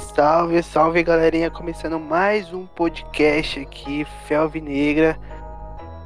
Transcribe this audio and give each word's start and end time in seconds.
Salve, 0.00 0.62
salve 0.62 1.02
galerinha, 1.02 1.50
começando 1.50 2.00
mais 2.00 2.52
um 2.52 2.66
podcast 2.66 3.60
aqui, 3.60 4.04
Felve 4.26 4.60
Negra. 4.60 5.16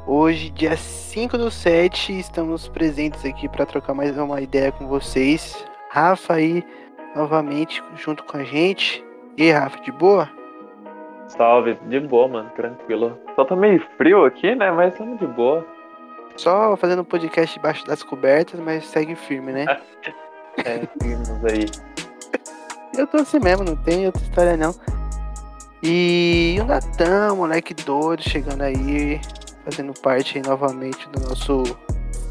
Hoje, 0.07 0.51
dia 0.51 0.77
5 0.77 1.39
do 1.39 1.51
7, 1.51 2.19
estamos 2.19 2.69
presentes 2.69 3.25
aqui 3.25 3.49
para 3.49 3.65
trocar 3.65 3.95
mais 3.95 4.19
uma 4.19 4.41
ideia 4.41 4.73
com 4.73 4.87
vocês. 4.89 5.65
Rafa 5.91 6.35
aí, 6.35 6.63
novamente, 7.15 7.83
junto 7.95 8.25
com 8.25 8.37
a 8.37 8.45
gente. 8.45 9.03
E 9.39 9.45
aí, 9.45 9.53
Rafa, 9.53 9.81
de 9.81 9.93
boa? 9.93 10.29
Salve, 11.29 11.79
de 11.87 12.01
boa, 12.01 12.29
mano, 12.29 12.51
tranquilo. 12.57 13.19
Só 13.37 13.45
tá 13.45 13.57
meio 13.57 13.81
frio 13.97 14.25
aqui, 14.25 14.55
né? 14.55 14.71
Mas 14.73 14.93
estamos 14.93 15.19
de 15.19 15.27
boa. 15.27 15.65
Só 16.37 16.77
fazendo 16.77 17.03
um 17.03 17.07
podcast 17.07 17.57
debaixo 17.57 17.87
das 17.87 18.03
cobertas, 18.03 18.61
mas 18.61 18.85
segue 18.87 19.15
firme, 19.15 19.53
né? 19.53 19.65
é, 20.65 20.87
seguimos 20.99 21.45
aí. 21.45 21.94
Eu 22.97 23.07
tô 23.07 23.19
assim 23.19 23.39
mesmo, 23.39 23.65
não 23.65 23.77
tem 23.77 24.07
outra 24.07 24.23
história 24.23 24.57
não. 24.57 24.75
E 25.83 26.57
o 26.61 26.65
Natan, 26.65 27.35
moleque 27.35 27.75
doido, 27.75 28.23
chegando 28.23 28.63
aí, 28.63 29.21
fazendo 29.65 29.93
parte 30.01 30.39
aí 30.39 30.45
novamente 30.47 31.09
do 31.11 31.29
nosso, 31.29 31.63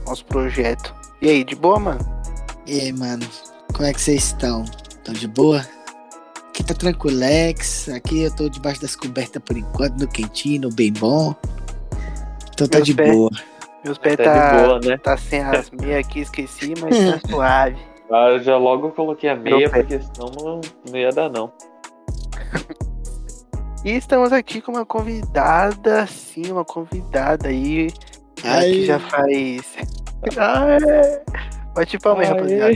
nosso 0.08 0.26
projeto. 0.26 0.94
E 1.22 1.30
aí, 1.30 1.44
de 1.44 1.56
boa, 1.56 1.80
mano? 1.80 2.24
E 2.66 2.80
aí, 2.80 2.94
mano, 2.94 3.26
como 3.74 3.88
é 3.88 3.94
que 3.94 4.02
vocês 4.02 4.24
estão? 4.26 4.64
Estão 4.64 5.14
de 5.14 5.28
boa? 5.28 5.64
Aqui 6.50 6.64
tá 6.64 6.74
tranquilex, 6.74 7.90
aqui 7.90 8.24
eu 8.24 8.36
tô 8.36 8.48
debaixo 8.50 8.82
das 8.82 8.96
cobertas 8.96 9.42
por 9.44 9.58
enquanto, 9.58 10.00
no 10.00 10.08
quentinho, 10.08 10.62
no 10.64 10.70
bem 10.70 10.92
bom. 10.94 11.36
Então 12.54 12.68
tá 12.68 12.78
Meus 12.78 12.88
de 12.88 12.94
pés- 12.94 13.16
boa. 13.16 13.32
Meus 13.84 13.98
pés 13.98 14.16
Tá 14.18 14.24
tá, 14.24 14.50
de 14.58 14.64
boa, 14.64 14.80
né? 14.80 14.98
tá 14.98 15.18
sem 15.18 15.42
as 15.42 15.70
meias 15.72 16.06
aqui, 16.06 16.22
esqueci, 16.22 16.74
mas 16.80 16.96
tá 16.98 17.20
suave. 17.30 17.78
Ah, 18.14 18.30
eu 18.30 18.44
já 18.44 18.58
logo 18.58 18.92
coloquei 18.92 19.28
a 19.28 19.36
meia, 19.36 19.68
porque 19.68 20.00
senão 20.00 20.30
não, 20.40 20.62
não 20.88 21.00
ia 21.00 21.10
dar, 21.10 21.32
não. 21.32 21.52
E 23.84 23.90
estamos 23.90 24.32
aqui 24.32 24.62
com 24.62 24.72
uma 24.72 24.86
convidada, 24.86 26.06
sim, 26.06 26.52
uma 26.52 26.64
convidada 26.64 27.50
aí, 27.50 27.88
ela 28.44 28.62
que 28.62 28.66
Aí, 28.66 28.86
já 28.86 29.00
faz... 29.00 29.76
Bate 31.74 31.98
palma 31.98 32.22
aí, 32.22 32.28
rapaziada. 32.28 32.74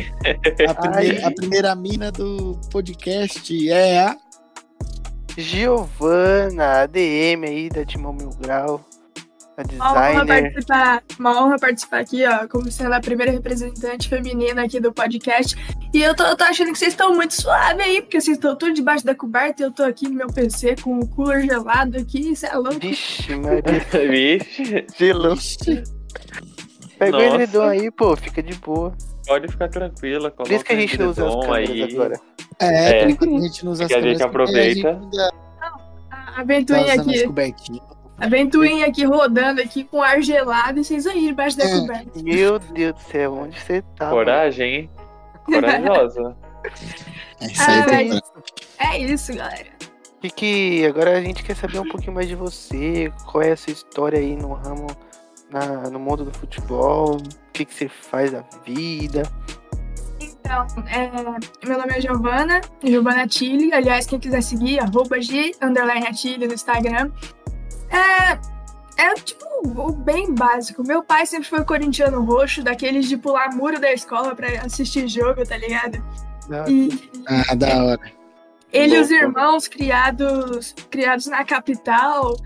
a, 0.67 0.73
primeira, 0.73 1.28
a 1.28 1.31
primeira 1.31 1.75
mina 1.75 2.12
do 2.12 2.59
podcast 2.72 3.69
é 3.69 4.00
a. 4.00 4.17
Giovana, 5.38 6.81
ADM 6.81 7.45
aí 7.45 7.69
da 7.69 7.86
Timão 7.86 8.12
Mil 8.12 8.31
Grau, 8.42 8.81
a 9.58 9.63
Uma 9.73 9.91
honra 9.91 10.22
designer. 10.25 10.44
participar, 10.53 11.03
uma 11.19 11.41
honra 11.44 11.55
participar 11.58 12.00
aqui, 12.00 12.25
ó, 12.27 12.47
como 12.47 12.72
sendo 12.72 12.94
a 12.94 13.00
primeira 13.00 13.31
representante 13.31 14.08
feminina 14.08 14.63
aqui 14.63 14.80
do 14.80 14.94
podcast. 14.94 15.55
E 15.91 16.00
eu 16.02 16.16
tô, 16.16 16.23
eu 16.25 16.38
tô 16.38 16.44
achando 16.44 16.72
que 16.72 16.77
vocês 16.77 16.94
estão 16.94 17.16
muito 17.16 17.33
suave 17.33 17.81
aí, 17.81 18.02
porque 18.02 18.22
vocês 18.22 18.38
estão 18.38 18.55
tudo 18.55 18.73
debaixo 18.73 19.03
da 19.03 19.16
coberta 19.16 19.63
e 19.63 19.66
eu 19.66 19.72
tô 19.72 19.83
aqui 19.83 20.08
no 20.08 20.13
meu 20.13 20.28
PC 20.28 20.75
com 20.83 21.00
o 21.00 21.08
cooler 21.08 21.44
gelado 21.45 21.97
aqui, 21.97 22.31
isso 22.33 22.45
é 22.45 22.53
louco. 22.55 22.80
Vixe, 22.80 23.33
Maria, 23.35 24.38
Vixe, 24.38 24.85
gelou. 24.95 25.35
Pega 27.00 27.17
o 27.17 27.22
edredom 27.22 27.63
aí, 27.63 27.89
pô, 27.91 28.16
fica 28.16 28.44
de 28.44 28.53
boa. 28.59 28.94
pode 29.25 29.47
ficar 29.52 29.69
tranquila. 29.69 30.30
Por 30.30 30.52
isso 30.52 30.63
que 30.63 30.73
a 30.73 30.75
gente 30.75 31.00
não 31.00 31.09
usa 31.09 31.28
as 31.28 31.35
câmeras 31.35 31.69
aí. 31.69 31.83
agora. 31.94 32.19
É, 32.59 32.89
É. 32.89 33.02
por 33.03 33.09
enquanto 33.11 33.35
a 33.38 33.39
gente 33.41 33.66
não 33.66 33.72
usa 33.72 33.83
as 33.85 33.88
Que 33.88 33.95
a 33.95 34.02
gente 34.02 34.17
câmeras, 34.19 34.22
aproveita. 34.30 34.89
A 34.89 34.94
gente 34.94 35.03
ainda 35.19 35.33
A 36.11 36.31
tá 36.35 36.44
ventoinha 36.44 36.94
as 36.94 37.00
aqui. 37.00 37.81
A 38.20 38.28
ventoinha 38.28 38.86
aqui 38.88 39.04
rodando 39.06 39.62
aqui 39.62 39.84
com 39.84 40.02
ar 40.02 40.22
gelado 40.22 40.80
e 40.80 40.84
vocês 40.84 41.06
aí 41.08 41.28
debaixo 41.28 41.58
da 41.58 41.66
É. 41.66 41.80
coberta. 41.80 42.22
Meu 42.24 42.59
Deus 42.59 42.94
do 42.96 43.00
céu, 43.02 43.34
onde 43.34 43.59
você 43.59 43.82
tá? 43.96 44.09
Coragem, 44.09 44.76
hein? 44.76 44.90
Corajosa. 45.46 46.36
É, 47.40 47.46
isso 47.46 47.62
aí 47.62 47.80
Ah, 47.80 47.86
mas- 47.88 48.22
É 48.94 48.98
isso, 48.98 49.34
galera. 49.36 49.68
E 50.24 50.30
que 50.32 50.84
agora 50.88 51.16
a 51.18 51.22
gente 51.22 51.44
quer 51.44 51.56
saber 51.56 51.80
um 51.80 51.88
pouquinho 51.88 52.14
mais 52.14 52.28
de 52.28 52.34
você, 52.36 53.14
qual 53.32 53.44
é 53.44 53.52
a 53.52 53.56
sua 53.58 53.72
história 53.72 54.18
aí 54.18 54.36
no 54.36 54.54
ramo, 54.54 54.88
na, 55.52 55.90
no 55.92 56.00
mundo 56.00 56.26
do 56.26 56.34
futebol, 56.38 57.18
o 57.18 57.52
que, 57.53 57.64
que 57.64 57.74
você 57.74 57.88
faz 57.88 58.31
da 58.31 58.44
vida. 58.66 59.22
Então, 60.20 60.66
é, 60.88 61.08
meu 61.68 61.78
nome 61.78 61.94
é 61.96 62.02
Giovana, 62.02 62.59
Giovana 62.84 63.28
Tilly. 63.28 63.72
Aliás, 63.72 64.08
quem 64.08 64.20
quiser 64.20 64.41
seguir, 64.41 64.80
arroba 64.80 65.22
G, 65.22 65.52
underline 65.62 66.12
Tilly 66.14 66.47
no 66.47 66.53
Instagram. 66.56 67.12
É, 67.90 69.03
é 69.03 69.14
tipo 69.16 69.46
o 69.64 69.92
bem 69.92 70.34
básico. 70.34 70.84
Meu 70.86 71.03
pai 71.03 71.25
sempre 71.25 71.48
foi 71.50 71.64
corintiano 71.64 72.22
roxo, 72.24 72.64
daqueles 72.64 73.08
de 73.08 73.18
pular 73.18 73.53
muro 73.56 73.80
da 73.80 73.92
escola 73.94 74.36
pra 74.36 74.48
assistir 74.62 75.08
jogo, 75.08 75.46
tá 75.46 75.58
ligado? 75.58 76.03
E 76.68 77.09
Ah, 77.28 77.56
da 77.56 77.84
hora. 77.84 78.12
ele 78.72 78.96
e 78.96 79.00
os 79.02 79.12
irmãos 79.12 79.68
criados, 79.68 80.74
criados 80.90 81.26
na 81.28 81.44
capital, 81.44 82.38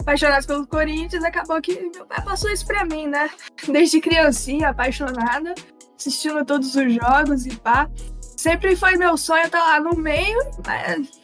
apaixonados 0.00 0.46
pelo 0.46 0.66
Corinthians, 0.66 1.22
acabou 1.24 1.60
que 1.60 1.78
meu 1.94 2.06
pai 2.06 2.22
passou 2.24 2.50
isso 2.50 2.66
pra 2.66 2.84
mim, 2.84 3.06
né? 3.06 3.30
Desde 3.68 4.00
criancinha, 4.00 4.70
apaixonada, 4.70 5.54
assistindo 5.98 6.44
todos 6.44 6.74
os 6.74 6.94
jogos 6.94 7.46
e 7.46 7.54
pá. 7.56 7.88
Sempre 8.36 8.74
foi 8.74 8.96
meu 8.96 9.16
sonho 9.16 9.44
estar 9.44 9.60
lá 9.60 9.78
no 9.80 9.94
meio, 9.96 10.38
mas 10.66 11.21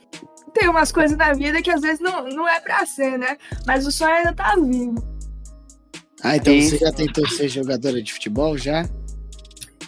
tem 0.53 0.69
umas 0.69 0.91
coisas 0.93 1.17
na 1.17 1.33
vida 1.33 1.63
que 1.63 1.71
às 1.71 1.81
vezes 1.81 2.01
não, 2.01 2.29
não 2.29 2.49
é 2.49 2.61
pra 2.61 2.85
ser, 2.87 3.19
né? 3.19 3.37
Mas 3.67 3.87
o 3.87 3.93
sonho 3.93 4.15
ainda 4.15 4.33
tá 4.35 4.55
vivo. 4.57 5.03
Ah, 6.23 6.37
então 6.37 6.53
Isso. 6.55 6.71
você 6.71 6.79
já 6.79 6.93
tentou 6.93 7.27
ser 7.29 7.49
jogadora 7.49 8.03
de 8.03 8.13
futebol 8.13 8.57
já? 8.59 8.89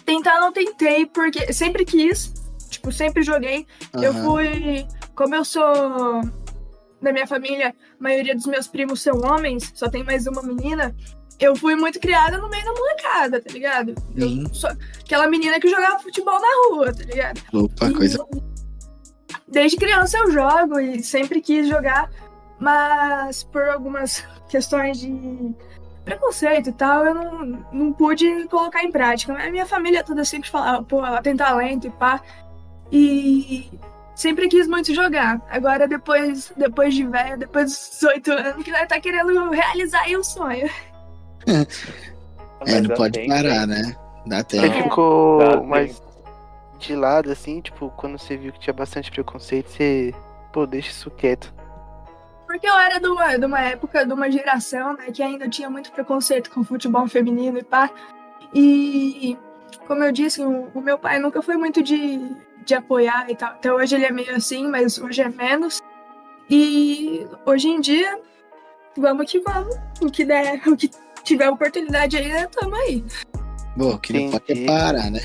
Tentar 0.05 0.39
não 0.39 0.51
tentei, 0.51 1.05
porque 1.05 1.51
sempre 1.53 1.85
quis, 1.85 2.33
tipo, 2.69 2.91
sempre 2.91 3.21
joguei, 3.23 3.65
Eu 3.93 4.11
Aham. 4.11 4.23
fui. 4.23 4.87
Como 5.15 5.35
eu 5.35 5.43
sou. 5.45 6.21
Da 7.01 7.11
minha 7.11 7.25
família, 7.25 7.69
a 7.99 8.03
maioria 8.03 8.35
dos 8.35 8.45
meus 8.45 8.67
primos 8.67 9.01
são 9.01 9.19
homens, 9.21 9.71
só 9.73 9.89
tem 9.89 10.03
mais 10.03 10.27
uma 10.27 10.41
menina. 10.43 10.95
Eu 11.39 11.55
fui 11.55 11.75
muito 11.75 11.99
criada 11.99 12.37
no 12.37 12.47
meio 12.47 12.63
da 12.63 12.71
molecada, 12.73 13.41
tá 13.41 13.51
ligado? 13.51 13.95
Eu 14.15 14.27
Sim. 14.29 14.43
sou 14.53 14.69
aquela 14.99 15.27
menina 15.27 15.59
que 15.59 15.67
jogava 15.67 15.97
futebol 15.97 16.39
na 16.39 16.47
rua, 16.69 16.93
tá 16.93 17.03
ligado? 17.03 17.41
Opa, 17.51 17.87
E 17.89 17.93
coisa. 17.93 18.23
Desde 19.51 19.77
criança 19.77 20.17
eu 20.17 20.31
jogo 20.31 20.79
e 20.79 21.03
sempre 21.03 21.41
quis 21.41 21.67
jogar, 21.67 22.09
mas 22.57 23.43
por 23.43 23.63
algumas 23.67 24.25
questões 24.47 24.99
de 24.99 25.53
preconceito 26.05 26.69
e 26.69 26.73
tal, 26.73 27.05
eu 27.05 27.13
não, 27.13 27.45
não 27.71 27.93
pude 27.93 28.47
colocar 28.47 28.83
em 28.83 28.91
prática. 28.91 29.33
Mas 29.33 29.47
a 29.47 29.51
minha 29.51 29.65
família 29.65 30.03
toda 30.03 30.23
sempre 30.23 30.49
falava, 30.49 30.83
pô, 30.83 31.05
ela 31.05 31.21
tem 31.21 31.35
talento 31.35 31.87
e 31.87 31.91
pá. 31.91 32.21
E 32.91 33.69
sempre 34.15 34.47
quis 34.47 34.67
muito 34.67 34.93
jogar. 34.93 35.41
Agora, 35.49 35.87
depois, 35.87 36.51
depois 36.55 36.93
de 36.93 37.05
velho, 37.05 37.37
depois 37.37 37.65
dos 37.65 37.89
18 37.91 38.31
anos, 38.31 38.63
que 38.63 38.71
nós 38.71 38.87
tá 38.87 38.99
querendo 38.99 39.49
realizar 39.49 40.01
aí 40.01 40.15
o 40.15 40.23
sonho. 40.23 40.69
É, 42.63 42.79
não 42.79 42.95
pode 42.95 43.25
parar, 43.25 43.61
hein? 43.61 43.65
né? 43.65 43.95
Dá 44.27 44.37
Você 44.37 44.43
tempo. 44.43 44.67
Não. 44.67 44.83
ficou 44.83 45.63
mais. 45.63 45.99
De 46.81 46.95
lado, 46.95 47.31
assim, 47.31 47.61
tipo, 47.61 47.89
quando 47.95 48.17
você 48.17 48.35
viu 48.35 48.51
que 48.51 48.59
tinha 48.59 48.73
bastante 48.73 49.11
preconceito, 49.11 49.69
você, 49.69 50.13
pô, 50.51 50.65
deixa 50.65 50.89
isso 50.89 51.09
quieto. 51.11 51.53
Porque 52.45 52.67
eu 52.67 52.77
era 52.77 52.99
de 52.99 53.07
uma, 53.07 53.37
de 53.37 53.45
uma 53.45 53.61
época, 53.61 54.05
de 54.05 54.11
uma 54.11 54.29
geração, 54.29 54.93
né, 54.93 55.05
que 55.11 55.23
ainda 55.23 55.47
tinha 55.47 55.69
muito 55.69 55.91
preconceito 55.91 56.51
com 56.51 56.63
futebol 56.63 57.07
feminino 57.07 57.57
e 57.57 57.63
pá. 57.63 57.89
E, 58.53 59.37
como 59.87 60.03
eu 60.03 60.11
disse, 60.11 60.43
o, 60.43 60.69
o 60.73 60.81
meu 60.81 60.97
pai 60.97 61.17
nunca 61.19 61.41
foi 61.41 61.55
muito 61.55 61.81
de, 61.81 62.19
de 62.65 62.75
apoiar 62.75 63.29
e 63.29 63.35
tal. 63.35 63.51
Até 63.51 63.71
hoje 63.71 63.95
ele 63.95 64.05
é 64.05 64.11
meio 64.11 64.35
assim, 64.35 64.67
mas 64.67 64.97
hoje 64.97 65.21
é 65.21 65.29
menos. 65.29 65.81
E 66.49 67.25
hoje 67.45 67.69
em 67.69 67.79
dia, 67.79 68.19
vamos 68.97 69.31
que 69.31 69.39
vamos. 69.39 69.73
O 70.01 70.11
que 70.11 70.25
der, 70.25 70.61
o 70.67 70.75
que 70.75 70.91
tiver 71.23 71.49
oportunidade 71.49 72.17
aí, 72.17 72.27
né, 72.27 72.47
tamo 72.47 72.75
aí. 72.75 73.05
Bom, 73.77 73.97
que 73.97 74.11
não 74.11 74.31
pode 74.31 74.65
parar, 74.65 75.09
né? 75.09 75.21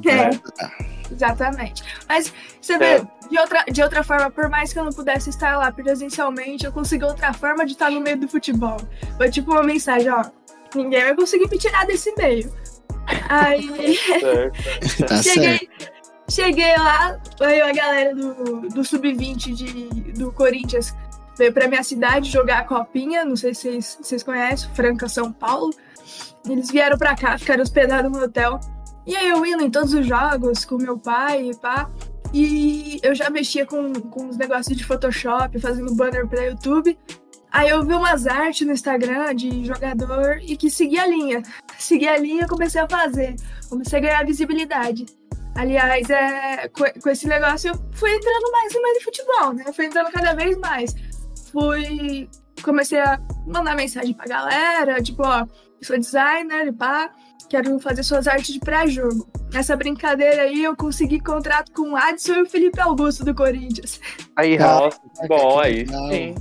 Que 0.00 0.10
não 0.10 0.18
É. 0.20 0.24
pode 0.24 0.38
parar. 0.56 0.76
Exatamente. 1.10 1.82
Mas 2.08 2.32
você 2.60 2.76
vê, 2.78 2.84
É. 2.84 2.98
de, 3.30 3.38
outra, 3.38 3.64
de 3.64 3.82
outra 3.82 4.02
forma, 4.04 4.30
por 4.30 4.48
mais 4.48 4.72
que 4.72 4.78
eu 4.78 4.84
não 4.84 4.92
pudesse 4.92 5.30
estar 5.30 5.56
lá 5.56 5.70
presencialmente, 5.72 6.64
eu 6.66 6.72
consegui 6.72 7.04
outra 7.04 7.32
forma 7.32 7.64
de 7.64 7.72
estar 7.72 7.90
no 7.90 8.00
meio 8.00 8.18
do 8.18 8.28
futebol. 8.28 8.76
Foi 9.16 9.30
tipo 9.30 9.50
uma 9.52 9.62
mensagem, 9.62 10.10
ó. 10.10 10.22
Ninguém 10.74 11.02
vai 11.04 11.14
conseguir 11.16 11.48
me 11.50 11.58
tirar 11.58 11.86
desse 11.86 12.14
meio. 12.16 12.52
Aí. 13.28 13.98
Tá 15.06 15.16
certo. 15.16 15.22
cheguei, 15.22 15.68
cheguei 16.28 16.76
lá, 16.76 17.18
veio 17.40 17.64
a 17.64 17.72
galera 17.72 18.14
do, 18.14 18.68
do 18.68 18.84
Sub-20 18.84 19.54
de- 19.54 20.12
do 20.12 20.30
Corinthians 20.32 20.94
veio 21.38 21.52
pra 21.52 21.68
minha 21.68 21.82
cidade 21.84 22.28
jogar 22.30 22.58
a 22.58 22.64
copinha, 22.64 23.24
não 23.24 23.36
sei 23.36 23.54
se 23.54 23.62
vocês, 23.62 23.98
vocês 24.02 24.22
conhecem, 24.24 24.68
Franca, 24.74 25.08
São 25.08 25.32
Paulo. 25.32 25.70
Eles 26.48 26.70
vieram 26.70 26.98
pra 26.98 27.14
cá, 27.16 27.38
ficaram 27.38 27.62
hospedados 27.62 28.10
no 28.10 28.22
hotel. 28.24 28.58
E 29.08 29.16
aí 29.16 29.30
eu 29.30 29.44
indo 29.46 29.64
em 29.64 29.70
todos 29.70 29.94
os 29.94 30.06
jogos 30.06 30.66
com 30.66 30.76
meu 30.76 30.98
pai 30.98 31.48
e 31.48 31.56
pá. 31.56 31.90
E 32.34 33.00
eu 33.02 33.14
já 33.14 33.30
mexia 33.30 33.64
com, 33.64 33.90
com 33.94 34.26
uns 34.26 34.36
negócios 34.36 34.76
de 34.76 34.84
Photoshop, 34.84 35.58
fazendo 35.58 35.94
banner 35.94 36.28
pra 36.28 36.44
YouTube. 36.44 36.98
Aí 37.50 37.70
eu 37.70 37.82
vi 37.82 37.94
umas 37.94 38.26
artes 38.26 38.66
no 38.66 38.74
Instagram 38.74 39.34
de 39.34 39.64
jogador 39.64 40.40
e 40.42 40.58
que 40.58 40.70
seguia 40.70 41.04
a 41.04 41.06
linha. 41.06 41.42
Segui 41.78 42.06
a 42.06 42.18
linha 42.18 42.44
e 42.44 42.46
comecei 42.46 42.82
a 42.82 42.86
fazer. 42.86 43.34
Comecei 43.70 43.98
a 43.98 44.02
ganhar 44.02 44.26
visibilidade. 44.26 45.06
Aliás, 45.54 46.10
é, 46.10 46.68
com, 46.68 46.84
com 47.00 47.08
esse 47.08 47.26
negócio 47.26 47.70
eu 47.70 47.74
fui 47.92 48.14
entrando 48.14 48.52
mais 48.52 48.74
e 48.74 48.80
mais 48.82 48.98
em 48.98 49.00
futebol, 49.00 49.54
né? 49.54 49.64
Fui 49.72 49.86
entrando 49.86 50.12
cada 50.12 50.34
vez 50.34 50.58
mais. 50.58 50.94
Fui. 51.50 52.28
Comecei 52.62 53.00
a 53.00 53.18
mandar 53.46 53.74
mensagem 53.74 54.12
pra 54.12 54.26
galera, 54.26 55.02
tipo, 55.02 55.22
ó, 55.22 55.46
sou 55.80 55.98
designer, 55.98 56.74
pá, 56.74 57.10
quero 57.48 57.78
fazer 57.78 58.02
suas 58.02 58.26
artes 58.26 58.52
de 58.54 58.60
pré-jogo. 58.60 59.28
Nessa 59.52 59.76
brincadeira 59.76 60.42
aí, 60.42 60.64
eu 60.64 60.76
consegui 60.76 61.20
contrato 61.20 61.72
com 61.72 61.92
o 61.92 61.96
Adson 61.96 62.34
e 62.34 62.42
o 62.42 62.46
Felipe 62.46 62.80
Augusto 62.80 63.24
do 63.24 63.34
Corinthians. 63.34 64.00
Aí, 64.36 64.56
Rafa. 64.56 64.84
Nossa, 64.84 65.00
que 65.20 65.28
bom, 65.28 65.60
aí 65.60 65.86
sim. 65.86 66.34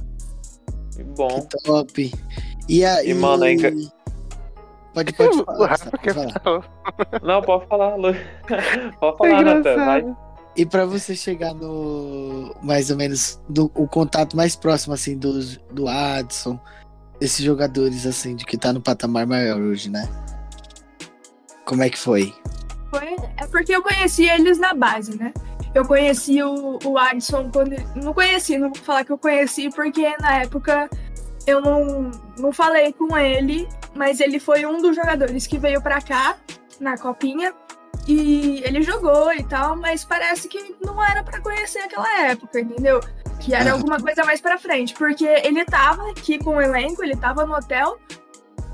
Que 0.96 1.04
bom. 1.04 1.42
Que 1.42 1.64
top. 1.64 2.14
E 2.68 2.86
aí. 2.86 3.10
E, 3.10 3.14
mano, 3.14 3.44
aí 3.44 3.58
Pode, 4.94 5.14
pode 5.14 5.38
falar. 5.46 5.78
Pode 5.78 6.14
falar. 6.44 7.22
Não, 7.22 7.42
pode 7.42 7.68
falar, 7.68 7.96
Lu. 7.96 8.14
Pode 9.00 9.32
É 9.32 9.36
falar, 9.36 9.44
Natan. 9.44 9.76
Vai. 9.76 10.16
E 10.56 10.66
pra 10.66 10.86
você 10.86 11.16
chegar 11.16 11.54
no 11.54 12.56
mais 12.64 12.90
ou 12.90 12.98
menos 12.98 13.40
do, 13.48 13.72
o 13.76 13.88
contato 13.88 14.36
mais 14.36 14.56
próximo 14.56 14.96
assim 14.96 15.16
do, 15.16 15.40
do 15.72 15.88
Adson, 15.88 16.60
desses 17.20 17.46
jogadores 17.46 18.08
assim 18.08 18.36
de 18.36 18.44
que 18.44 18.58
tá 18.58 18.74
no 18.74 18.82
patamar 18.82 19.28
maior 19.28 19.62
hoje, 19.62 19.88
né? 19.88 20.10
Como 21.68 21.84
é 21.84 21.90
que 21.90 22.00
foi? 22.00 22.34
Foi, 22.90 23.18
é 23.36 23.46
porque 23.48 23.76
eu 23.76 23.84
conheci 23.84 24.28
eles 24.28 24.58
na 24.58 24.74
base, 24.74 25.18
né? 25.18 25.34
Eu 25.76 25.86
conheci 25.86 26.42
o, 26.42 26.80
o 26.84 26.98
Adson 26.98 27.52
quando. 27.52 27.76
Não 28.02 28.14
conheci, 28.14 28.58
não 28.58 28.72
vou 28.72 28.82
falar 28.82 29.04
que 29.04 29.12
eu 29.12 29.18
conheci, 29.18 29.70
porque 29.70 30.16
na 30.18 30.44
época 30.44 30.90
eu 31.46 31.60
não, 31.62 32.10
não 32.40 32.54
falei 32.54 32.94
com 32.94 33.18
ele, 33.18 33.68
mas 33.94 34.22
ele 34.22 34.40
foi 34.40 34.66
um 34.66 34.82
dos 34.82 34.96
jogadores 34.96 35.46
que 35.46 35.58
veio 35.58 35.82
pra 35.82 36.02
cá, 36.02 36.38
na 36.80 36.98
copinha, 36.98 37.54
e 38.08 38.62
ele 38.64 38.82
jogou 38.82 39.34
e 39.34 39.44
tal, 39.44 39.76
mas 39.76 40.06
parece 40.06 40.48
que 40.48 40.74
não 40.82 41.04
era 41.04 41.22
pra 41.22 41.42
conhecer 41.42 41.80
aquela 41.80 42.22
época, 42.22 42.62
entendeu? 42.62 43.02
Que 43.42 43.54
era 43.54 43.74
alguma 43.74 44.00
coisa 44.00 44.24
mais 44.24 44.40
pra 44.40 44.58
frente, 44.58 44.94
porque 44.94 45.26
ele 45.26 45.66
tava 45.66 46.10
aqui 46.12 46.40
com 46.40 46.56
o 46.56 46.62
elenco, 46.62 47.04
ele 47.04 47.16
tava 47.18 47.46
no 47.46 47.54
hotel, 47.54 48.00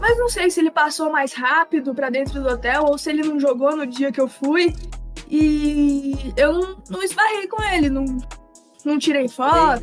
mas 0.03 0.17
não 0.17 0.27
sei 0.27 0.49
se 0.49 0.59
ele 0.59 0.69
passou 0.69 1.09
mais 1.09 1.31
rápido 1.31 1.95
pra 1.95 2.09
dentro 2.09 2.43
do 2.43 2.49
hotel 2.49 2.83
ou 2.89 2.97
se 2.97 3.09
ele 3.09 3.23
não 3.23 3.39
jogou 3.39 3.73
no 3.73 3.87
dia 3.87 4.11
que 4.11 4.19
eu 4.19 4.27
fui. 4.27 4.75
E 5.29 6.33
eu 6.35 6.51
não, 6.51 6.83
não 6.89 7.01
esbarrei 7.01 7.47
com 7.47 7.63
ele, 7.63 7.89
não, 7.89 8.03
não 8.83 8.99
tirei 8.99 9.29
foto, 9.29 9.81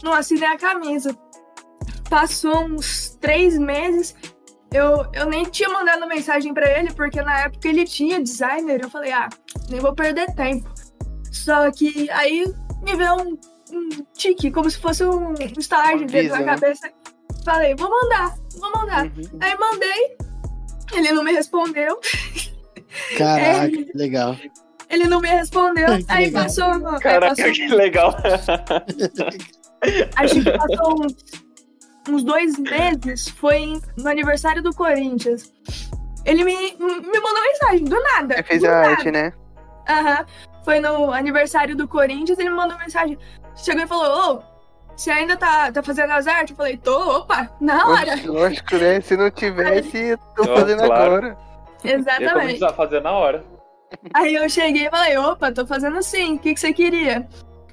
não 0.00 0.12
assinei 0.12 0.46
a 0.46 0.56
camisa. 0.56 1.18
Passou 2.08 2.66
uns 2.66 3.16
três 3.20 3.58
meses, 3.58 4.14
eu, 4.72 5.06
eu 5.12 5.26
nem 5.26 5.42
tinha 5.42 5.68
mandado 5.70 6.06
mensagem 6.06 6.54
pra 6.54 6.78
ele, 6.78 6.92
porque 6.92 7.20
na 7.20 7.40
época 7.40 7.66
ele 7.66 7.84
tinha 7.84 8.22
designer. 8.22 8.80
Eu 8.80 8.90
falei, 8.90 9.10
ah, 9.10 9.28
nem 9.68 9.80
vou 9.80 9.92
perder 9.92 10.32
tempo. 10.36 10.72
Só 11.32 11.68
que 11.72 12.08
aí 12.12 12.44
me 12.80 12.94
veio 12.94 13.14
um, 13.16 13.38
um 13.72 13.88
tique, 14.14 14.52
como 14.52 14.70
se 14.70 14.78
fosse 14.78 15.02
um 15.02 15.34
estalar 15.58 15.98
de 15.98 16.04
dedo 16.04 16.28
na 16.28 16.36
aviso, 16.36 16.46
né? 16.46 16.54
cabeça. 16.54 16.92
Falei, 17.44 17.74
vou 17.74 17.90
mandar, 17.90 18.34
vou 18.58 18.70
mandar. 18.72 19.04
Uhum. 19.06 19.38
Aí 19.40 19.58
mandei, 19.58 20.16
ele 20.94 21.12
não 21.12 21.24
me 21.24 21.32
respondeu, 21.32 21.98
Caraca, 23.18 23.66
É. 23.66 23.68
que 23.70 23.90
legal. 23.94 24.36
ele 24.90 25.04
não 25.08 25.20
me 25.20 25.28
respondeu. 25.28 25.86
Que 25.98 26.04
aí 26.08 26.26
legal. 26.26 26.42
passou, 26.44 26.64
aí 26.64 27.00
Caraca, 27.00 27.34
passou 27.36 27.52
que 27.52 27.68
legal. 27.68 28.16
Acho 30.16 30.34
que 30.34 30.50
passou 30.52 31.04
uns, 31.04 31.14
uns 32.08 32.24
dois 32.24 32.56
meses, 32.58 33.28
foi 33.28 33.80
no 33.96 34.08
aniversário 34.08 34.62
do 34.62 34.72
Corinthians. 34.74 35.52
Ele 36.24 36.44
me, 36.44 36.54
me 36.54 37.20
mandou 37.20 37.42
mensagem, 37.42 37.84
do 37.84 38.00
nada. 38.00 38.36
Aí 38.36 38.42
fez 38.44 38.60
do 38.60 38.68
a 38.68 38.70
nada. 38.70 38.88
arte, 38.90 39.10
né? 39.10 39.32
Aham. 39.88 40.26
Foi 40.64 40.78
no 40.78 41.10
aniversário 41.12 41.74
do 41.74 41.88
Corinthians, 41.88 42.38
ele 42.38 42.50
me 42.50 42.56
mandou 42.56 42.78
mensagem. 42.78 43.18
Chegou 43.56 43.82
e 43.82 43.86
falou, 43.88 44.36
ô, 44.36 44.42
você 44.96 45.10
ainda 45.10 45.36
tá, 45.36 45.70
tá 45.72 45.82
fazendo 45.82 46.10
as 46.12 46.26
artes? 46.26 46.50
Eu 46.50 46.56
falei, 46.56 46.76
tô, 46.76 47.18
opa, 47.18 47.50
na 47.60 47.86
hora. 47.88 48.14
Lógico, 48.24 48.76
né? 48.76 49.00
Se 49.00 49.16
não 49.16 49.30
tivesse, 49.30 49.98
eu 49.98 50.18
tô 50.36 50.42
Oh, 50.42 50.56
fazendo 50.58 50.84
claro. 50.84 51.02
agora. 51.04 51.38
Exatamente. 51.84 52.64
a 52.64 52.72
fazer 52.72 53.00
na 53.00 53.12
hora. 53.12 53.44
Aí 54.14 54.34
eu 54.34 54.48
cheguei 54.48 54.86
e 54.86 54.90
falei, 54.90 55.16
opa, 55.18 55.52
tô 55.52 55.66
fazendo 55.66 56.02
sim, 56.02 56.34
o 56.34 56.38
que, 56.38 56.54
que 56.54 56.60
você 56.60 56.72
queria? 56.72 57.26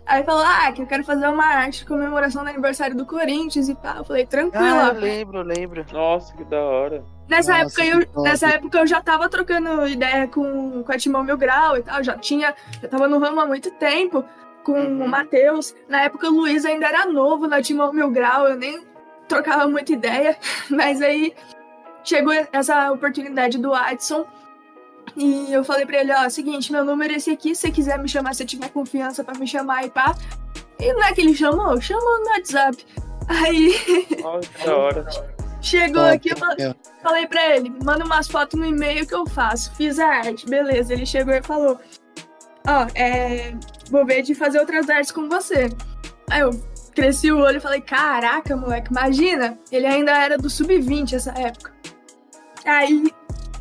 Aí 0.06 0.24
falou, 0.24 0.44
ah, 0.44 0.72
que 0.72 0.82
eu 0.82 0.88
quero 0.88 1.04
fazer 1.04 1.28
uma 1.28 1.46
arte 1.46 1.80
de 1.80 1.86
comemoração 1.86 2.44
do 2.44 2.50
aniversário 2.50 2.96
do 2.98 3.06
Corinthians 3.06 3.70
e 3.70 3.76
tal. 3.76 3.98
Eu 3.98 4.04
falei, 4.04 4.26
tranquilo, 4.26 4.66
Ah, 4.66 4.92
eu 4.96 5.00
lembro, 5.00 5.42
lembro. 5.44 5.86
Nossa, 5.94 6.36
que 6.36 6.44
da 6.46 6.60
hora. 6.60 7.04
Nessa, 7.30 7.52
Nossa, 7.64 7.84
época 7.84 7.86
eu, 8.18 8.24
nessa 8.24 8.48
época 8.48 8.80
eu 8.80 8.88
já 8.88 9.00
tava 9.02 9.30
trocando 9.30 9.88
ideia 9.88 10.28
com, 10.28 10.82
com 10.84 10.92
a 10.92 10.98
Timão 10.98 11.24
Mil 11.24 11.38
Grau 11.38 11.78
e 11.78 11.84
tal, 11.84 12.04
já 12.04 12.18
tinha, 12.18 12.56
já 12.82 12.88
tava 12.88 13.08
no 13.08 13.20
ramo 13.20 13.40
há 13.40 13.46
muito 13.46 13.70
tempo 13.70 14.26
com 14.64 14.74
Uhum. 14.74 15.04
o 15.06 15.08
Matheus. 15.08 15.74
Na 15.88 16.02
época 16.02 16.28
o 16.28 16.32
Luiz 16.34 16.66
ainda 16.66 16.88
era 16.88 17.06
novo 17.06 17.48
na 17.48 17.62
Timão 17.62 17.92
Mil 17.94 18.10
Grau, 18.12 18.48
eu 18.48 18.56
nem 18.56 18.84
trocava 19.28 19.68
muita 19.68 19.94
ideia, 19.94 20.38
mas 20.70 21.02
aí 21.02 21.34
chegou 22.04 22.34
essa 22.52 22.92
oportunidade 22.92 23.58
do 23.58 23.74
Adson 23.74 24.26
e 25.16 25.52
eu 25.52 25.64
falei 25.64 25.86
pra 25.86 26.00
ele, 26.00 26.14
ó, 26.14 26.30
seguinte, 26.30 26.72
meu 26.72 26.84
número 26.86 27.14
é 27.14 27.18
esse 27.18 27.32
aqui, 27.32 27.54
se 27.56 27.62
você 27.62 27.72
quiser 27.72 27.98
me 28.00 28.08
chamar, 28.08 28.34
se 28.36 28.46
tiver 28.46 28.70
confiança 28.70 29.24
pra 29.24 29.38
me 29.38 29.48
chamar 29.48 29.86
e 29.86 29.90
pá. 29.90 30.16
E 30.80 30.94
não 30.94 31.04
é 31.04 31.12
que 31.14 31.22
ele 31.22 31.36
chamou? 31.36 31.80
Chamou 31.82 32.20
no 32.20 32.30
WhatsApp. 32.32 32.86
Aí 33.28 33.74
da 34.66 34.76
hora. 34.78 35.06
chegou 35.62 36.04
aqui, 36.04 36.32
eu 36.32 36.38
falei. 36.38 36.76
Falei 37.04 37.28
pra 37.28 37.56
ele, 37.56 37.70
manda 37.84 38.04
umas 38.06 38.28
fotos 38.28 38.60
no 38.60 38.66
e-mail 38.66 39.06
que 39.06 39.14
eu 39.16 39.26
faço. 39.26 39.74
Fiz 39.76 40.00
a 40.00 40.08
arte, 40.08 40.46
beleza. 40.46 40.94
Ele 40.94 41.06
chegou 41.06 41.34
e 41.34 41.42
falou: 41.42 41.78
Ó, 42.68 42.88
é. 42.96 43.54
Vou 43.90 44.06
ver 44.06 44.22
de 44.22 44.36
fazer 44.36 44.60
outras 44.60 44.90
artes 44.90 45.12
com 45.12 45.28
você. 45.28 45.70
Aí 46.30 46.42
eu 46.42 46.52
cresci 46.94 47.32
o 47.32 47.40
olho 47.40 47.58
e 47.58 47.62
falei: 47.62 47.82
Caraca, 47.82 48.56
moleque, 48.56 48.92
imagina. 48.92 49.58
Ele 49.72 49.86
ainda 49.88 50.12
era 50.12 50.38
do 50.38 50.50
sub-20 50.50 51.14
essa 51.14 51.32
época. 51.32 51.74
Aí 52.66 53.12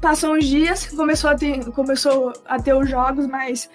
passou 0.00 0.34
uns 0.34 0.44
dias, 0.44 0.86
começou 0.88 1.30
a 1.30 1.34
ter, 1.34 1.64
começou 1.72 2.32
a 2.46 2.58
ter 2.60 2.74
os 2.74 2.88
jogos 2.90 3.26
mais 3.26 3.68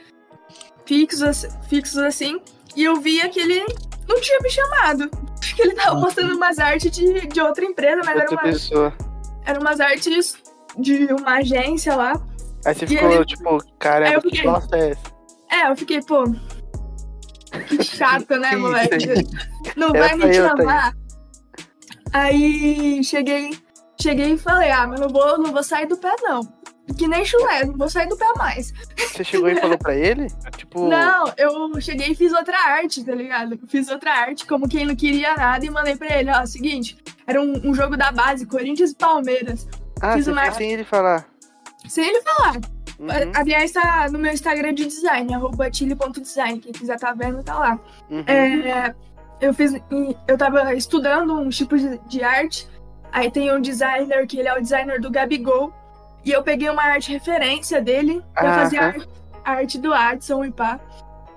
fixos, 0.86 1.46
fixos 1.70 1.98
assim. 1.98 2.40
E 2.75 2.84
eu 2.84 2.98
via 3.00 3.30
que 3.30 3.40
ele 3.40 3.60
não 4.08 4.20
tinha 4.20 4.40
me 4.42 4.50
chamado. 4.50 5.10
Que 5.56 5.62
ele 5.62 5.75
tava 5.75 6.00
postando 6.02 6.34
umas 6.36 6.58
artes 6.58 6.90
de, 6.90 7.28
de 7.28 7.42
outra 7.42 7.64
empresa, 7.66 7.98
mas 7.98 8.10
era 8.16 8.22
Outra 8.22 8.36
uma, 8.38 8.44
pessoa. 8.44 8.94
eram 9.46 9.60
umas 9.62 9.80
artes 9.80 10.36
de 10.80 11.06
uma 11.14 11.36
agência 11.36 11.96
lá. 11.96 12.14
Aí 12.66 12.74
você 12.74 12.88
ficou, 12.88 13.12
ele- 13.12 13.25
tipo, 13.25 13.50
eu 13.50 13.60
que 14.22 14.30
fiquei- 14.30 14.44
bosta 14.50 14.78
é 14.78 14.92
essa? 14.92 15.12
É, 15.53 15.69
eu 15.69 15.75
fiquei, 15.75 16.01
pô. 16.01 16.23
Que 17.67 17.83
chato, 17.83 18.35
né, 18.38 18.50
Que 18.50 18.55
moleque? 18.55 19.27
Não 19.77 19.91
vai 19.91 20.15
me 20.15 20.33
chamar. 20.33 20.95
Aí 22.12 23.03
cheguei, 23.03 23.57
cheguei 24.00 24.33
e 24.33 24.38
falei, 24.38 24.72
ah, 24.72 24.88
mas 24.88 25.00
não 25.00 25.10
vou, 25.10 25.38
não 25.39 25.51
vou 25.51 25.63
sair 25.63 25.88
do 25.88 25.98
pé, 25.98 26.13
não. 26.22 26.41
Que 26.98 27.07
nem 27.07 27.24
chulé, 27.25 27.63
não 27.65 27.77
vou 27.77 27.89
sair 27.89 28.07
do 28.07 28.17
pé 28.17 28.25
mais. 28.38 28.74
Você 28.98 29.24
chegou 29.24 29.50
e 29.50 29.55
falou 29.60 29.77
pra 29.77 29.95
ele? 29.95 30.27
Tipo, 30.57 30.89
Não, 30.89 31.33
eu 31.38 31.79
cheguei 31.79 32.10
e 32.12 32.15
fiz 32.15 32.33
outra 32.33 32.57
arte, 32.57 33.03
tá 33.05 33.15
ligado? 33.15 33.57
Fiz 33.67 33.89
outra 33.89 34.12
arte, 34.12 34.45
como 34.45 34.67
quem 34.67 34.86
não 34.86 34.95
queria 34.95 35.33
nada, 35.36 35.65
e 35.65 35.69
mandei 35.69 35.95
pra 35.95 36.19
ele, 36.19 36.29
ó, 36.29 36.45
seguinte, 36.45 36.98
era 37.25 37.41
um, 37.41 37.69
um 37.69 37.74
jogo 37.74 37.95
da 37.95 38.12
base, 38.12 38.45
Corinthians 38.45 38.91
e 38.91 38.95
Palmeiras. 38.95 39.67
ah, 40.01 40.13
fiz 40.13 40.27
uma- 40.27 40.51
sem 40.51 40.72
ele 40.74 40.83
falar. 40.83 41.25
Sem 41.88 42.05
ele 42.07 42.22
falar. 42.22 42.60
Uhum. 43.00 43.07
Aliás, 43.35 43.71
tá 43.71 44.07
no 44.12 44.19
meu 44.19 44.31
Instagram 44.31 44.73
de 44.73 44.85
design, 44.85 45.33
arroba 45.33 45.71
chile.design. 45.71 46.59
Quem 46.59 46.71
quiser 46.71 47.00
tá 47.00 47.13
vendo, 47.13 47.43
tá 47.43 47.57
lá. 47.57 47.79
uhum. 48.09 48.23
É, 48.27 48.93
eu 49.41 49.53
fiz. 49.53 49.73
Eu 50.27 50.38
tava 50.38 50.73
estudando 50.73 51.33
um 51.38 51.50
tipo 51.50 51.77
de, 51.77 51.97
de 52.07 52.23
arte. 52.23 52.67
Aí 53.12 53.29
tem 53.29 53.51
um 53.53 53.62
designer 53.62 54.25
que 54.25 54.39
ele 54.39 54.47
é 54.47 54.57
o 54.57 54.62
designer 54.62 55.00
do 55.00 55.12
Gabigol. 55.12 55.73
E 56.25 56.31
eu 56.31 56.41
peguei 56.41 56.69
uma 56.69 56.81
arte 56.83 57.12
referência 57.12 57.81
dele 57.81 58.23
pra 58.33 58.55
fazer 58.55 58.77
a, 58.77 58.89
Aham. 58.89 59.05
a 59.43 59.51
arte 59.51 59.77
do 59.77 59.93
Adson 59.93 60.45
e 60.45 60.51
pá. 60.51 60.79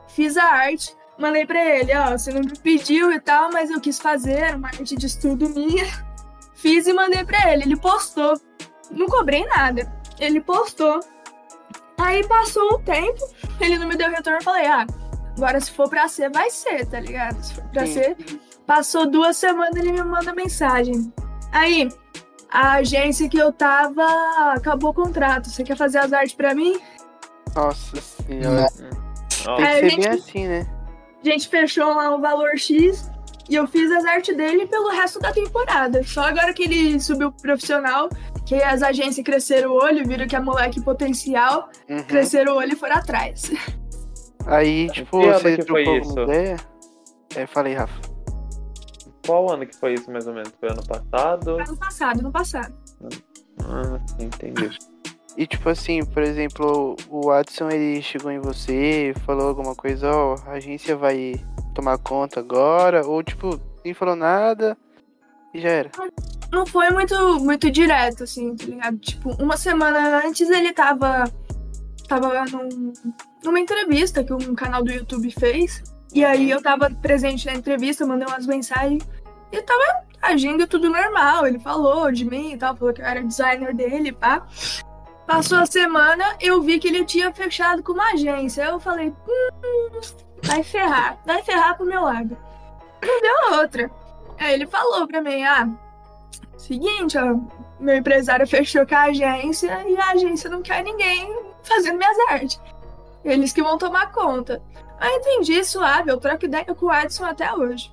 Fiz 0.08 0.36
a 0.36 0.44
arte, 0.44 0.94
mandei 1.18 1.44
pra 1.44 1.62
ele, 1.62 1.92
ó, 1.94 2.12
você 2.16 2.32
não 2.32 2.40
me 2.40 2.56
pediu 2.56 3.12
e 3.12 3.20
tal, 3.20 3.50
mas 3.52 3.68
eu 3.68 3.80
quis 3.80 3.98
fazer, 3.98 4.54
uma 4.54 4.68
arte 4.68 4.96
de 4.96 5.06
estudo 5.06 5.48
minha. 5.50 5.84
Fiz 6.54 6.86
e 6.86 6.92
mandei 6.92 7.25
pra 7.25 7.52
ele. 7.52 7.64
Ele 7.64 7.76
postou. 7.76 8.40
Não 8.90 9.06
cobrei 9.06 9.44
nada. 9.46 9.92
Ele 10.18 10.40
postou. 10.40 11.00
Aí 11.99 12.26
passou 12.26 12.75
um 12.76 12.83
tempo, 12.83 13.26
ele 13.61 13.79
não 13.79 13.87
me 13.88 13.97
deu 13.97 14.11
retorno, 14.11 14.38
eu 14.38 14.43
falei, 14.45 14.67
ah, 14.67 14.87
agora 15.37 15.61
se 15.61 15.71
for 15.71 15.88
pra 15.88 16.09
ser, 16.09 16.31
vai 16.31 16.50
ser, 16.50 16.87
tá 16.87 17.00
ligado? 17.00 17.43
Se 17.43 17.55
for 17.55 17.65
pra 17.65 17.87
Sim. 17.87 17.93
ser. 17.95 18.17
Passou 18.67 19.11
duas 19.11 19.37
semanas, 19.37 19.75
ele 19.76 19.93
me 19.93 20.03
manda 20.03 20.35
mensagem. 20.35 21.12
Aí, 21.53 21.88
a 22.50 22.73
agência 22.75 23.29
que 23.29 23.38
eu 23.38 23.53
tava 23.53 24.05
acabou 24.55 24.91
o 24.91 24.95
contrato. 24.95 25.49
Você 25.49 25.62
quer 25.65 25.76
fazer 25.76 25.99
as 25.99 26.12
artes 26.12 26.35
pra 26.35 26.55
mim? 26.55 26.79
Nossa 27.55 27.97
senhora. 28.00 28.69
Tem 28.71 28.87
Nossa, 29.47 29.57
que 29.57 29.62
É, 29.62 29.75
ser 29.75 29.81
bem 29.83 29.91
gente- 29.91 30.09
assim, 30.09 30.47
né? 30.49 30.67
A 31.25 31.29
gente 31.29 31.49
fechou 31.49 31.95
lá 31.95 32.15
um 32.15 32.21
valor 32.21 32.57
X 32.59 33.11
e 33.49 33.55
eu 33.55 33.67
fiz 33.67 33.91
as 33.93 34.05
artes 34.05 34.37
dele 34.37 34.67
pelo 34.67 34.88
resto 34.91 35.19
da 35.21 35.33
temporada. 35.33 36.03
Só 36.05 36.23
agora 36.23 36.53
que 36.53 36.62
ele 36.65 36.99
subiu 37.00 37.31
pro 37.33 37.43
profissional 37.43 38.09
Que 38.47 38.57
as 38.62 38.81
agências 38.83 39.25
cresceram 39.25 39.73
o 39.73 39.75
olho, 39.83 40.07
viram 40.07 40.26
que 40.26 40.37
é 40.37 40.41
moleque 40.41 40.81
potencial, 40.81 41.69
Uhum. 41.91 42.03
cresceram 42.05 42.53
o 42.55 42.57
olho 42.59 42.73
e 42.75 42.76
foram 42.76 42.97
atrás. 42.97 43.50
Aí, 44.47 44.88
tipo, 44.91 45.21
Que 45.21 45.33
você 45.33 45.57
que 45.57 45.67
foi 45.67 45.83
isso? 45.99 46.12
uma 46.12 46.23
ideia. 46.23 46.57
É, 47.35 47.47
falei, 47.47 47.75
Rafa. 47.75 48.00
Qual 49.26 49.50
ano 49.53 49.67
que 49.67 49.75
foi 49.76 49.95
isso, 49.95 50.09
mais 50.11 50.26
ou 50.29 50.33
menos? 50.35 50.53
Foi 50.61 50.69
ano 50.71 50.83
passado? 50.87 51.59
Ano 51.59 51.76
passado, 51.76 52.21
ano 52.21 52.31
passado. 52.31 52.73
Ah, 53.65 53.99
entendi. 54.21 54.71
E 55.37 55.47
tipo 55.47 55.69
assim, 55.69 56.05
por 56.05 56.23
exemplo, 56.23 56.95
o 57.11 57.26
Watson 57.26 57.69
ele 57.69 58.00
chegou 58.00 58.31
em 58.31 58.38
você, 58.38 59.12
falou 59.26 59.49
alguma 59.49 59.75
coisa, 59.75 60.11
ó, 60.11 60.37
a 60.47 60.53
agência 60.53 60.97
vai 60.97 61.35
tomar 61.76 61.99
conta 61.99 62.40
agora, 62.40 63.06
ou 63.06 63.23
tipo, 63.23 63.61
nem 63.85 63.92
falou 63.92 64.16
nada 64.16 64.76
e 65.52 65.61
já 65.61 65.68
era. 65.68 65.90
não 66.50 66.66
foi 66.66 66.90
muito, 66.90 67.38
muito 67.40 67.71
direto, 67.71 68.25
assim, 68.25 68.56
tá 68.56 68.64
ligado? 68.64 68.99
Tipo, 68.99 69.30
uma 69.42 69.56
semana 69.56 70.23
antes 70.26 70.49
ele 70.49 70.73
tava, 70.73 71.25
tava 72.09 72.45
num, 72.47 72.92
numa 73.45 73.61
entrevista 73.61 74.25
que 74.25 74.33
um 74.33 74.54
canal 74.54 74.83
do 74.83 74.90
YouTube 74.90 75.30
fez. 75.30 75.83
E 76.14 76.25
aí 76.25 76.50
eu 76.50 76.62
tava 76.62 76.90
presente 76.90 77.45
na 77.45 77.54
entrevista, 77.54 78.06
mandei 78.06 78.26
umas 78.26 78.47
mensagens. 78.47 79.06
E 79.52 79.61
tava 79.61 80.06
agindo 80.23 80.66
tudo 80.66 80.88
normal. 80.88 81.47
Ele 81.47 81.59
falou 81.59 82.11
de 82.11 82.25
mim 82.25 82.52
e 82.52 82.56
tal, 82.56 82.75
falou 82.75 82.95
que 82.95 83.02
eu 83.02 83.06
era 83.06 83.23
designer 83.23 83.75
dele, 83.75 84.12
pá. 84.12 84.47
Passou 85.26 85.59
a 85.59 85.66
semana, 85.66 86.37
eu 86.40 86.62
vi 86.62 86.78
que 86.78 86.88
ele 86.88 87.04
tinha 87.04 87.33
fechado 87.33 87.83
com 87.83 87.92
uma 87.92 88.12
agência. 88.12 88.62
Eu 88.62 88.78
falei, 88.78 89.09
hum, 89.09 90.00
vai 90.42 90.62
ferrar, 90.62 91.18
vai 91.26 91.42
ferrar 91.42 91.76
pro 91.76 91.87
meu 91.87 92.02
lado. 92.02 92.37
Não 93.02 93.21
deu 93.21 93.59
outra. 93.59 93.90
Aí 94.38 94.54
ele 94.54 94.66
falou 94.66 95.06
pra 95.09 95.21
mim, 95.21 95.42
ah, 95.42 95.68
Seguinte, 96.56 97.18
ó, 97.18 97.37
meu 97.78 97.97
empresário 97.97 98.47
fechou 98.47 98.87
com 98.87 98.95
a 98.95 99.04
agência 99.04 99.85
e 99.87 99.97
a 99.97 100.11
agência 100.11 100.49
não 100.50 100.62
quer 100.62 100.83
ninguém 100.83 101.33
fazendo 101.62 101.99
minhas 101.99 102.18
artes. 102.28 102.61
Eles 103.25 103.52
que 103.52 103.62
vão 103.62 103.76
tomar 103.76 104.11
conta. 104.12 104.62
Ah, 104.99 105.12
entendi, 105.12 105.62
suave, 105.64 106.11
eu 106.11 106.18
troco 106.18 106.47
ideia 106.47 106.64
com 106.64 106.87
o 106.87 106.90
Adson 106.90 107.25
até 107.25 107.52
hoje. 107.52 107.92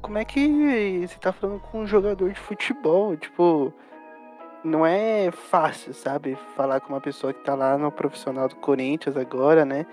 Como 0.00 0.16
é 0.16 0.24
que 0.24 1.06
você 1.06 1.18
tá 1.18 1.32
falando 1.32 1.60
com 1.60 1.80
um 1.80 1.86
jogador 1.86 2.32
de 2.32 2.38
futebol? 2.38 3.16
Tipo, 3.16 3.74
não 4.64 4.84
é 4.86 5.30
fácil, 5.30 5.94
sabe? 5.94 6.36
Falar 6.56 6.80
com 6.80 6.92
uma 6.92 7.00
pessoa 7.00 7.32
que 7.32 7.40
tá 7.44 7.54
lá 7.54 7.76
no 7.78 7.90
profissional 7.92 8.48
do 8.48 8.56
Corinthians 8.56 9.16
agora, 9.16 9.64
né? 9.64 9.86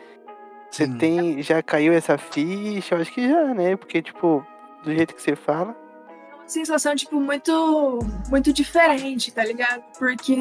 Você 0.72 0.86
Sim. 0.86 0.98
tem. 0.98 1.41
Já 1.43 1.62
caiu 1.63 1.93
essa 1.93 2.17
ficha? 2.17 2.95
Eu 2.95 3.01
acho 3.01 3.12
que 3.13 3.27
já, 3.29 3.53
né? 3.53 3.75
Porque, 3.75 4.01
tipo, 4.01 4.45
do 4.84 4.93
jeito 4.93 5.15
que 5.15 5.22
você 5.22 5.36
fala. 5.36 5.75
É 6.10 6.36
uma 6.36 6.48
sensação, 6.50 6.95
tipo, 6.95 7.19
muito, 7.19 8.00
muito 8.29 8.51
diferente, 8.51 9.31
tá 9.31 9.43
ligado? 9.45 9.81
Porque, 9.98 10.36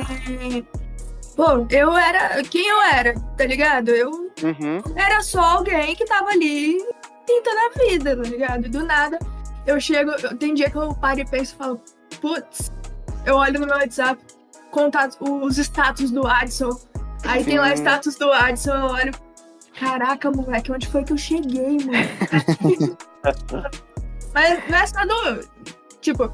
pô, 1.37 1.67
eu 1.71 1.97
era 1.97 2.43
quem 2.45 2.67
eu 2.69 2.83
era, 2.83 3.15
tá 3.37 3.45
ligado? 3.47 3.91
Eu 3.91 4.11
Uhum. 4.43 4.83
era 4.97 5.23
só 5.23 5.41
alguém 5.41 5.95
que 5.95 6.05
tava 6.05 6.31
ali 6.31 6.79
tentando 7.27 7.59
a 7.59 7.79
vida, 7.89 8.17
tá 8.17 8.23
ligado? 8.23 8.67
E 8.67 8.69
do 8.69 8.85
nada, 8.85 9.19
eu 9.67 9.81
chego, 9.81 10.11
tem 10.39 10.53
dia 10.55 10.69
que 10.69 10.77
eu 10.77 10.93
paro 10.95 11.21
e 11.21 11.25
penso 11.25 11.55
e 11.55 11.57
falo, 11.59 11.81
putz, 12.21 12.71
eu 13.25 13.37
olho 13.37 13.61
no 13.61 13.67
meu 13.67 13.77
WhatsApp, 13.77 14.21
contato, 14.71 15.17
os 15.21 15.59
status 15.59 16.11
do 16.11 16.27
Adson, 16.27 16.79
aí 17.25 17.45
tem 17.45 17.59
lá 17.59 17.69
Sim. 17.69 17.83
status 17.83 18.17
do 18.17 18.33
Adson, 18.33 18.75
eu 18.75 18.87
olho, 18.87 19.13
caraca, 19.79 20.31
moleque, 20.31 20.73
onde 20.73 20.87
foi 20.89 21.05
que 21.05 21.13
eu 21.13 21.19
cheguei, 21.19 21.79
mano? 21.85 22.09
Mas 24.35 24.69
não 24.69 24.79
é 24.79 24.87
só 24.87 25.05
do, 25.07 25.49
tipo, 26.01 26.31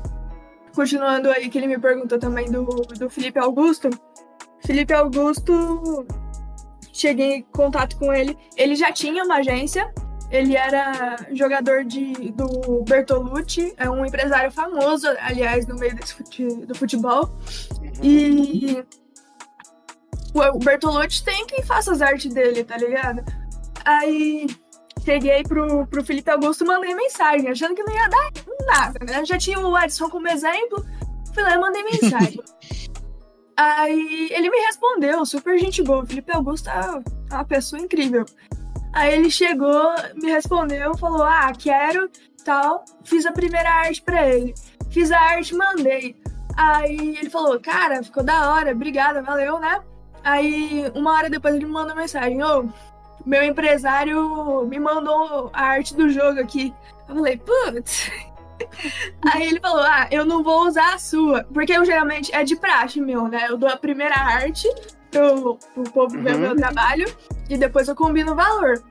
continuando 0.75 1.31
aí 1.31 1.49
que 1.49 1.59
ele 1.59 1.67
me 1.67 1.79
perguntou 1.79 2.19
também 2.19 2.51
do, 2.51 2.65
do 2.65 3.11
Felipe 3.11 3.39
Augusto, 3.39 3.91
Felipe 4.65 4.93
Augusto 4.95 6.07
cheguei 7.01 7.37
em 7.37 7.43
contato 7.43 7.97
com 7.97 8.13
ele. 8.13 8.37
Ele 8.57 8.77
já 8.77 8.93
tinha 8.93 9.25
uma 9.25 9.37
agência. 9.37 9.93
Ele 10.31 10.57
era 10.57 11.17
jogador 11.33 11.85
de, 11.85 12.13
do 12.33 12.85
Bertolucci, 12.85 13.75
é 13.77 13.91
um 13.91 14.07
empresário 14.07 14.51
famoso, 14.53 15.09
aliás, 15.21 15.67
no 15.67 15.75
meio 15.75 15.95
desse 15.97 16.15
fute, 16.15 16.47
do 16.67 16.75
futebol. 16.75 17.29
E 18.03 18.85
o 20.33 20.59
Bertolucci 20.59 21.25
tem 21.25 21.47
quem 21.47 21.65
faça 21.65 21.93
as 21.93 22.01
artes 22.01 22.33
dele, 22.33 22.63
tá 22.63 22.77
ligado? 22.77 23.25
Aí 23.85 24.47
cheguei 25.05 25.43
pro, 25.43 25.87
pro 25.87 26.05
Felipe 26.05 26.31
Augusto 26.31 26.65
e 26.65 26.67
mandei 26.67 26.95
mensagem, 26.95 27.49
achando 27.49 27.75
que 27.75 27.83
não 27.83 27.93
ia 27.93 28.09
dar 28.09 28.31
nada, 28.67 29.01
né? 29.05 29.25
Já 29.25 29.37
tinha 29.37 29.59
o 29.59 29.75
Adson 29.75 30.09
como 30.09 30.29
exemplo, 30.29 30.85
fui 31.35 31.43
lá 31.43 31.55
e 31.55 31.59
mandei 31.59 31.83
mensagem. 31.83 32.41
Aí 33.57 34.31
ele 34.31 34.49
me 34.49 34.59
respondeu, 34.61 35.27
super 35.27 35.59
gente 35.59 35.83
boa. 35.83 36.03
O 36.03 36.07
Felipe 36.07 36.33
Augusto 36.33 36.71
é 36.71 37.35
uma 37.35 37.45
pessoa 37.45 37.83
incrível. 37.83 38.25
Aí 38.93 39.15
ele 39.15 39.31
chegou, 39.31 39.95
me 40.15 40.31
respondeu, 40.31 40.97
falou: 40.99 41.23
Ah, 41.23 41.53
quero, 41.57 42.11
tal. 42.45 42.85
Fiz 43.05 43.25
a 43.27 43.33
primeira 43.33 43.71
arte 43.71 44.03
pra 44.03 44.29
ele. 44.29 44.55
Fiz 44.91 45.11
a 45.11 45.19
arte, 45.19 45.55
mandei. 45.55 46.17
Aí 46.57 47.17
ele 47.17 47.31
falou: 47.31 47.59
Cara, 47.61 48.03
ficou 48.03 48.23
da 48.23 48.53
hora, 48.53 48.73
obrigada, 48.73 49.23
valeu, 49.23 49.59
né? 49.61 49.81
Aí 50.23 50.91
uma 50.95 51.13
hora 51.13 51.31
depois 51.31 51.55
ele 51.55 51.67
me 51.67 51.73
mandou 51.73 51.95
mensagem: 51.95 52.43
Ô, 52.43 52.69
meu 53.25 53.43
empresário 53.43 54.67
me 54.67 54.79
mandou 54.79 55.51
a 55.53 55.63
arte 55.63 55.95
do 55.95 56.11
jogo 56.11 56.41
aqui. 56.41 56.75
Eu 57.09 57.15
falei: 57.15 57.37
Putz. 57.39 58.11
Aí 59.33 59.47
ele 59.49 59.61
falou: 59.61 59.83
Ah, 59.83 60.09
eu 60.11 60.25
não 60.25 60.43
vou 60.43 60.67
usar 60.67 60.95
a 60.95 60.99
sua. 60.99 61.45
Porque 61.45 61.73
eu 61.73 61.85
geralmente 61.85 62.35
é 62.35 62.43
de 62.43 62.57
praxe 62.57 63.01
meu, 63.01 63.29
né? 63.29 63.47
Eu 63.49 63.57
dou 63.57 63.69
a 63.69 63.77
primeira 63.77 64.17
arte 64.17 64.69
pro, 65.11 65.57
pro 65.75 65.85
povo 65.93 66.21
ver 66.23 66.33
o 66.33 66.35
Uhum. 66.35 66.41
meu 66.41 66.57
trabalho 66.57 67.07
e 67.49 67.57
depois 67.59 67.89
eu 67.89 67.95
combino 67.95 68.33
o 68.33 68.37
valor. 68.37 68.83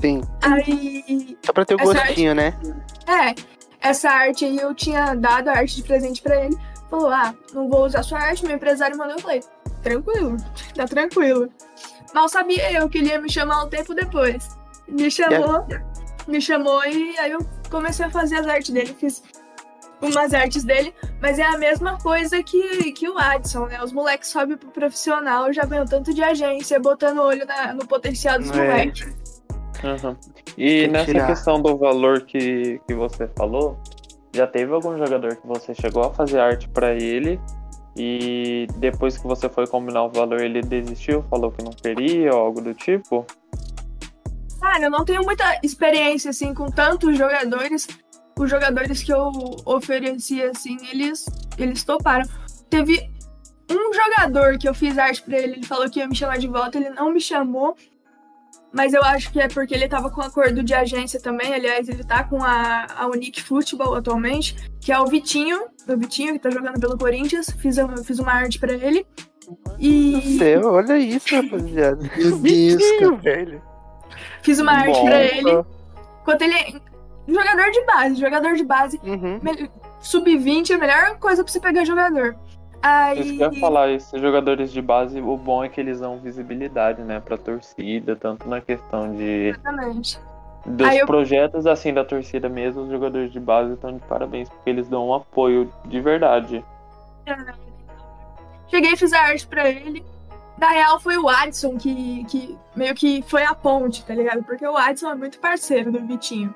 Sim. 0.00 0.22
Aí, 0.42 1.36
Só 1.44 1.52
pra 1.52 1.64
ter 1.64 1.74
o 1.74 1.78
gostinho, 1.78 2.34
né? 2.34 2.54
é, 3.06 3.34
essa 3.80 4.08
arte 4.10 4.44
aí 4.44 4.56
eu 4.58 4.74
tinha 4.74 5.14
dado 5.14 5.48
a 5.48 5.52
arte 5.58 5.76
de 5.76 5.82
presente 5.82 6.22
pra 6.22 6.44
ele. 6.44 6.56
Falou: 6.88 7.08
Ah, 7.10 7.34
não 7.52 7.68
vou 7.68 7.84
usar 7.86 8.02
sua 8.02 8.18
arte. 8.20 8.44
Meu 8.44 8.56
empresário 8.56 8.96
mandou. 8.96 9.16
Eu 9.16 9.20
falei: 9.20 9.40
Tranquilo, 9.82 10.36
tá 10.74 10.86
tranquilo. 10.86 11.48
Mal 12.14 12.28
sabia 12.28 12.72
eu 12.72 12.88
que 12.88 12.98
ele 12.98 13.08
ia 13.08 13.20
me 13.20 13.30
chamar 13.30 13.64
um 13.64 13.68
tempo 13.68 13.94
depois. 13.94 14.48
Me 14.88 15.10
chamou, 15.10 15.66
me 16.26 16.40
chamou 16.40 16.84
e 16.84 17.16
aí 17.18 17.30
eu 17.30 17.38
comecei 17.70 18.04
a 18.06 18.10
fazer 18.10 18.36
as 18.36 18.46
artes 18.46 18.70
dele. 18.70 18.94
Fiz 18.98 19.22
umas 20.00 20.32
artes 20.34 20.64
dele, 20.64 20.94
mas 21.20 21.38
é 21.38 21.44
a 21.44 21.58
mesma 21.58 21.98
coisa 21.98 22.42
que, 22.42 22.92
que 22.92 23.08
o 23.08 23.18
Adson, 23.18 23.66
né? 23.66 23.82
Os 23.82 23.92
moleques 23.92 24.28
sobem 24.28 24.56
pro 24.56 24.70
profissional, 24.70 25.52
já 25.52 25.64
ganham 25.64 25.84
tanto 25.86 26.12
de 26.14 26.22
agência, 26.22 26.78
botando 26.80 27.18
o 27.18 27.22
olho 27.22 27.44
na- 27.46 27.74
no 27.74 27.86
potencial 27.86 28.38
dos 28.38 28.50
É. 28.50 28.54
moleques. 28.56 29.42
Uhum. 29.82 30.16
E 30.58 30.86
nessa 30.88 31.06
tirar. 31.06 31.26
questão 31.26 31.60
do 31.60 31.76
valor 31.76 32.22
que, 32.22 32.80
que 32.86 32.94
você 32.94 33.28
falou, 33.36 33.78
já 34.34 34.46
teve 34.46 34.72
algum 34.72 34.96
jogador 34.98 35.36
que 35.36 35.46
você 35.46 35.74
chegou 35.74 36.04
a 36.04 36.12
fazer 36.12 36.38
arte 36.38 36.68
pra 36.68 36.92
ele 36.94 37.40
e 37.96 38.66
depois 38.76 39.16
que 39.18 39.26
você 39.26 39.48
foi 39.48 39.66
combinar 39.66 40.04
o 40.04 40.10
valor 40.10 40.40
ele 40.40 40.60
desistiu, 40.60 41.24
falou 41.30 41.50
que 41.50 41.64
não 41.64 41.72
queria 41.72 42.32
ou 42.34 42.40
algo 42.40 42.60
do 42.60 42.74
tipo? 42.74 43.26
Cara, 44.60 44.84
eu 44.84 44.90
não 44.90 45.04
tenho 45.04 45.22
muita 45.22 45.58
experiência, 45.62 46.30
assim, 46.30 46.52
com 46.52 46.66
tantos 46.70 47.16
jogadores. 47.16 47.88
Os 48.40 48.48
jogadores 48.48 49.02
que 49.02 49.12
eu 49.12 49.30
ofereci, 49.66 50.42
assim, 50.42 50.76
eles, 50.90 51.26
eles 51.58 51.84
toparam. 51.84 52.26
Teve 52.70 53.10
um 53.70 53.92
jogador 53.92 54.56
que 54.58 54.68
eu 54.68 54.72
fiz 54.74 54.96
arte 54.96 55.22
pra 55.22 55.38
ele, 55.38 55.52
ele 55.56 55.66
falou 55.66 55.90
que 55.90 55.98
ia 56.00 56.08
me 56.08 56.16
chamar 56.16 56.38
de 56.38 56.48
volta, 56.48 56.78
ele 56.78 56.90
não 56.90 57.12
me 57.12 57.20
chamou. 57.20 57.76
Mas 58.72 58.94
eu 58.94 59.02
acho 59.02 59.30
que 59.32 59.40
é 59.40 59.48
porque 59.48 59.74
ele 59.74 59.88
tava 59.88 60.10
com 60.10 60.20
acordo 60.22 60.62
de 60.62 60.72
agência 60.72 61.20
também. 61.20 61.52
Aliás, 61.52 61.88
ele 61.88 62.04
tá 62.04 62.22
com 62.24 62.42
a, 62.42 62.86
a 62.96 63.06
Unique 63.08 63.42
Football 63.42 63.96
atualmente, 63.96 64.54
que 64.80 64.92
é 64.92 64.98
o 65.00 65.06
Vitinho, 65.06 65.64
o 65.88 65.96
Vitinho 65.98 66.32
que 66.34 66.38
tá 66.38 66.50
jogando 66.50 66.78
pelo 66.80 66.96
Corinthians. 66.96 67.50
Fiz, 67.58 67.76
uma- 67.78 67.96
fiz 67.98 68.18
uma 68.20 68.32
arte 68.32 68.58
pra 68.60 68.72
ele. 68.72 69.04
E 69.78 70.38
Céu, 70.38 70.62
olha 70.72 70.96
isso, 70.96 71.34
rapaziada. 71.34 72.00
Meu 72.16 72.38
Deus, 72.38 72.40
Vitinho, 72.40 73.16
velho. 73.16 73.60
fiz 74.42 74.60
uma 74.60 74.72
arte 74.72 74.92
Bom, 74.92 75.04
pra 75.04 75.20
ele. 75.24 75.64
Enquanto 76.22 76.42
ele 76.42 76.54
é 76.54 76.80
jogador 77.28 77.70
de 77.70 77.84
base, 77.84 78.14
jogador 78.16 78.54
de 78.54 78.64
base. 78.64 79.00
Uhum. 79.04 79.38
Me- 79.42 79.70
Sub-20 80.00 80.70
é 80.70 80.74
a 80.74 80.78
melhor 80.78 81.18
coisa 81.18 81.42
pra 81.44 81.52
você 81.52 81.60
pegar 81.60 81.84
jogador. 81.84 82.34
Aí. 82.82 83.20
Isso 83.20 83.36
que 83.36 83.42
eu 83.44 83.52
ia 83.52 83.60
falar, 83.60 83.90
esses 83.90 84.18
jogadores 84.20 84.72
de 84.72 84.80
base, 84.80 85.20
o 85.20 85.36
bom 85.36 85.62
é 85.62 85.68
que 85.68 85.78
eles 85.80 86.00
dão 86.00 86.18
visibilidade, 86.18 87.02
né, 87.02 87.20
pra 87.20 87.36
torcida, 87.36 88.16
tanto 88.16 88.48
na 88.48 88.60
questão 88.62 89.14
de 89.14 89.48
Exatamente. 89.50 90.18
dos 90.64 90.86
Aí 90.88 90.98
eu- 90.98 91.06
projetos 91.06 91.66
assim 91.66 91.92
da 91.92 92.02
torcida 92.04 92.48
mesmo, 92.48 92.82
os 92.84 92.90
jogadores 92.90 93.30
de 93.30 93.38
base 93.38 93.74
estão 93.74 93.92
de 93.92 94.00
parabéns 94.06 94.48
porque 94.48 94.70
eles 94.70 94.88
dão 94.88 95.08
um 95.08 95.14
apoio 95.14 95.70
de 95.84 96.00
verdade. 96.00 96.64
Cheguei 98.68 98.92
e 98.92 98.96
fiz 98.96 99.12
a 99.12 99.20
arte 99.20 99.46
pra 99.46 99.68
ele. 99.68 100.04
Na 100.56 100.68
real, 100.70 101.00
foi 101.00 101.16
o 101.18 101.28
Adson 101.28 101.76
que, 101.76 102.24
que 102.24 102.58
meio 102.76 102.94
que 102.94 103.22
foi 103.26 103.44
a 103.44 103.54
ponte, 103.54 104.04
tá 104.04 104.14
ligado? 104.14 104.42
Porque 104.44 104.66
o 104.66 104.76
Adson 104.76 105.10
é 105.10 105.14
muito 105.14 105.38
parceiro 105.38 105.90
do 105.90 106.00
Vitinho. 106.06 106.54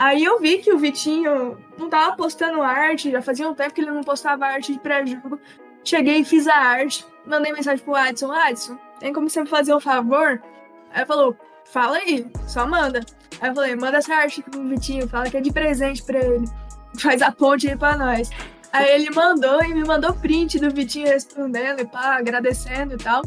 Aí 0.00 0.24
eu 0.24 0.40
vi 0.40 0.56
que 0.56 0.72
o 0.72 0.78
Vitinho 0.78 1.58
não 1.76 1.90
tava 1.90 2.16
postando 2.16 2.62
arte, 2.62 3.10
já 3.10 3.20
fazia 3.20 3.46
um 3.46 3.52
tempo 3.52 3.74
que 3.74 3.82
ele 3.82 3.90
não 3.90 4.02
postava 4.02 4.46
arte 4.46 4.72
de 4.72 4.78
pré-jogo. 4.78 5.38
Cheguei 5.84 6.20
e 6.20 6.24
fiz 6.24 6.48
a 6.48 6.54
arte. 6.54 7.04
Mandei 7.26 7.52
mensagem 7.52 7.84
pro 7.84 7.94
Adson. 7.94 8.32
Adson, 8.32 8.78
tem 8.98 9.12
como 9.12 9.28
você 9.28 9.42
me 9.42 9.46
fazer 9.46 9.74
um 9.74 9.80
favor? 9.80 10.42
Aí 10.90 11.04
falou, 11.04 11.36
fala 11.66 11.98
aí, 11.98 12.26
só 12.48 12.66
manda. 12.66 13.04
Aí 13.42 13.50
eu 13.50 13.54
falei, 13.54 13.76
manda 13.76 13.98
essa 13.98 14.14
arte 14.14 14.40
pro 14.40 14.66
Vitinho, 14.66 15.06
fala 15.06 15.28
que 15.28 15.36
é 15.36 15.40
de 15.42 15.52
presente 15.52 16.02
pra 16.02 16.18
ele. 16.18 16.46
Faz 16.98 17.20
a 17.20 17.30
ponte 17.30 17.68
aí 17.68 17.76
pra 17.76 17.94
nós. 17.94 18.30
Aí 18.72 18.94
ele 18.94 19.10
mandou 19.10 19.62
e 19.62 19.74
me 19.74 19.84
mandou 19.84 20.14
print 20.14 20.58
do 20.58 20.70
Vitinho 20.70 21.08
respondendo 21.08 21.80
e 21.80 21.86
pá, 21.86 22.16
agradecendo 22.16 22.94
e 22.94 22.96
tal. 22.96 23.20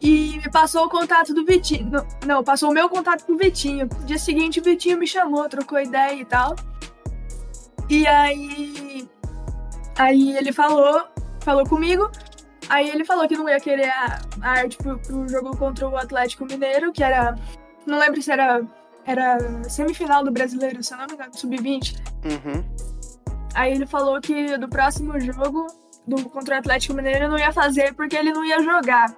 E 0.00 0.38
me 0.38 0.50
passou 0.50 0.84
o 0.84 0.88
contato 0.88 1.34
do 1.34 1.44
Vitinho. 1.44 1.90
Não, 1.90 2.06
não, 2.24 2.44
passou 2.44 2.70
o 2.70 2.74
meu 2.74 2.88
contato 2.88 3.24
pro 3.24 3.36
Vitinho. 3.36 3.88
No 3.98 4.06
dia 4.06 4.18
seguinte 4.18 4.60
o 4.60 4.62
Vitinho 4.62 4.98
me 4.98 5.06
chamou, 5.06 5.48
trocou 5.48 5.80
ideia 5.80 6.14
e 6.14 6.24
tal. 6.24 6.54
E 7.88 8.06
aí. 8.06 9.08
Aí 9.98 10.36
ele 10.36 10.52
falou, 10.52 11.04
falou 11.40 11.66
comigo. 11.66 12.08
Aí 12.68 12.88
ele 12.90 13.04
falou 13.04 13.26
que 13.26 13.36
não 13.36 13.48
ia 13.48 13.58
querer 13.58 13.88
a, 13.88 14.20
a 14.42 14.50
arte 14.50 14.76
pro, 14.76 14.98
pro 14.98 15.28
jogo 15.28 15.56
contra 15.56 15.88
o 15.88 15.96
Atlético 15.96 16.44
Mineiro, 16.44 16.92
que 16.92 17.02
era. 17.02 17.34
Não 17.86 17.98
lembro 17.98 18.22
se 18.22 18.30
era. 18.30 18.62
Era 19.04 19.38
semifinal 19.70 20.22
do 20.22 20.30
brasileiro, 20.30 20.82
se 20.82 20.92
eu 20.92 20.98
não 20.98 21.06
me 21.06 21.14
engano, 21.14 21.30
sub-20. 21.34 21.96
Uhum. 22.26 22.62
Aí 23.54 23.72
ele 23.72 23.86
falou 23.86 24.20
que 24.20 24.58
do 24.58 24.68
próximo 24.68 25.18
jogo 25.18 25.66
do, 26.06 26.28
contra 26.28 26.56
o 26.56 26.58
Atlético 26.58 26.92
Mineiro 26.92 27.24
eu 27.24 27.30
não 27.30 27.38
ia 27.38 27.50
fazer 27.50 27.94
porque 27.94 28.14
ele 28.14 28.32
não 28.32 28.44
ia 28.44 28.62
jogar. 28.62 29.16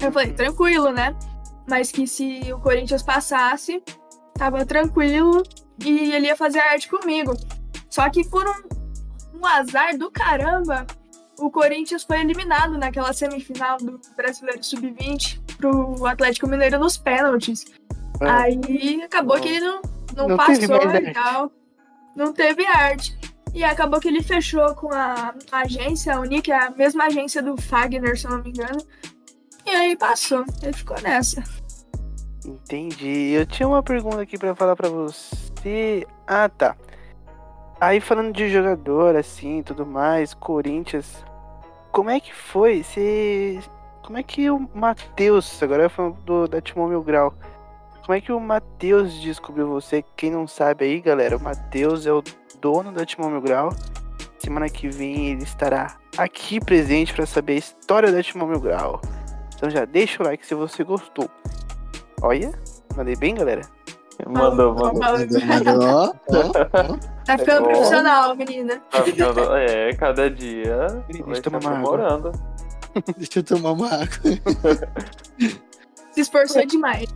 Eu 0.00 0.12
falei, 0.12 0.32
tranquilo, 0.32 0.90
né? 0.90 1.14
Mas 1.68 1.90
que 1.90 2.06
se 2.06 2.40
o 2.52 2.58
Corinthians 2.58 3.02
passasse, 3.02 3.82
tava 4.34 4.64
tranquilo 4.66 5.42
e 5.84 6.12
ele 6.12 6.26
ia 6.26 6.36
fazer 6.36 6.60
arte 6.60 6.88
comigo. 6.88 7.34
Só 7.88 8.08
que 8.10 8.28
por 8.28 8.46
um, 8.46 9.38
um 9.38 9.46
azar 9.46 9.96
do 9.96 10.10
caramba, 10.10 10.86
o 11.38 11.50
Corinthians 11.50 12.04
foi 12.04 12.20
eliminado 12.20 12.78
naquela 12.78 13.12
semifinal 13.12 13.78
do 13.78 14.00
Brasileiro 14.16 14.62
Sub-20 14.62 15.40
pro 15.56 16.06
Atlético 16.06 16.46
Mineiro 16.46 16.78
nos 16.78 16.96
pênaltis. 16.96 17.64
É. 18.20 18.28
Aí 18.28 19.02
acabou 19.02 19.40
que 19.40 19.48
ele 19.48 19.60
não, 19.60 19.82
não, 20.16 20.28
Não 20.28 20.36
passou 20.36 20.76
e 20.94 21.12
tal. 21.12 21.52
Não 22.14 22.32
teve 22.32 22.64
arte. 22.66 23.16
E 23.52 23.62
acabou 23.62 24.00
que 24.00 24.08
ele 24.08 24.22
fechou 24.22 24.74
com 24.74 24.92
a, 24.92 25.34
a 25.52 25.60
agência, 25.60 26.14
a 26.14 26.20
Uni, 26.20 26.42
que 26.42 26.50
é 26.50 26.58
a 26.58 26.70
mesma 26.70 27.04
agência 27.04 27.40
do 27.40 27.56
Fagner, 27.56 28.18
se 28.18 28.26
eu 28.26 28.32
não 28.32 28.42
me 28.42 28.50
engano. 28.50 28.84
E 29.66 29.70
aí 29.70 29.96
passou. 29.96 30.44
Ele 30.62 30.72
ficou 30.72 31.00
nessa. 31.02 31.42
Entendi. 32.44 33.30
Eu 33.32 33.46
tinha 33.46 33.66
uma 33.66 33.82
pergunta 33.82 34.20
aqui 34.20 34.38
pra 34.38 34.54
falar 34.54 34.76
pra 34.76 34.88
você. 34.88 36.06
Ah, 36.26 36.48
tá. 36.48 36.76
Aí 37.80 38.00
falando 38.00 38.32
de 38.32 38.50
jogador, 38.50 39.16
assim, 39.16 39.62
tudo 39.62 39.84
mais, 39.84 40.34
Corinthians. 40.34 41.24
Como 41.90 42.10
é 42.10 42.20
que 42.20 42.34
foi? 42.34 42.82
Você. 42.82 43.60
Como 44.02 44.18
é 44.18 44.22
que 44.22 44.50
o 44.50 44.68
Matheus, 44.74 45.62
agora 45.62 45.88
falando 45.88 46.16
do, 46.22 46.46
da 46.46 46.60
Timão 46.60 46.88
Mil 46.88 47.02
Grau. 47.02 47.34
Como 48.04 48.14
é 48.14 48.20
que 48.20 48.32
o 48.32 48.38
Matheus 48.38 49.18
descobriu 49.20 49.68
você? 49.68 50.04
Quem 50.14 50.30
não 50.30 50.46
sabe 50.46 50.84
aí, 50.84 51.00
galera, 51.00 51.38
o 51.38 51.42
Matheus 51.42 52.04
é 52.04 52.12
o 52.12 52.22
dono 52.60 52.92
da 52.92 53.06
Timão 53.06 53.30
Mil 53.30 53.40
Grau. 53.40 53.70
Semana 54.38 54.68
que 54.68 54.88
vem 54.88 55.30
ele 55.30 55.42
estará 55.42 55.96
aqui 56.18 56.60
presente 56.60 57.14
pra 57.14 57.24
saber 57.24 57.54
a 57.54 57.56
história 57.56 58.12
da 58.12 58.22
Timão 58.22 58.46
Mil 58.46 58.60
Grau. 58.60 59.00
Então 59.64 59.70
já 59.70 59.86
deixa 59.86 60.22
o 60.22 60.26
like 60.26 60.44
se 60.44 60.54
você 60.54 60.84
gostou. 60.84 61.26
Olha, 62.20 62.52
mandei 62.94 63.16
bem, 63.16 63.34
galera. 63.34 63.62
Mandou, 64.28 64.74
mandou. 64.74 65.00
Mandou. 65.00 66.14
Tá 67.24 67.38
ficando 67.38 67.64
Ó. 67.64 67.68
profissional, 67.68 68.36
menina. 68.36 68.78
Tá 68.90 69.02
ficando- 69.02 69.56
É, 69.56 69.94
cada 69.94 70.28
dia 70.30 71.02
Deixa 71.08 71.38
eu 71.38 71.42
tomar 71.42 71.60
uma 71.60 72.08
água. 72.08 72.32
Deixa 73.16 73.38
eu 73.38 73.42
tomar 73.42 73.72
uma 73.72 73.86
água. 73.86 74.06
Se 76.12 76.20
esforçou 76.20 76.66
demais. 76.66 77.06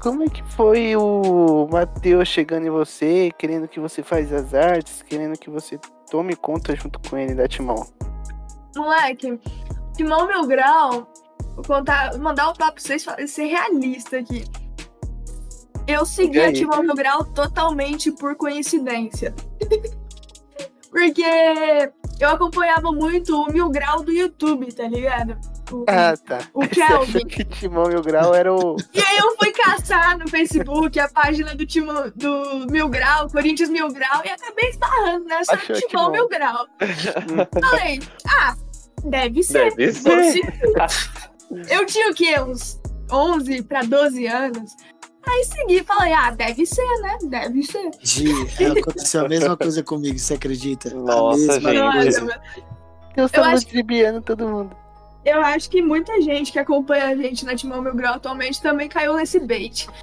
Como 0.00 0.22
é 0.22 0.28
que 0.28 0.42
foi 0.54 0.96
o 0.96 1.68
Matheus 1.70 2.28
chegando 2.28 2.66
em 2.66 2.70
você, 2.70 3.30
querendo 3.36 3.68
que 3.68 3.78
você 3.78 4.02
faz 4.02 4.32
as 4.32 4.54
artes, 4.54 5.02
querendo 5.02 5.38
que 5.38 5.50
você 5.50 5.78
tome 6.10 6.34
conta 6.34 6.74
junto 6.74 6.98
com 7.10 7.18
ele 7.18 7.34
da 7.34 7.46
Timão? 7.46 7.86
Moleque, 8.74 9.38
Timão 9.94 10.26
Mil 10.26 10.46
Grau, 10.46 11.06
vou 11.54 11.64
contar, 11.64 12.16
mandar 12.18 12.50
um 12.50 12.54
papo 12.54 12.74
pra 12.74 12.82
vocês 12.82 13.04
ser 13.26 13.44
realista 13.44 14.18
aqui. 14.18 14.44
Eu 15.86 16.06
segui 16.06 16.40
a? 16.40 16.52
Timão 16.52 16.82
Mil 16.82 16.94
Grau 16.94 17.24
totalmente 17.24 18.10
por 18.12 18.36
coincidência. 18.36 19.34
Porque 20.90 21.24
eu 22.20 22.28
acompanhava 22.28 22.92
muito 22.92 23.34
o 23.40 23.50
Mil 23.52 23.70
Grau 23.70 24.02
do 24.02 24.12
YouTube, 24.12 24.70
tá 24.72 24.86
ligado? 24.86 25.36
O, 25.72 25.84
Ah, 25.88 26.14
tá. 26.16 26.38
o 26.52 26.60
Kelvin. 26.68 27.26
que 27.26 27.44
Timão 27.44 27.84
Mil 27.88 28.02
Grau 28.02 28.34
era 28.34 28.52
o. 28.54 28.76
E 28.92 29.00
aí 29.00 29.16
eu 29.16 29.34
fui 29.38 29.50
caçar 29.52 30.18
no 30.18 30.28
Facebook 30.28 31.00
a 31.00 31.08
página 31.08 31.54
do 31.54 31.64
Timão 31.66 32.12
do 32.14 32.66
Mil 32.70 32.88
Grau, 32.90 33.28
Corinthians 33.30 33.70
Mil 33.70 33.88
Grau, 33.88 34.20
e 34.24 34.28
acabei 34.28 34.68
esbarrando 34.68 35.24
nessa 35.24 35.54
Achou 35.54 35.74
Timão 35.76 35.88
Timão. 35.88 36.10
Mil 36.12 36.28
Grau. 36.28 36.66
Falei, 37.70 38.00
ah, 38.28 38.54
deve 39.04 39.42
ser. 39.42 39.74
Deve 39.74 39.92
ser. 39.94 40.42
Eu 41.68 41.86
tinha 41.86 42.10
o 42.10 42.14
quê? 42.14 42.40
Uns 42.40 42.80
11 43.10 43.62
pra 43.62 43.82
12 43.82 44.26
anos. 44.26 44.76
Aí 45.24 45.44
segui, 45.44 45.84
falei, 45.84 46.12
ah, 46.12 46.30
deve 46.32 46.66
ser, 46.66 47.00
né? 47.00 47.18
Deve 47.24 47.62
ser. 47.62 47.90
Gi, 48.00 48.30
aconteceu 48.78 49.24
a 49.24 49.28
mesma 49.28 49.56
coisa 49.56 49.82
comigo, 49.82 50.18
você 50.18 50.34
acredita? 50.34 50.90
Nossa, 50.90 51.56
a 51.56 51.60
mesma 51.60 52.02
gente. 52.02 52.20
coisa. 52.20 52.40
Eu 53.16 53.26
estava 53.26 53.60
tribiando 53.60 54.20
todo 54.20 54.48
mundo. 54.48 54.76
eu 55.24 55.40
acho 55.40 55.70
que 55.70 55.80
muita 55.80 56.20
gente 56.20 56.50
que 56.50 56.58
acompanha 56.58 57.06
a 57.06 57.14
gente 57.14 57.44
na 57.44 57.54
Timão 57.54 57.80
Mil 57.82 57.94
Grau 57.94 58.14
atualmente 58.14 58.60
também 58.60 58.88
caiu 58.88 59.14
nesse 59.14 59.38
bait. 59.38 59.86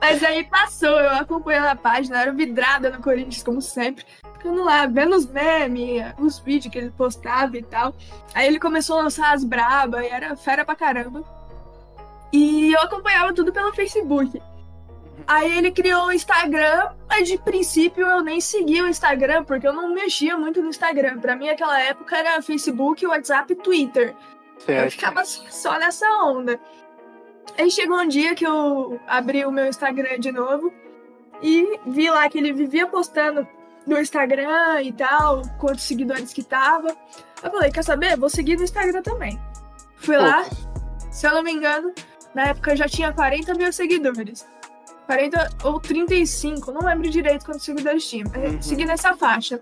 Mas 0.00 0.22
aí 0.22 0.44
passou, 0.44 1.00
eu 1.00 1.10
acompanhando 1.12 1.68
a 1.68 1.76
página, 1.76 2.20
era 2.20 2.32
vidrada 2.32 2.90
no 2.90 3.00
Corinthians, 3.00 3.42
como 3.42 3.62
sempre. 3.62 4.04
Ficando 4.44 4.62
lá, 4.62 4.84
vendo 4.86 5.16
os 5.16 5.24
memes, 5.24 6.04
os 6.18 6.38
vídeos 6.38 6.70
que 6.70 6.76
ele 6.76 6.90
postava 6.90 7.56
e 7.56 7.62
tal. 7.62 7.94
Aí 8.34 8.46
ele 8.46 8.60
começou 8.60 8.98
a 8.98 9.04
lançar 9.04 9.32
as 9.32 9.42
braba 9.42 10.04
e 10.04 10.08
era 10.08 10.36
fera 10.36 10.66
pra 10.66 10.76
caramba. 10.76 11.24
E 12.30 12.70
eu 12.74 12.80
acompanhava 12.82 13.32
tudo 13.32 13.50
pelo 13.54 13.72
Facebook. 13.72 14.42
Aí 15.26 15.56
ele 15.56 15.70
criou 15.70 16.08
o 16.08 16.12
Instagram, 16.12 16.90
mas 17.08 17.26
de 17.26 17.38
princípio 17.38 18.06
eu 18.06 18.20
nem 18.20 18.38
seguia 18.38 18.84
o 18.84 18.88
Instagram, 18.88 19.44
porque 19.44 19.66
eu 19.66 19.72
não 19.72 19.94
mexia 19.94 20.36
muito 20.36 20.60
no 20.60 20.68
Instagram. 20.68 21.18
Pra 21.20 21.34
mim, 21.36 21.48
aquela 21.48 21.80
época 21.80 22.14
era 22.14 22.42
Facebook, 22.42 23.06
WhatsApp 23.06 23.50
e 23.50 23.56
Twitter. 23.56 24.14
Eu 24.58 24.60
Certo. 24.66 24.90
ficava 24.90 25.24
só 25.24 25.78
nessa 25.78 26.06
onda. 26.22 26.60
Aí 27.56 27.70
chegou 27.70 27.96
um 27.98 28.08
dia 28.08 28.34
que 28.34 28.46
eu 28.46 29.00
abri 29.06 29.46
o 29.46 29.50
meu 29.50 29.64
Instagram 29.66 30.18
de 30.18 30.30
novo 30.30 30.70
e 31.42 31.80
vi 31.86 32.10
lá 32.10 32.28
que 32.28 32.36
ele 32.36 32.52
vivia 32.52 32.86
postando 32.86 33.48
no 33.86 33.98
Instagram 33.98 34.82
e 34.82 34.92
tal, 34.92 35.42
quantos 35.58 35.84
seguidores 35.84 36.32
que 36.32 36.42
tava. 36.42 36.88
Eu 37.42 37.50
falei, 37.50 37.70
quer 37.70 37.84
saber? 37.84 38.16
Vou 38.16 38.30
seguir 38.30 38.56
no 38.56 38.64
Instagram 38.64 39.02
também. 39.02 39.38
Fui 39.96 40.16
lá, 40.16 40.44
se 41.10 41.26
eu 41.26 41.32
não 41.32 41.42
me 41.42 41.52
engano, 41.52 41.92
na 42.34 42.46
época 42.48 42.72
eu 42.72 42.76
já 42.76 42.88
tinha 42.88 43.12
40 43.12 43.54
mil 43.54 43.72
seguidores. 43.72 44.46
40 45.06 45.50
ou 45.64 45.78
35, 45.80 46.72
não 46.72 46.80
lembro 46.82 47.10
direito 47.10 47.44
quantos 47.44 47.64
seguidores 47.64 48.08
tinha, 48.08 48.24
mas 48.32 48.52
Uhum. 48.54 48.62
segui 48.62 48.86
nessa 48.86 49.14
faixa. 49.14 49.60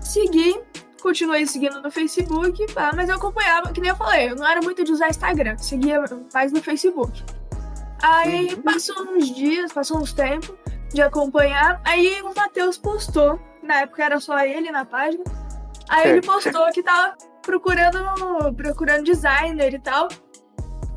Segui, 0.00 0.60
continuei 1.02 1.46
seguindo 1.46 1.80
no 1.82 1.90
Facebook, 1.90 2.72
pá, 2.72 2.92
mas 2.94 3.08
eu 3.08 3.16
acompanhava, 3.16 3.72
que 3.72 3.80
nem 3.80 3.90
eu 3.90 3.96
falei, 3.96 4.30
eu 4.30 4.36
não 4.36 4.46
era 4.46 4.60
muito 4.62 4.84
de 4.84 4.92
usar 4.92 5.08
Instagram, 5.08 5.56
seguia 5.58 6.02
mais 6.32 6.52
no 6.52 6.62
Facebook. 6.62 7.24
Aí 8.02 8.54
Uhum. 8.54 8.62
passou 8.62 9.02
uns 9.12 9.34
dias, 9.34 9.72
passou 9.72 9.98
uns 9.98 10.12
tempos 10.12 10.54
de 10.92 11.02
acompanhar, 11.02 11.80
aí 11.84 12.22
o 12.22 12.34
Matheus 12.34 12.78
postou, 12.78 13.40
na 13.62 13.80
época 13.80 14.04
era 14.04 14.20
só 14.20 14.38
ele 14.40 14.70
na 14.70 14.84
página, 14.84 15.24
aí 15.88 16.10
ele 16.10 16.22
postou 16.22 16.70
que 16.72 16.82
tava 16.82 17.16
procurando, 17.42 18.54
procurando 18.56 19.04
designer 19.04 19.74
e 19.74 19.78
tal. 19.78 20.08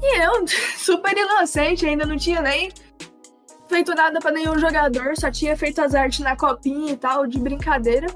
E 0.01 0.21
eu, 0.21 0.47
super 0.77 1.15
inocente, 1.17 1.85
ainda 1.85 2.05
não 2.05 2.17
tinha 2.17 2.41
nem 2.41 2.71
feito 3.67 3.93
nada 3.93 4.19
pra 4.19 4.31
nenhum 4.31 4.57
jogador, 4.57 5.15
só 5.17 5.29
tinha 5.29 5.57
feito 5.57 5.81
as 5.81 5.93
artes 5.93 6.19
na 6.19 6.35
copinha 6.35 6.93
e 6.93 6.97
tal, 6.97 7.27
de 7.27 7.39
brincadeira. 7.39 8.07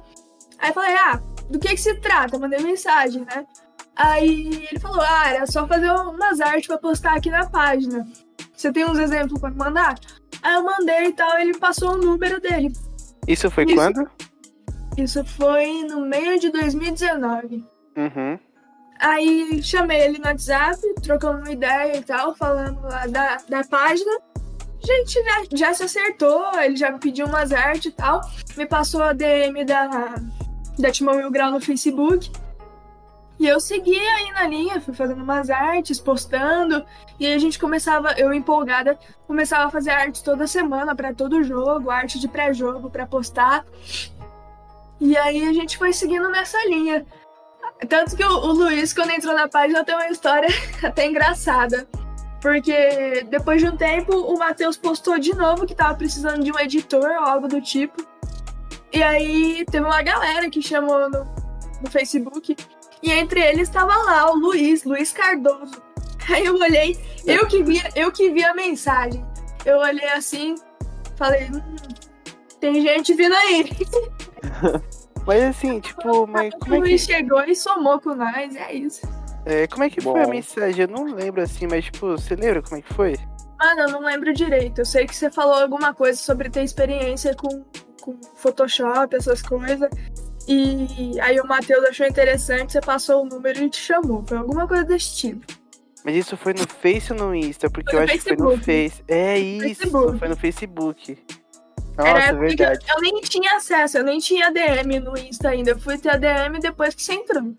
Aí 0.59 0.71
falei, 0.73 0.95
ah, 0.95 1.21
do 1.49 1.59
que 1.59 1.69
que 1.69 1.81
se 1.81 1.95
trata? 1.95 2.39
Mandei 2.39 2.59
mensagem, 2.59 3.25
né? 3.25 3.45
Aí 3.95 4.67
ele 4.71 4.79
falou, 4.79 5.01
ah, 5.01 5.29
era 5.29 5.45
só 5.45 5.67
fazer 5.67 5.91
umas 5.91 6.39
artes 6.39 6.67
pra 6.67 6.77
postar 6.77 7.15
aqui 7.15 7.29
na 7.29 7.49
página. 7.49 8.07
Você 8.55 8.71
tem 8.71 8.85
uns 8.85 8.97
exemplos 8.97 9.39
pra 9.39 9.49
me 9.49 9.57
mandar? 9.57 9.95
Aí 10.41 10.55
eu 10.55 10.63
mandei 10.63 11.05
e 11.07 11.13
tal, 11.13 11.37
ele 11.39 11.57
passou 11.57 11.93
o 11.93 11.97
número 11.97 12.39
dele. 12.39 12.71
Isso 13.27 13.49
foi 13.51 13.65
Isso. 13.65 13.75
quando? 13.75 14.09
Isso 14.97 15.23
foi 15.23 15.83
no 15.83 16.01
meio 16.01 16.39
de 16.39 16.49
2019. 16.49 17.63
Uhum. 17.95 18.39
Aí 18.99 19.63
chamei 19.63 20.01
ele 20.01 20.19
no 20.19 20.25
WhatsApp, 20.25 20.79
trocamos 21.01 21.41
uma 21.41 21.51
ideia 21.51 21.97
e 21.97 22.03
tal, 22.03 22.35
falando 22.35 22.81
lá 22.83 23.07
da, 23.07 23.37
da 23.49 23.63
página. 23.63 24.11
A 24.83 24.85
gente 24.85 25.13
já, 25.23 25.43
já 25.53 25.73
se 25.73 25.83
acertou, 25.83 26.51
ele 26.59 26.75
já 26.75 26.91
me 26.91 26.99
pediu 26.99 27.27
umas 27.27 27.51
artes 27.51 27.87
e 27.87 27.95
tal. 27.95 28.21
Me 28.57 28.65
passou 28.65 29.01
a 29.01 29.13
DM 29.13 29.63
da, 29.63 30.15
da 30.77 30.91
Timão 30.91 31.15
Mil 31.15 31.31
Grau 31.31 31.51
no 31.51 31.61
Facebook. 31.61 32.31
E 33.41 33.47
eu 33.47 33.59
segui 33.59 33.97
aí 33.97 34.31
na 34.33 34.45
linha, 34.45 34.79
fui 34.79 34.93
fazendo 34.93 35.23
umas 35.23 35.49
artes, 35.49 35.99
postando, 35.99 36.85
e 37.19 37.25
a 37.25 37.39
gente 37.39 37.57
começava, 37.57 38.13
eu 38.15 38.31
empolgada, 38.31 38.99
começava 39.25 39.65
a 39.65 39.71
fazer 39.71 39.89
artes 39.89 40.21
toda 40.21 40.45
semana 40.45 40.95
para 40.95 41.11
todo 41.11 41.41
jogo, 41.41 41.89
arte 41.89 42.19
de 42.19 42.27
pré-jogo 42.27 42.91
para 42.91 43.07
postar. 43.07 43.65
E 44.99 45.17
aí 45.17 45.43
a 45.49 45.53
gente 45.53 45.75
foi 45.75 45.91
seguindo 45.91 46.29
nessa 46.29 46.55
linha. 46.67 47.03
Tanto 47.89 48.15
que 48.15 48.23
o, 48.23 48.29
o 48.31 48.51
Luiz, 48.51 48.93
quando 48.93 49.09
entrou 49.09 49.33
na 49.33 49.47
página, 49.47 49.83
tem 49.83 49.95
uma 49.95 50.09
história 50.09 50.49
até 50.83 51.07
engraçada. 51.07 51.87
Porque 52.39 53.25
depois 53.27 53.59
de 53.59 53.67
um 53.67 53.75
tempo, 53.75 54.15
o 54.15 54.37
Matheus 54.37 54.77
postou 54.77 55.17
de 55.17 55.33
novo 55.35 55.65
que 55.65 55.73
tava 55.73 55.95
precisando 55.95 56.43
de 56.43 56.51
um 56.51 56.59
editor 56.59 57.09
ou 57.09 57.25
algo 57.25 57.47
do 57.47 57.59
tipo. 57.59 58.05
E 58.93 59.01
aí 59.01 59.65
teve 59.65 59.83
uma 59.83 60.03
galera 60.03 60.47
que 60.47 60.61
chamou 60.61 61.09
no, 61.09 61.25
no 61.81 61.89
Facebook 61.89 62.55
e 63.01 63.11
entre 63.11 63.41
eles 63.41 63.67
estava 63.67 63.95
lá 63.95 64.31
o 64.31 64.35
Luiz, 64.35 64.83
Luiz 64.83 65.11
Cardoso. 65.11 65.81
Aí 66.29 66.45
eu 66.45 66.55
olhei, 66.55 66.97
eu 67.25 67.47
que 67.47 67.63
vi, 67.63 67.81
eu 67.95 68.11
que 68.11 68.29
vi 68.29 68.43
a 68.43 68.53
mensagem. 68.53 69.25
Eu 69.65 69.77
olhei 69.79 70.09
assim, 70.09 70.55
falei, 71.15 71.49
hum, 71.51 71.61
tem 72.59 72.81
gente 72.81 73.13
vindo 73.13 73.33
aí. 73.33 73.69
Mas 75.25 75.43
assim, 75.43 75.79
tipo, 75.79 76.25
mas 76.25 76.51
como 76.55 76.75
é 76.75 76.79
o 76.79 76.81
que. 76.81 76.89
Luiz 76.89 77.01
chegou 77.01 77.43
e 77.43 77.55
somou 77.55 77.99
com 77.99 78.15
nós, 78.15 78.55
é 78.55 78.73
isso. 78.73 79.07
É, 79.45 79.67
como 79.67 79.83
é 79.83 79.89
que 79.89 80.01
foi 80.01 80.19
a 80.19 80.25
Bom. 80.25 80.31
mensagem? 80.31 80.81
Eu 80.81 80.87
não 80.87 81.05
lembro 81.05 81.41
assim, 81.41 81.67
mas 81.67 81.85
tipo, 81.85 82.11
você 82.11 82.35
lembra 82.35 82.61
como 82.61 82.77
é 82.77 82.81
que 82.81 82.93
foi? 82.93 83.15
Mano, 83.59 83.81
eu 83.81 83.89
não 83.89 83.99
lembro 84.01 84.33
direito. 84.33 84.81
Eu 84.81 84.85
sei 84.85 85.05
que 85.05 85.15
você 85.15 85.29
falou 85.29 85.53
alguma 85.53 85.93
coisa 85.93 86.17
sobre 86.17 86.49
ter 86.49 86.63
experiência 86.63 87.35
com, 87.35 87.63
com 88.01 88.19
Photoshop, 88.35 89.15
essas 89.15 89.41
coisas. 89.41 89.89
E 90.53 91.17
aí 91.21 91.39
o 91.39 91.47
Matheus 91.47 91.85
achou 91.85 92.05
interessante, 92.05 92.73
você 92.73 92.81
passou 92.81 93.23
o 93.23 93.25
número 93.25 93.63
e 93.63 93.69
te 93.69 93.79
chamou. 93.79 94.21
Foi 94.27 94.37
alguma 94.37 94.67
coisa 94.67 94.83
desse 94.83 95.15
tipo. 95.15 95.45
Mas 96.03 96.15
isso 96.15 96.35
foi 96.35 96.53
no 96.53 96.67
Face 96.67 97.13
ou 97.13 97.19
no 97.19 97.33
Insta? 97.33 97.69
Porque 97.69 97.95
eu 97.95 98.01
acho 98.01 98.13
que 98.13 98.19
foi 98.19 98.35
no 98.35 98.57
Facebook. 98.57 98.65
Face. 98.65 99.03
É 99.07 99.39
isso, 99.39 99.67
Facebook. 99.67 100.19
foi 100.19 100.27
no 100.27 100.35
Facebook. 100.35 101.17
Era 101.97 102.13
Nossa, 102.13 102.33
que 102.33 102.39
verdade. 102.39 102.85
Eu, 102.89 102.95
eu 102.95 103.01
nem 103.01 103.21
tinha 103.21 103.55
acesso, 103.55 103.97
eu 103.99 104.03
nem 104.03 104.19
tinha 104.19 104.51
DM 104.51 104.99
no 104.99 105.17
Insta 105.17 105.49
ainda. 105.49 105.71
Eu 105.71 105.79
fui 105.79 105.97
ter 105.97 106.09
a 106.09 106.17
DM 106.17 106.59
depois 106.59 106.95
que 106.95 107.01
você 107.01 107.13
entrou. 107.13 107.53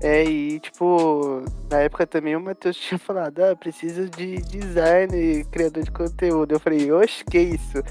É, 0.00 0.22
e 0.24 0.60
tipo, 0.60 1.42
na 1.70 1.80
época 1.80 2.06
também 2.06 2.36
o 2.36 2.40
Matheus 2.40 2.76
tinha 2.78 2.98
falado, 2.98 3.40
ah, 3.40 3.56
preciso 3.56 4.08
de 4.10 4.36
design 4.42 5.44
criador 5.50 5.82
de 5.82 5.90
conteúdo. 5.90 6.52
Eu 6.52 6.60
falei, 6.60 6.92
oxe, 6.92 7.24
que 7.24 7.38
isso? 7.38 7.82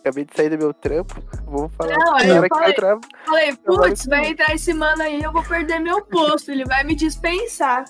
Acabei 0.00 0.24
de 0.24 0.34
sair 0.34 0.48
do 0.48 0.56
meu 0.58 0.72
trampo, 0.72 1.14
vou 1.44 1.68
falar 1.70 1.96
Não, 1.98 2.04
pro 2.04 2.14
aí 2.16 2.28
eu 2.28 2.34
cara 2.36 2.48
que 2.48 2.80
falei- 2.80 2.98
vai 3.00 3.00
Falei, 3.26 3.56
putz, 3.56 4.06
vai 4.06 4.26
entrar 4.26 4.54
esse 4.54 4.72
mano 4.72 5.02
aí, 5.02 5.22
eu 5.22 5.30
vou 5.30 5.42
perder 5.42 5.78
meu 5.78 6.02
posto, 6.04 6.50
ele 6.50 6.64
vai 6.64 6.82
me 6.84 6.94
dispensar. 6.94 7.84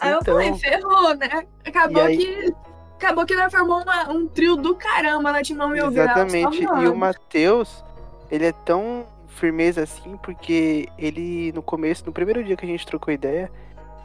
Aí 0.00 0.10
eu 0.10 0.18
Então. 0.20 0.34
falei, 0.34 0.54
ferrou, 0.58 1.14
né? 1.14 1.46
Acabou 1.64 2.02
aí- 2.02 2.16
que. 2.16 2.54
Acabou 2.96 3.24
que 3.26 3.34
nós 3.36 3.52
formamos 3.52 3.82
uma- 3.84 4.10
um 4.10 4.26
trio 4.28 4.56
do 4.56 4.74
caramba 4.76 5.32
na 5.32 5.42
Timão 5.42 5.68
Mil. 5.68 5.86
Exatamente. 5.88 6.62
E 6.62 6.66
o. 6.88 6.96
Matheus, 6.96 7.84
ele 8.30 8.46
é 8.46 8.52
tão 8.52 9.04
firmeza 9.28 9.82
assim, 9.82 10.16
porque 10.22 10.88
ele, 10.98 11.52
no 11.52 11.62
começo, 11.62 12.04
no 12.06 12.12
primeiro 12.12 12.42
dia 12.44 12.56
que 12.56 12.64
a 12.64 12.68
gente 12.68 12.86
trocou 12.86 13.12
ideia, 13.14 13.50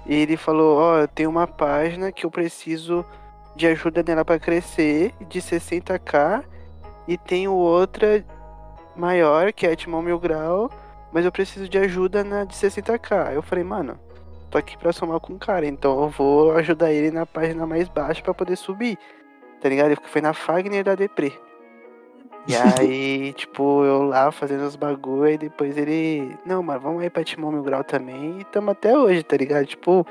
ele 0.06 0.38
falou, 0.38 0.78
ó, 0.78 1.00
eu 1.00 1.08
tenho 1.08 1.30
uma 1.30 1.46
página 1.48 2.12
que 2.12 2.26
eu 2.26 2.32
preciso 2.32 3.04
de 3.56 3.68
ajuda 3.68 4.02
nela 4.04 4.24
pra 4.24 4.40
crescer, 4.40 5.14
de 5.28 5.42
60k, 5.42 6.44
e 7.08 7.18
tenho 7.18 7.54
outra 7.54 8.24
maior, 8.96 9.54
que 9.54 9.66
é 9.66 9.72
a 9.72 9.76
Timão 9.76 10.02
Mil 10.02 10.20
Grau, 10.20 10.70
mas 11.12 11.24
eu 11.24 11.32
preciso 11.32 11.70
de 11.70 11.78
ajuda 11.78 12.24
na 12.24 12.44
de 12.44 12.54
60k. 12.56 13.34
Eu 13.34 13.42
falei, 13.42 13.64
mano, 13.64 14.00
tô 14.50 14.58
aqui 14.58 14.78
pra 14.78 14.92
somar 14.92 15.20
com 15.20 15.34
o 15.34 15.40
cara, 15.40 15.66
então 15.66 16.04
eu 16.04 16.10
vou 16.10 16.52
ajudar 16.54 16.92
ele 16.92 17.12
na 17.12 17.26
página 17.26 17.66
mais 17.66 17.88
baixa 17.88 18.22
pra 18.22 18.34
poder 18.34 18.56
subir. 18.56 18.98
Tá 19.62 19.70
ligado? 19.70 19.96
Porque 19.96 20.10
foi 20.10 20.22
na 20.22 20.34
Fagner 20.34 20.84
da 20.84 20.96
Depre. 20.96 21.34
E 22.48 22.56
aí, 22.80 23.34
tipo, 23.34 23.84
eu 23.84 24.04
lá 24.04 24.32
fazendo 24.32 24.66
os 24.66 24.76
bagulho, 24.76 25.30
e 25.30 25.38
depois 25.38 25.78
ele. 25.78 26.38
Não, 26.46 26.62
mas 26.62 26.82
vamos 26.82 27.02
aí 27.02 27.10
pra 27.10 27.24
Timão 27.24 27.52
Mil 27.52 27.64
Grau 27.64 27.84
também. 27.84 28.40
E 28.40 28.44
tamo 28.46 28.72
até 28.72 28.98
hoje, 28.98 29.24
tá 29.24 29.36
ligado? 29.38 29.66
Tipo, 29.66 30.06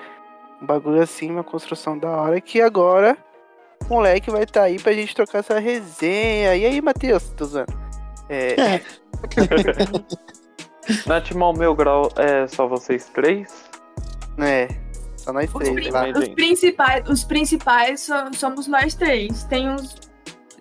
um 0.61 0.67
bagulho 0.67 1.01
assim, 1.03 1.31
uma 1.31 1.45
construção 1.45 1.99
da 1.99 2.11
hora 2.11 2.41
que 2.41 2.61
agora 2.61 3.17
moleque 3.88 4.31
vai 4.31 4.42
estar 4.44 4.61
tá 4.61 4.66
aí 4.66 4.79
pra 4.79 4.92
gente 4.92 5.14
trocar 5.14 5.38
essa 5.40 5.59
resenha. 5.59 6.57
E 6.57 6.64
aí, 6.64 6.81
Matheus? 6.81 7.25
Tô 7.37 7.44
zoando. 7.44 7.72
É, 8.29 8.81
Na 11.07 11.20
Timão 11.20 11.53
Meu 11.53 11.75
Grau 11.75 12.11
é 12.16 12.46
só 12.46 12.66
vocês 12.66 13.07
três? 13.14 13.53
né? 14.37 14.68
Só 15.16 15.33
nós 15.33 15.49
Os, 15.53 15.62
três 15.62 15.88
prin- 15.88 16.12
os 16.12 16.29
principais, 16.29 17.09
os 17.09 17.25
principais 17.25 18.01
so- 18.01 18.33
somos 18.35 18.66
nós 18.68 18.94
três. 18.94 19.44
Tem 19.44 19.68
uns. 19.70 19.96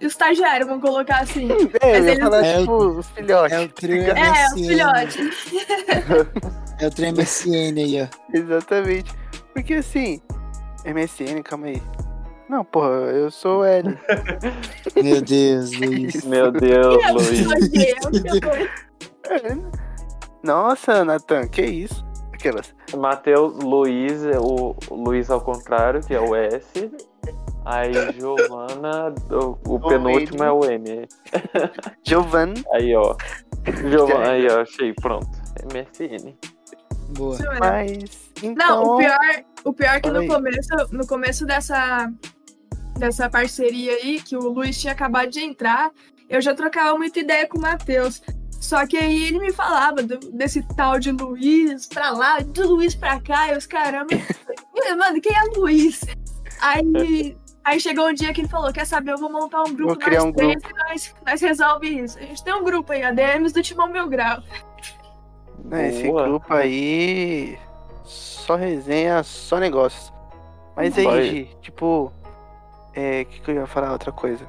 Estagiários, 0.02 0.68
vamos 0.68 0.84
colocar 0.84 1.22
assim. 1.22 1.48
É, 1.50 1.56
eu 1.56 1.70
Mas 2.02 2.06
eles- 2.06 2.20
falar, 2.20 2.46
É 2.46 2.58
o- 2.58 2.60
tipo, 2.62 2.74
os 3.00 3.08
filhotes. 3.12 3.52
É 3.58 3.62
o 3.62 3.70
trio 3.70 4.02
É, 4.04 4.12
os 4.12 4.54
MSN. 4.54 4.68
filhotes. 4.68 5.18
É 6.80 6.88
o 6.88 6.92
trio 6.92 7.08
MSN 7.16 7.80
aí, 7.82 8.02
ó. 8.02 8.08
Exatamente. 8.38 9.14
Porque 9.54 9.76
assim, 9.76 10.22
MSN, 10.84 11.42
calma 11.44 11.68
aí. 11.68 11.82
Não, 12.48 12.64
porra, 12.64 12.90
eu 13.12 13.32
sou 13.32 13.62
o 13.62 13.64
L. 13.64 13.98
Meu 15.02 15.22
Deus, 15.22 15.72
Luiz. 15.80 16.24
Meu 16.26 16.52
Deus, 16.52 17.04
Eu 17.04 17.14
Luiz. 17.14 17.74
É. 19.30 19.58
Nossa, 20.44 21.04
Natan, 21.04 21.48
que 21.48 21.64
isso? 21.64 22.06
Aquelas. 22.32 22.74
Matheus, 22.96 23.56
Luiz, 23.56 24.24
é 24.26 24.38
o 24.40 24.76
Luiz 24.92 25.32
ao 25.32 25.42
contrário, 25.42 26.02
que 26.02 26.14
é 26.14 26.20
o 26.20 26.36
S. 26.36 26.92
Aí 27.66 27.92
Giovana, 28.14 29.12
o, 29.32 29.74
o 29.74 29.80
penúltimo 29.80 30.44
é 30.44 30.52
o 30.52 30.64
M. 30.66 31.08
Jovan. 32.04 32.54
Aí, 32.72 32.96
ó. 32.96 33.16
Giovana, 33.90 34.30
aí, 34.30 34.48
ó, 34.48 34.62
achei, 34.62 34.94
pronto. 34.94 35.28
MSN. 35.64 36.36
Boa. 37.10 37.36
Isso 37.36 37.44
mesmo. 37.44 37.60
Mas. 37.60 38.32
Então, 38.44 38.84
Não, 38.84 38.94
o 38.94 38.98
pior, 38.98 39.44
o 39.64 39.74
pior 39.74 39.96
é 39.96 40.00
que 40.00 40.10
no 40.10 40.28
começo, 40.28 40.70
no 40.92 41.08
começo 41.08 41.46
dessa, 41.46 42.12
dessa 42.98 43.30
parceria 43.30 43.94
aí, 43.94 44.22
que 44.22 44.36
o 44.36 44.50
Luiz 44.50 44.80
tinha 44.80 44.94
acabado 44.94 45.30
de 45.30 45.40
entrar, 45.42 45.92
eu 46.30 46.42
já 46.42 46.54
trocava 46.54 46.98
muita 46.98 47.20
ideia 47.20 47.48
com 47.48 47.58
o 47.58 47.62
Matheus. 47.62 48.22
Só 48.60 48.86
que 48.88 48.98
aí 48.98 49.26
ele 49.26 49.40
me 49.40 49.54
falava 49.54 50.02
do- 50.02 50.32
desse 50.32 50.62
tal 50.76 50.98
de 51.00 51.12
Luiz 51.12 51.86
pra 51.88 52.10
lá, 52.12 52.40
do 52.40 52.68
Luiz 52.68 52.96
pra 52.96 53.20
cá, 53.22 53.54
e 53.54 53.58
os 53.58 53.68
caramba. 53.68 54.08
Eu, 54.76 54.98
Mano, 54.98 55.22
quem 55.22 55.36
é 55.36 55.44
Luiz? 55.58 56.02
Aí, 56.62 57.38
aí 57.64 57.80
chegou 57.80 58.08
um 58.10 58.14
dia 58.14 58.34
que 58.34 58.42
ele 58.42 58.48
falou: 58.48 58.74
Quer 58.74 58.86
saber? 58.86 59.12
Eu 59.12 59.18
vou 59.18 59.32
montar 59.32 59.62
um 59.62 59.74
grupo 59.74 59.94
Vou 59.94 59.98
criar 59.98 60.20
nós 60.22 60.30
um 60.30 60.34
três 60.34 60.64
e 60.64 60.74
nós, 60.90 61.16
nós 61.26 61.42
resolve 61.42 61.88
isso. 62.04 62.18
A 62.18 62.22
gente 62.22 62.44
tem 62.44 62.54
um 62.56 62.64
grupo 62.64 62.92
aí, 62.92 63.04
ADMs 63.04 63.54
do 63.54 63.62
Timão 63.62 63.88
Mil 63.92 64.08
Grau. 64.08 64.42
Né, 65.64 65.90
esse 65.90 66.08
Boa. 66.08 66.28
grupo 66.28 66.54
aí. 66.54 67.58
Só 68.04 68.56
resenha, 68.56 69.24
só 69.24 69.58
negócios. 69.58 70.14
Mas 70.76 70.98
aí. 70.98 71.30
Gi, 71.30 71.58
tipo. 71.62 72.12
É. 72.94 73.22
O 73.22 73.26
que, 73.26 73.42
que 73.42 73.52
eu 73.52 73.56
ia 73.56 73.68
falar? 73.68 73.92
Outra 73.92 74.12
coisa. 74.12 74.48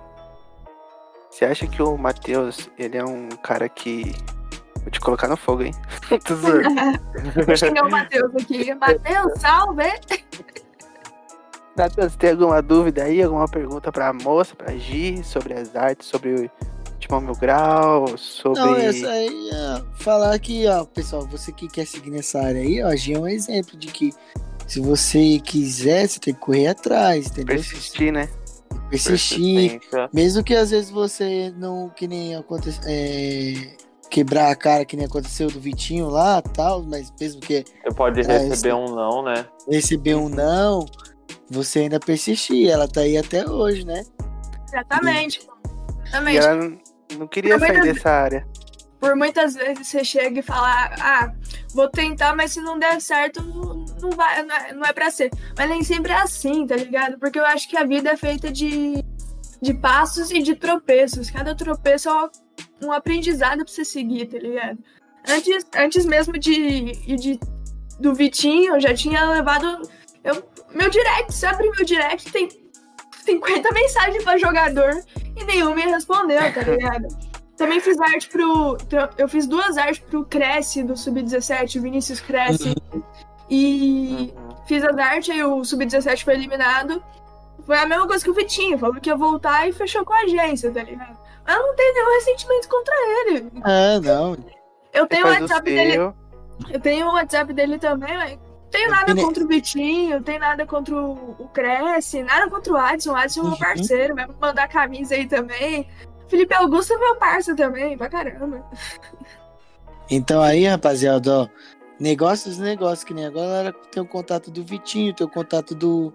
Você 1.30 1.44
acha 1.44 1.66
que 1.66 1.82
o 1.82 1.96
Matheus, 1.96 2.70
ele 2.78 2.96
é 2.96 3.04
um 3.04 3.28
cara 3.28 3.68
que. 3.68 4.14
Vou 4.82 4.90
te 4.90 5.00
colocar 5.00 5.28
no 5.28 5.36
fogo, 5.36 5.64
hein? 5.64 5.72
Tô 6.24 6.34
zoando. 6.34 6.68
Vou 7.46 7.56
xingar 7.56 7.84
o 7.84 7.90
Matheus 7.90 8.34
aqui. 8.36 8.74
Matheus, 8.74 9.40
salve! 9.40 9.82
Matheus, 11.76 12.16
tem 12.16 12.30
alguma 12.30 12.62
dúvida 12.62 13.02
aí? 13.02 13.22
Alguma 13.22 13.46
pergunta 13.46 13.92
pra 13.92 14.12
moça, 14.12 14.54
pra 14.54 14.74
Gi, 14.76 15.22
sobre 15.22 15.52
as 15.52 15.76
artes, 15.76 16.06
sobre 16.06 16.34
o 16.34 16.50
Timão 16.98 17.20
Mil 17.20 17.34
Grau, 17.34 18.16
sobre. 18.16 18.60
Não, 18.60 18.76
é 18.76 18.92
só 18.92 19.08
aí, 19.08 19.50
ó, 19.52 19.82
falar 20.02 20.38
que, 20.38 20.66
ó, 20.66 20.84
pessoal, 20.84 21.26
você 21.26 21.52
que 21.52 21.68
quer 21.68 21.86
seguir 21.86 22.10
nessa 22.10 22.40
área 22.40 22.60
aí, 22.60 22.82
ó, 22.82 22.88
a 22.88 22.96
Gia 22.96 23.16
é 23.16 23.20
um 23.20 23.28
exemplo 23.28 23.78
de 23.78 23.88
que 23.88 24.12
se 24.66 24.80
você 24.80 25.38
quiser, 25.44 26.08
você 26.08 26.18
tem 26.18 26.34
que 26.34 26.40
correr 26.40 26.68
atrás, 26.68 27.26
entendeu? 27.26 27.56
persistir, 27.56 28.12
né? 28.12 28.28
Persistir. 28.90 29.80
Mesmo 30.12 30.42
que 30.42 30.54
às 30.54 30.70
vezes 30.70 30.90
você 30.90 31.52
não, 31.56 31.88
que 31.90 32.06
nem 32.06 32.34
acontece, 32.36 32.80
é, 32.84 33.76
quebrar 34.10 34.50
a 34.50 34.56
cara, 34.56 34.84
que 34.84 34.96
nem 34.96 35.06
aconteceu 35.06 35.48
do 35.50 35.60
Vitinho 35.60 36.08
lá, 36.08 36.40
tal, 36.42 36.82
mas 36.82 37.12
mesmo 37.20 37.40
que 37.40 37.64
Você 37.84 37.94
pode 37.94 38.20
É, 38.20 38.38
receber 38.38 38.74
um 38.74 38.86
não, 38.86 39.22
né? 39.22 39.46
receber 39.68 40.14
um 40.14 40.28
não, 40.28 40.86
você 41.50 41.80
ainda 41.80 41.98
persistir, 42.00 42.68
ela 42.68 42.88
tá 42.88 43.00
aí 43.00 43.16
até 43.16 43.48
hoje, 43.48 43.84
né? 43.84 44.04
Exatamente. 44.68 45.40
E 45.40 46.08
Exatamente. 46.08 46.38
ela 46.38 46.78
não, 47.18 47.26
queria 47.26 47.58
sair 47.58 47.80
dessa 47.82 48.10
área. 48.10 48.46
Por 48.98 49.14
muitas 49.14 49.54
vezes 49.54 49.86
você 49.88 50.02
chega 50.02 50.40
e 50.40 50.42
fala, 50.42 50.90
ah, 51.00 51.32
vou 51.74 51.88
tentar, 51.88 52.34
mas 52.34 52.52
se 52.52 52.60
não 52.60 52.78
der 52.78 53.00
certo, 53.00 53.42
não 53.42 53.84
não 54.00 54.10
vai, 54.10 54.42
não 54.42 54.54
é, 54.56 54.72
não 54.72 54.84
é 54.86 54.92
pra 54.92 55.10
ser. 55.10 55.30
Mas 55.56 55.68
nem 55.68 55.82
sempre 55.82 56.12
é 56.12 56.16
assim, 56.16 56.66
tá 56.66 56.76
ligado? 56.76 57.18
Porque 57.18 57.38
eu 57.38 57.44
acho 57.44 57.68
que 57.68 57.76
a 57.76 57.84
vida 57.84 58.10
é 58.10 58.16
feita 58.16 58.50
de, 58.52 59.02
de 59.60 59.74
passos 59.74 60.30
e 60.30 60.42
de 60.42 60.54
tropeços. 60.54 61.30
Cada 61.30 61.54
tropeço 61.54 62.08
é 62.08 62.30
um- 62.84 62.92
aprendizado 62.92 63.64
pra 63.64 63.72
você 63.72 63.84
seguir, 63.84 64.26
tá 64.26 64.38
ligado? 64.38 64.78
Antes, 65.28 65.66
antes 65.76 66.06
mesmo 66.06 66.38
de, 66.38 66.92
de 67.16 67.40
do 67.98 68.14
Vitinho, 68.14 68.74
eu 68.76 68.80
já 68.80 68.94
tinha 68.94 69.24
levado. 69.30 69.66
Eu, 70.22 70.42
meu 70.74 70.88
direct, 70.90 71.44
abre 71.46 71.70
meu 71.70 71.84
direct, 71.84 72.30
tem 72.30 72.48
50 73.24 73.72
mensagens 73.72 74.22
pra 74.24 74.36
jogador 74.38 74.90
e 75.36 75.44
nenhum 75.44 75.74
me 75.74 75.82
respondeu, 75.82 76.40
tá 76.52 76.62
ligado? 76.62 77.06
Também 77.56 77.80
fiz 77.80 77.98
arte 77.98 78.28
pro. 78.28 78.76
Eu 79.16 79.28
fiz 79.28 79.46
duas 79.46 79.78
artes 79.78 79.98
pro 79.98 80.24
Cresce 80.24 80.82
do 80.82 80.96
Sub-17, 80.96 81.78
o 81.78 81.82
Vinícius 81.82 82.20
Cresce. 82.20 82.74
Uhum. 82.92 83.02
E 83.48 84.34
fiz 84.66 84.84
as 84.84 84.96
artes, 84.98 85.30
aí 85.30 85.42
o 85.42 85.64
Sub-17 85.64 86.22
foi 86.22 86.34
eliminado. 86.34 87.02
Foi 87.64 87.78
a 87.78 87.86
mesma 87.86 88.06
coisa 88.06 88.22
que 88.22 88.30
o 88.30 88.34
Vitinho, 88.34 88.78
falou 88.78 89.00
que 89.00 89.08
ia 89.08 89.16
voltar 89.16 89.66
e 89.68 89.72
fechou 89.72 90.04
com 90.04 90.12
a 90.12 90.20
agência, 90.20 90.70
tá 90.70 90.82
ligado? 90.82 91.18
Mas 91.46 91.56
eu 91.56 91.62
não 91.62 91.74
tenho 91.74 91.94
nenhum 91.94 92.14
ressentimento 92.14 92.68
contra 92.68 92.94
ele. 92.94 93.52
Ah, 93.64 94.00
não. 94.00 94.36
Eu 94.92 95.06
tenho 95.06 95.26
o 95.26 95.30
WhatsApp 95.30 95.64
dele. 95.64 96.12
Eu 96.70 96.80
tenho 96.80 97.06
o 97.06 97.12
WhatsApp 97.14 97.52
dele 97.52 97.78
também, 97.78 98.16
mas 98.16 98.38
tenho 98.70 98.90
nada 98.90 99.14
contra 99.14 99.44
o 99.44 99.48
Vitinho, 99.48 100.22
tenho 100.22 100.40
nada 100.40 100.66
contra 100.66 100.94
o 100.96 101.48
Cresce, 101.52 102.22
nada 102.22 102.48
contra 102.50 102.72
o 102.72 102.76
Adson. 102.76 103.12
O 103.12 103.16
Adson 103.16 103.40
é 103.40 103.42
meu 103.42 103.52
uhum. 103.52 103.58
parceiro, 103.58 104.14
vai 104.14 104.26
me 104.26 104.34
mandar 104.40 104.68
camisa 104.68 105.14
aí 105.14 105.26
também. 105.26 105.88
Felipe 106.28 106.54
Augusto 106.54 106.92
é 106.92 106.98
meu 106.98 107.16
parceiro 107.16 107.56
também, 107.56 107.96
pra 107.96 108.08
caramba. 108.08 108.64
Então 110.10 110.42
aí, 110.42 110.66
rapaziada, 110.66 111.42
ó. 111.42 111.48
Negócios, 111.98 112.58
negócios, 112.58 113.04
que 113.04 113.14
nem 113.14 113.24
agora 113.24 113.72
tem 113.90 114.02
o 114.02 114.06
contato 114.06 114.50
do 114.50 114.62
Vitinho, 114.62 115.14
tem 115.14 115.26
o 115.26 115.30
contato 115.30 115.74
do, 115.74 116.12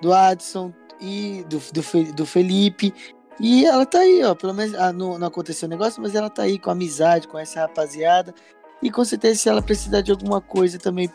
do 0.00 0.12
Adson 0.12 0.72
e 1.00 1.44
do, 1.48 1.58
do, 1.58 2.12
do 2.12 2.26
Felipe. 2.26 2.92
E 3.40 3.64
ela 3.64 3.86
tá 3.86 4.00
aí, 4.00 4.22
ó. 4.22 4.34
Pelo 4.34 4.52
menos 4.52 4.74
ah, 4.74 4.92
não, 4.92 5.18
não 5.18 5.28
aconteceu 5.28 5.68
negócio, 5.68 6.02
mas 6.02 6.14
ela 6.14 6.28
tá 6.28 6.42
aí 6.42 6.58
com 6.58 6.70
amizade, 6.70 7.26
com 7.26 7.38
essa 7.38 7.60
rapaziada. 7.60 8.34
E 8.82 8.90
com 8.90 9.04
certeza, 9.04 9.40
se 9.40 9.48
ela 9.48 9.62
precisar 9.62 10.02
de 10.02 10.12
alguma 10.12 10.40
coisa 10.40 10.78
também, 10.78 11.10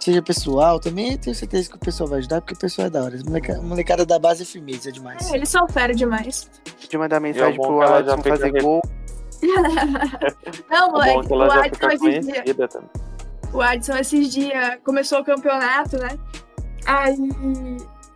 seja 0.00 0.22
pessoal, 0.22 0.80
também 0.80 1.16
tenho 1.18 1.36
certeza 1.36 1.68
que 1.68 1.76
o 1.76 1.78
pessoal 1.78 2.08
vai 2.08 2.18
ajudar, 2.20 2.40
porque 2.40 2.54
o 2.54 2.58
pessoal 2.58 2.86
é 2.86 2.90
da 2.90 3.04
hora. 3.04 3.18
Molecada, 3.24 3.62
molecada 3.62 4.06
da 4.06 4.18
base 4.18 4.42
é 4.42 4.46
firmeza 4.46 4.90
demais. 4.90 5.30
É, 5.30 5.36
eles 5.36 5.48
são 5.48 5.68
fera 5.68 5.94
demais. 5.94 6.50
De 6.88 6.98
mandar 6.98 7.20
mensagem 7.20 7.54
é 7.54 7.66
pro 7.66 7.82
Alisson 7.82 8.22
fazer 8.22 8.62
gol. 8.62 8.80
não, 10.70 11.02
é 11.02 11.14
moleque, 11.14 11.32
o 11.32 11.42
Adson 11.42 11.90
esses 11.90 12.26
dias. 12.26 12.44
O 13.52 13.60
Adson 13.60 13.96
esses 13.96 14.32
dias 14.32 14.78
começou 14.84 15.20
o 15.20 15.24
campeonato, 15.24 15.98
né? 15.98 16.18
Aí 16.86 17.16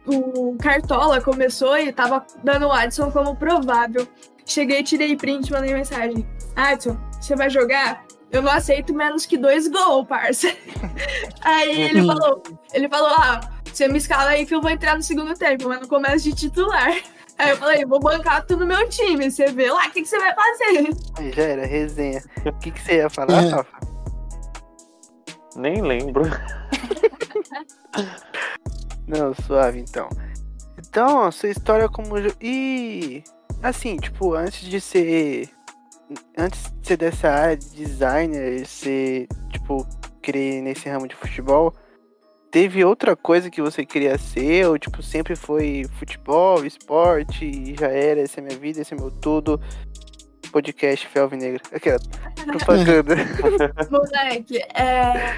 o 0.07 0.57
Cartola 0.59 1.21
começou 1.21 1.79
e 1.79 1.93
tava 1.93 2.25
dando 2.43 2.67
o 2.67 2.73
Adson 2.73 3.11
como 3.11 3.37
provável. 3.37 4.07
Cheguei, 4.47 4.83
tirei 4.83 5.17
print, 5.17 5.51
mandei 5.51 5.73
mensagem. 5.73 6.27
Adson, 6.55 6.97
você 7.21 7.35
vai 7.35 7.49
jogar? 7.49 8.04
Eu 8.35 8.43
não 8.43 8.51
aceito 8.51 8.93
menos 8.93 9.25
que 9.25 9.39
dois 9.39 9.69
gols, 9.69 10.09
parça. 10.09 10.53
Aí 11.41 11.83
ele 11.83 12.05
falou, 12.05 12.43
ele 12.73 12.89
falou, 12.89 13.11
ah, 13.11 13.41
você 13.65 13.87
me 13.87 13.99
escala 13.99 14.31
aí 14.31 14.45
que 14.45 14.55
eu 14.55 14.61
vou 14.61 14.71
entrar 14.71 14.97
no 14.97 15.03
segundo 15.03 15.35
tempo, 15.35 15.69
mas 15.69 15.81
não 15.81 15.89
começa 15.89 16.19
de 16.19 16.35
titular. 16.35 16.97
Aí 17.39 17.51
eu 17.51 17.57
falei, 17.57 17.85
vou 17.85 18.01
bancar 18.01 18.45
tudo 18.45 18.61
no 18.61 18.67
meu 18.67 18.89
time, 18.89 19.31
você 19.31 19.47
vê 19.47 19.71
lá, 19.71 19.87
o 19.87 19.91
que, 19.91 20.03
que 20.03 20.09
você 20.09 20.19
vai 20.19 20.35
fazer? 20.35 20.89
Aí 21.19 21.33
já 21.33 21.43
era, 21.43 21.67
resenha. 21.67 22.23
O 22.45 22.53
que, 22.59 22.71
que 22.71 22.81
você 22.81 22.97
ia 22.97 23.11
falar, 23.11 23.43
é. 23.43 23.49
Rafa? 23.49 23.79
Nem 25.57 25.83
lembro. 25.83 26.25
não, 29.07 29.35
suave 29.47 29.81
então. 29.81 30.09
Então, 30.79 31.31
sua 31.31 31.49
história 31.49 31.89
como. 31.89 32.15
E. 32.41 33.23
Assim, 33.63 33.97
tipo, 33.97 34.35
antes 34.35 34.69
de 34.69 34.81
ser 34.81 35.49
antes 36.37 36.73
de 36.81 36.87
ser 36.87 36.97
dessa 36.97 37.29
área 37.29 37.57
de 37.57 37.69
designer, 37.71 38.67
ser, 38.67 39.27
tipo, 39.51 39.87
querer 40.23 40.63
nesse 40.63 40.89
ramo 40.89 41.09
de 41.09 41.15
futebol, 41.15 41.75
teve 42.51 42.85
outra 42.85 43.17
coisa 43.17 43.51
que 43.51 43.63
você 43.63 43.85
queria 43.85 44.19
ser? 44.19 44.67
Ou, 44.67 44.79
tipo, 44.79 45.03
sempre 45.03 45.37
foi 45.37 45.85
futebol, 45.99 46.65
esporte, 46.65 47.45
e 47.45 47.75
já 47.79 47.89
era, 47.89 48.21
essa 48.21 48.41
é 48.41 48.43
minha 48.43 48.59
vida, 48.59 48.81
esse 48.81 48.95
é 48.95 48.97
meu 48.97 49.11
tudo? 49.11 49.61
Podcast 50.53 51.07
Felve 51.09 51.37
Negra. 51.37 51.61
Aquela 51.73 51.99
propaganda. 52.47 53.17
Moleque, 53.91 54.59
é... 54.75 55.37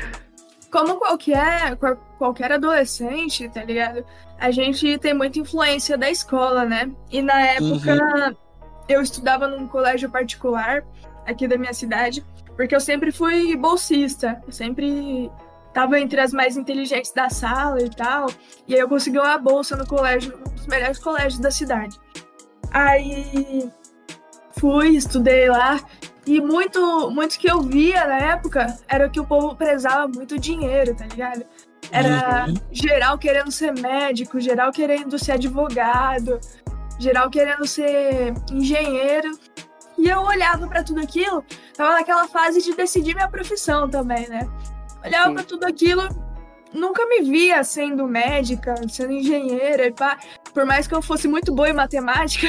Como 0.71 0.97
qualquer, 0.97 1.77
qualquer 2.19 2.53
adolescente, 2.53 3.49
tá 3.49 3.63
ligado? 3.65 4.05
A 4.39 4.51
gente 4.51 4.99
tem 4.99 5.15
muita 5.15 5.39
influência 5.39 5.97
da 5.97 6.11
escola, 6.11 6.65
né? 6.65 6.91
E 7.11 7.23
na 7.23 7.41
época... 7.41 7.95
Uhum 7.95 8.46
eu 8.88 9.01
estudava 9.01 9.49
num 9.49 9.66
colégio 9.66 10.11
particular 10.11 10.85
aqui 11.27 11.49
da 11.49 11.59
minha 11.59 11.72
cidade, 11.72 12.25
porque 12.57 12.75
eu 12.75 12.81
sempre 12.81 13.11
fui 13.12 13.57
bolsista, 13.57 14.40
eu 14.46 14.53
sempre 14.53 15.31
estava 15.68 16.01
entre 16.01 16.20
as 16.20 16.33
mais 16.33 16.57
inteligentes 16.57 17.12
da 17.12 17.29
sala 17.29 17.83
e 17.83 17.90
tal, 17.90 18.29
e 18.66 18.75
aí 18.75 18.81
eu 18.81 18.88
consegui 18.88 19.18
uma 19.18 19.37
bolsa 19.37 19.77
no 19.77 19.87
colégio, 19.87 20.38
um 20.38 20.55
dos 20.55 20.66
melhores 20.66 20.99
colégios 20.99 21.38
da 21.38 21.51
cidade. 21.51 21.99
Aí 22.70 23.70
fui, 24.59 24.96
estudei 24.96 25.51
lá, 25.51 25.81
e 26.27 26.40
muito, 26.40 27.11
muito 27.11 27.38
que 27.38 27.49
eu 27.51 27.61
via 27.61 28.07
na 28.07 28.18
época 28.18 28.77
era 28.88 29.09
que 29.09 29.20
o 29.20 29.25
povo 29.25 29.55
prezava 29.55 30.09
muito 30.09 30.38
dinheiro, 30.38 30.94
tá 30.94 31.07
ligado? 31.07 31.44
Era 31.92 32.46
uhum. 32.49 32.55
geral 32.72 33.16
querendo 33.16 33.53
ser 33.53 33.72
médico, 33.72 34.40
geral 34.40 34.72
querendo 34.72 35.18
ser 35.18 35.33
advogado, 35.33 36.40
geral 36.99 37.31
querendo 37.31 37.67
ser 37.67 38.35
engenheiro. 38.53 39.31
E 39.99 40.09
eu 40.09 40.21
olhava 40.21 40.67
para 40.67 40.85
tudo 40.85 41.01
aquilo, 41.01 41.43
tava 41.75 41.95
naquela 41.95 42.29
fase 42.29 42.61
de 42.63 42.75
decidir 42.75 43.15
minha 43.15 43.29
profissão 43.29 43.89
também, 43.89 44.29
né? 44.29 44.47
Olhava 45.03 45.33
para 45.33 45.43
tudo 45.43 45.65
aquilo, 45.65 46.07
nunca 46.73 47.07
me 47.07 47.23
via 47.23 47.65
sendo 47.65 48.07
médica, 48.07 48.75
sendo 48.89 49.13
engenheira, 49.13 49.91
pá, 49.93 50.19
por 50.53 50.67
mais 50.67 50.87
que 50.87 50.95
eu 50.95 51.01
fosse 51.01 51.27
muito 51.27 51.55
boa 51.55 51.71
em 51.71 51.73
matemática. 51.73 52.49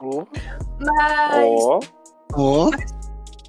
Oh. 0.00 0.24
mas, 0.80 1.44
oh. 1.44 1.80
Oh. 2.34 2.70
mas 2.70 2.90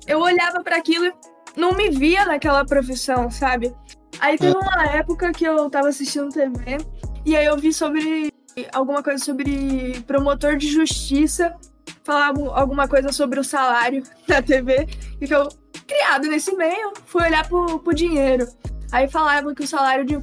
eu 0.06 0.20
olhava 0.20 0.62
para 0.62 0.78
aquilo 0.78 1.06
e 1.06 1.14
não 1.56 1.74
me 1.74 1.90
via 1.90 2.26
naquela 2.26 2.66
profissão, 2.66 3.32
sabe? 3.32 3.74
Aí 4.20 4.38
teve 4.38 4.58
uma 4.58 4.86
época 4.88 5.32
que 5.32 5.46
eu 5.46 5.70
tava 5.70 5.90
assistindo 5.90 6.30
TV 6.30 6.78
e 7.26 7.36
aí 7.36 7.46
eu 7.46 7.58
vi 7.58 7.74
sobre 7.74 8.32
alguma 8.72 9.02
coisa 9.02 9.24
sobre 9.24 10.02
promotor 10.06 10.58
de 10.58 10.68
justiça, 10.68 11.56
falar 12.04 12.34
alguma 12.54 12.88
coisa 12.88 13.12
sobre 13.12 13.40
o 13.40 13.44
salário 13.44 14.04
da 14.28 14.42
TV, 14.42 14.88
e 15.20 15.28
que 15.28 15.34
eu, 15.34 15.48
criado 15.88 16.28
nesse 16.28 16.56
meio, 16.56 16.94
fui 17.06 17.24
olhar 17.24 17.48
pro, 17.48 17.80
pro 17.80 17.94
dinheiro. 17.94 18.48
Aí 18.92 19.10
falava 19.10 19.56
que 19.56 19.64
o 19.64 19.68
salário 19.68 20.06
de 20.06 20.16
um, 20.16 20.22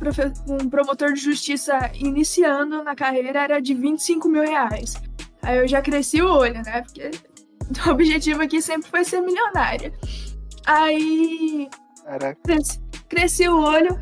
um, 0.49 0.71
promotor 0.71 1.13
de 1.13 1.21
justiça 1.21 1.91
iniciando 1.95 2.85
na 2.85 2.95
carreira 2.95 3.43
era 3.43 3.61
de 3.61 3.75
25 3.75 4.29
mil 4.29 4.43
reais. 4.43 4.95
Aí 5.43 5.59
eu 5.59 5.67
já 5.67 5.83
cresci 5.83 6.23
o 6.23 6.31
olho, 6.31 6.63
né? 6.63 6.83
Porque 6.83 7.11
o 7.85 7.91
objetivo 7.91 8.43
aqui 8.43 8.63
sempre 8.63 8.89
foi 8.89 9.05
ser 9.05 9.21
milionária. 9.23 9.93
Aí. 10.65 11.69
Cresci, 12.45 12.81
cresci 13.09 13.49
o 13.49 13.59
olho, 13.59 14.01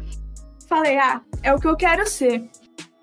falei, 0.68 0.98
ah, 0.98 1.22
é 1.42 1.54
o 1.54 1.58
que 1.58 1.66
eu 1.66 1.76
quero 1.76 2.06
ser. 2.06 2.50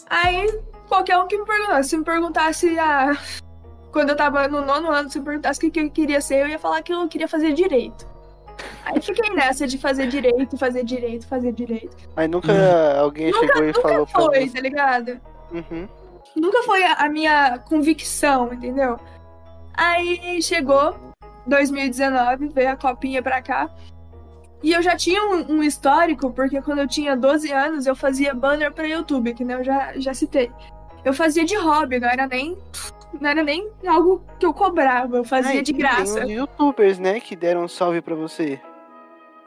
Aí 0.07 0.47
qualquer 0.87 1.17
um 1.17 1.27
que 1.27 1.37
me 1.37 1.45
perguntasse. 1.45 1.89
Se 1.89 1.97
me 1.97 2.03
perguntasse 2.03 2.79
ah, 2.79 3.17
quando 3.91 4.09
eu 4.09 4.15
tava 4.15 4.47
no 4.47 4.61
nono 4.65 4.91
ano, 4.91 5.09
se 5.09 5.19
me 5.19 5.25
perguntasse 5.25 5.65
o 5.65 5.71
que 5.71 5.79
eu 5.79 5.89
queria 5.89 6.21
ser, 6.21 6.41
eu 6.41 6.47
ia 6.47 6.59
falar 6.59 6.81
que 6.81 6.93
eu 6.93 7.07
queria 7.07 7.27
fazer 7.27 7.53
direito. 7.53 8.07
Aí 8.85 9.01
fiquei 9.01 9.33
nessa 9.33 9.67
de 9.67 9.77
fazer 9.77 10.07
direito, 10.07 10.57
fazer 10.57 10.83
direito, 10.83 11.27
fazer 11.27 11.51
direito. 11.51 11.95
Mas 12.15 12.29
nunca 12.29 12.51
hum. 12.51 12.99
alguém 12.99 13.31
nunca, 13.31 13.47
chegou 13.47 13.63
e 13.63 13.67
nunca 13.67 13.81
falou 13.81 14.05
foi, 14.05 14.45
pra 14.45 14.53
tá 14.53 14.61
ligado? 14.61 15.21
Uhum. 15.51 15.87
Nunca 16.35 16.63
foi 16.63 16.83
a, 16.83 16.93
a 16.93 17.09
minha 17.09 17.57
convicção, 17.59 18.53
entendeu? 18.53 18.99
Aí 19.73 20.41
chegou 20.41 20.95
2019, 21.47 22.49
veio 22.49 22.71
a 22.71 22.75
copinha 22.75 23.21
pra 23.21 23.41
cá. 23.41 23.69
E 24.63 24.73
eu 24.73 24.81
já 24.81 24.95
tinha 24.95 25.23
um, 25.23 25.57
um, 25.57 25.63
histórico, 25.63 26.31
porque 26.31 26.61
quando 26.61 26.79
eu 26.79 26.87
tinha 26.87 27.15
12 27.15 27.51
anos, 27.51 27.85
eu 27.85 27.95
fazia 27.95 28.33
banner 28.33 28.71
para 28.71 28.87
YouTube, 28.87 29.33
que 29.33 29.43
né, 29.43 29.55
eu 29.55 29.63
já, 29.63 29.93
já 29.99 30.13
citei 30.13 30.51
eu 31.05 31.13
fazia 31.13 31.45
de 31.45 31.55
hobby, 31.55 31.99
não 31.99 32.09
era 32.09 32.27
nem 32.27 32.57
não 33.21 33.29
era 33.29 33.43
nem 33.43 33.71
algo 33.87 34.21
que 34.39 34.45
eu 34.45 34.53
cobrava, 34.53 35.17
eu 35.17 35.23
fazia 35.23 35.63
de 35.63 35.71
graça. 35.71 36.15
Tem 36.15 36.25
uns 36.25 36.31
youtubers, 36.31 36.99
né, 36.99 37.19
que 37.19 37.35
deram 37.35 37.63
um 37.63 37.67
salve 37.67 38.01
para 38.01 38.15
você. 38.15 38.59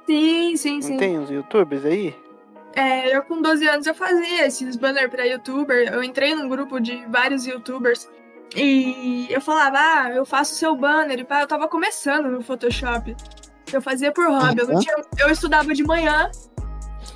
Sim, 0.07 0.57
sim, 0.57 0.75
não 0.77 0.83
sim. 0.83 0.97
tem 0.97 1.19
uns 1.19 1.31
youtubers 1.31 1.85
aí? 1.85 2.17
É, 2.75 3.15
eu 3.15 3.23
com 3.25 3.43
12 3.43 3.69
anos 3.69 3.87
eu 3.87 3.95
fazia 3.95 4.47
esses 4.47 4.77
banners 4.77 5.11
para 5.11 5.25
youtuber, 5.27 5.93
eu 5.93 6.03
entrei 6.03 6.35
num 6.35 6.49
grupo 6.49 6.81
de 6.81 7.05
vários 7.07 7.47
youtubers 7.47 8.09
e 8.57 9.27
eu 9.31 9.41
falava, 9.41 9.77
ah, 9.79 10.11
eu 10.15 10.25
faço 10.25 10.55
seu 10.55 10.75
banner, 10.75 11.19
e 11.19 11.25
pá, 11.25 11.43
eu 11.43 11.47
tava 11.47 11.69
começando 11.69 12.31
no 12.31 12.41
Photoshop. 12.43 13.15
Eu 13.71 13.83
fazia 13.83 14.11
por 14.11 14.27
hobby, 14.31 14.61
eu, 14.61 14.79
tinha, 14.79 14.95
eu 15.19 15.31
estudava 15.31 15.75
de 15.75 15.85
manhã 15.85 16.31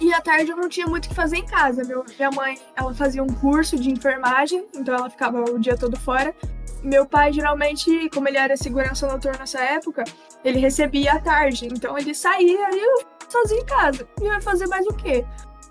e 0.03 0.12
à 0.12 0.21
tarde 0.21 0.51
eu 0.51 0.57
não 0.57 0.69
tinha 0.69 0.87
muito 0.87 1.07
o 1.07 1.09
que 1.09 1.15
fazer 1.15 1.37
em 1.37 1.47
casa. 1.47 1.85
Meu, 1.85 2.05
minha 2.17 2.31
mãe, 2.31 2.59
ela 2.77 2.93
fazia 2.93 3.23
um 3.23 3.29
curso 3.29 3.79
de 3.79 3.91
enfermagem, 3.91 4.67
então 4.75 4.95
ela 4.95 5.09
ficava 5.09 5.43
o 5.51 5.59
dia 5.59 5.77
todo 5.77 5.99
fora. 5.99 6.35
meu 6.83 7.07
pai 7.07 7.33
geralmente, 7.33 8.09
como 8.11 8.29
ele 8.29 8.38
era 8.38 8.57
segurança 8.57 9.07
noturna 9.07 9.38
nessa 9.38 9.61
época, 9.61 10.05
ele 10.45 10.59
recebia 10.59 11.12
à 11.15 11.21
tarde. 11.21 11.67
Então 11.67 11.97
ele 11.97 12.15
saía 12.15 12.69
e 12.73 12.81
eu 12.81 13.07
sozinho 13.29 13.62
em 13.62 13.67
casa. 13.67 14.07
E 14.21 14.25
eu 14.25 14.33
ia 14.33 14.41
fazer 14.41 14.67
mais 14.67 14.87
o 14.87 14.93
quê? 14.95 15.25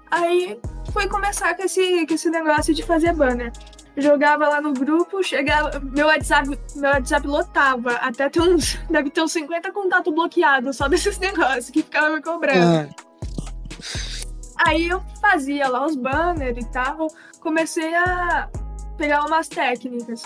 Aí 0.10 0.60
foi 0.92 1.08
começar 1.08 1.56
com 1.56 1.64
esse, 1.64 2.06
com 2.06 2.14
esse 2.14 2.30
negócio 2.30 2.74
de 2.74 2.84
fazer 2.84 3.14
banner. 3.14 3.52
Jogava 3.98 4.48
lá 4.48 4.62
no 4.62 4.74
grupo, 4.74 5.22
chegava. 5.22 5.80
Meu 5.80 6.08
WhatsApp, 6.08 6.58
meu 6.76 6.92
WhatsApp 6.92 7.28
lotava. 7.28 7.94
Até 7.96 8.30
ter 8.30 8.42
uns. 8.42 8.76
Deve 8.90 9.10
ter 9.10 9.22
uns 9.22 9.34
50 9.34 9.72
contatos 9.72 10.14
bloqueados 10.14 10.78
só 10.78 10.88
desses 10.88 11.18
negócios 11.20 11.70
que 11.70 11.84
ficavam 11.84 12.16
me 12.16 12.22
cobrando. 12.22 12.90
Ah, 12.90 14.21
Aí 14.66 14.88
eu 14.88 15.02
fazia 15.20 15.68
lá 15.68 15.86
os 15.86 15.96
banners 15.96 16.58
e 16.58 16.70
tal. 16.70 17.08
Comecei 17.40 17.94
a 17.96 18.50
pegar 18.98 19.26
umas 19.26 19.48
técnicas. 19.48 20.24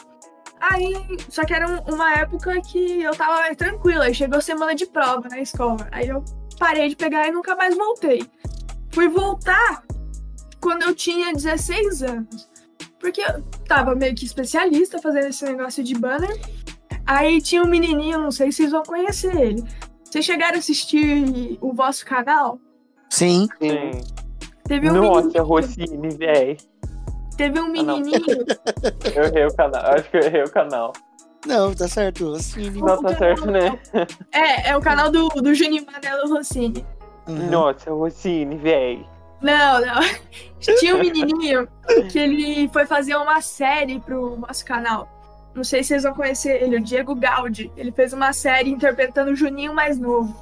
Aí, 0.60 0.94
só 1.30 1.44
que 1.46 1.54
era 1.54 1.68
um- 1.70 1.94
uma 1.96 2.14
época 2.14 2.60
que 2.62 3.02
eu 3.02 3.16
tava 3.16 3.54
tranquila. 3.56 4.06
Aí 4.06 4.14
Chegou 4.14 4.42
semana 4.42 4.74
de 4.76 4.86
prova 4.86 5.28
na 5.30 5.40
escola. 5.40 5.88
Aí 5.92 6.08
eu 6.10 6.24
parei 6.60 6.90
de 6.90 6.96
pegar 6.96 7.28
e 7.28 7.32
nunca 7.32 7.56
mais 7.56 7.76
voltei. 7.76 8.26
Fui 8.92 9.08
voltar 9.08 9.84
quando 10.60 10.84
eu 10.84 10.96
tinha 10.96 11.34
16 11.34 12.02
anos. 12.02 12.50
Porque 13.00 13.22
eu 13.22 13.42
tava 13.68 13.94
meio 13.94 14.16
que 14.16 14.26
especialista 14.26 15.00
fazendo 15.00 15.28
esse 15.28 15.46
negócio 15.46 15.84
de 15.84 15.94
banner. 15.94 16.40
Aí 17.06 17.42
tinha 17.42 17.62
um 17.64 17.68
menininho, 17.68 18.18
não 18.20 18.32
sei 18.32 18.52
se 18.52 18.58
vocês 18.58 18.72
vão 18.72 18.84
conhecer 18.84 19.36
ele. 19.40 19.64
Vocês 20.04 20.26
chegaram 20.26 20.56
a 20.56 20.60
assistir 20.60 21.58
o 21.62 21.74
vosso 21.74 22.06
canal? 22.06 22.60
sim. 23.10 23.48
Sim. 23.62 23.92
Teve 24.68 24.90
um 24.90 24.94
Nossa, 24.94 25.22
menininho, 25.22 25.44
Rossini, 25.44 26.10
véi. 26.18 26.58
teve 27.38 27.60
um 27.60 27.66
Ah, 27.66 27.70
menininho 27.70 28.22
Eu 29.16 29.24
errei 29.26 29.46
o 29.46 29.56
canal. 29.56 29.82
Acho 29.86 30.10
que 30.10 30.18
eu 30.18 30.22
errei 30.24 30.44
o 30.44 30.50
canal. 30.52 30.94
Não, 31.46 31.74
tá 31.76 31.88
certo. 31.88 32.34
Assim, 32.34 32.72
Não 32.72 33.02
tá 33.02 33.16
certo, 33.16 33.46
né? 33.52 33.80
É, 34.32 34.70
é 34.72 34.78
o 34.78 34.82
canal 34.82 35.12
do, 35.12 35.28
do 35.30 35.54
Juninho 35.54 35.86
Manelo 35.86 36.28
Rossini. 36.34 36.84
uhum. 37.28 37.50
Nossa, 37.52 37.92
Rossini, 37.92 38.58
véi. 38.58 39.06
Não, 39.42 39.80
não. 39.80 40.02
Tinha 40.80 40.96
um 40.96 41.00
menininho 41.00 41.68
que 42.12 42.18
ele 42.18 42.68
foi 42.74 42.88
fazer 42.88 43.16
uma 43.16 43.42
série 43.42 44.00
pro 44.00 44.38
nosso 44.38 44.66
canal. 44.66 45.08
Não 45.54 45.64
sei 45.64 45.84
se 45.84 45.90
vocês 45.90 46.04
vão 46.04 46.14
conhecer 46.16 46.64
ele, 46.64 46.78
o 46.78 46.82
Diego 46.84 47.14
Gaudi. 47.14 47.72
Ele 47.78 47.92
fez 47.92 48.12
uma 48.12 48.34
série 48.34 48.72
interpretando 48.72 49.30
o 49.32 49.36
Juninho 49.36 49.74
mais 49.74 50.00
novo. 50.00 50.36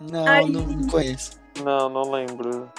Não, 0.00 0.26
Aí- 0.26 0.50
não 0.50 0.86
conheço. 0.88 1.40
Não, 1.64 1.88
não 1.88 2.10
lembro. 2.10 2.70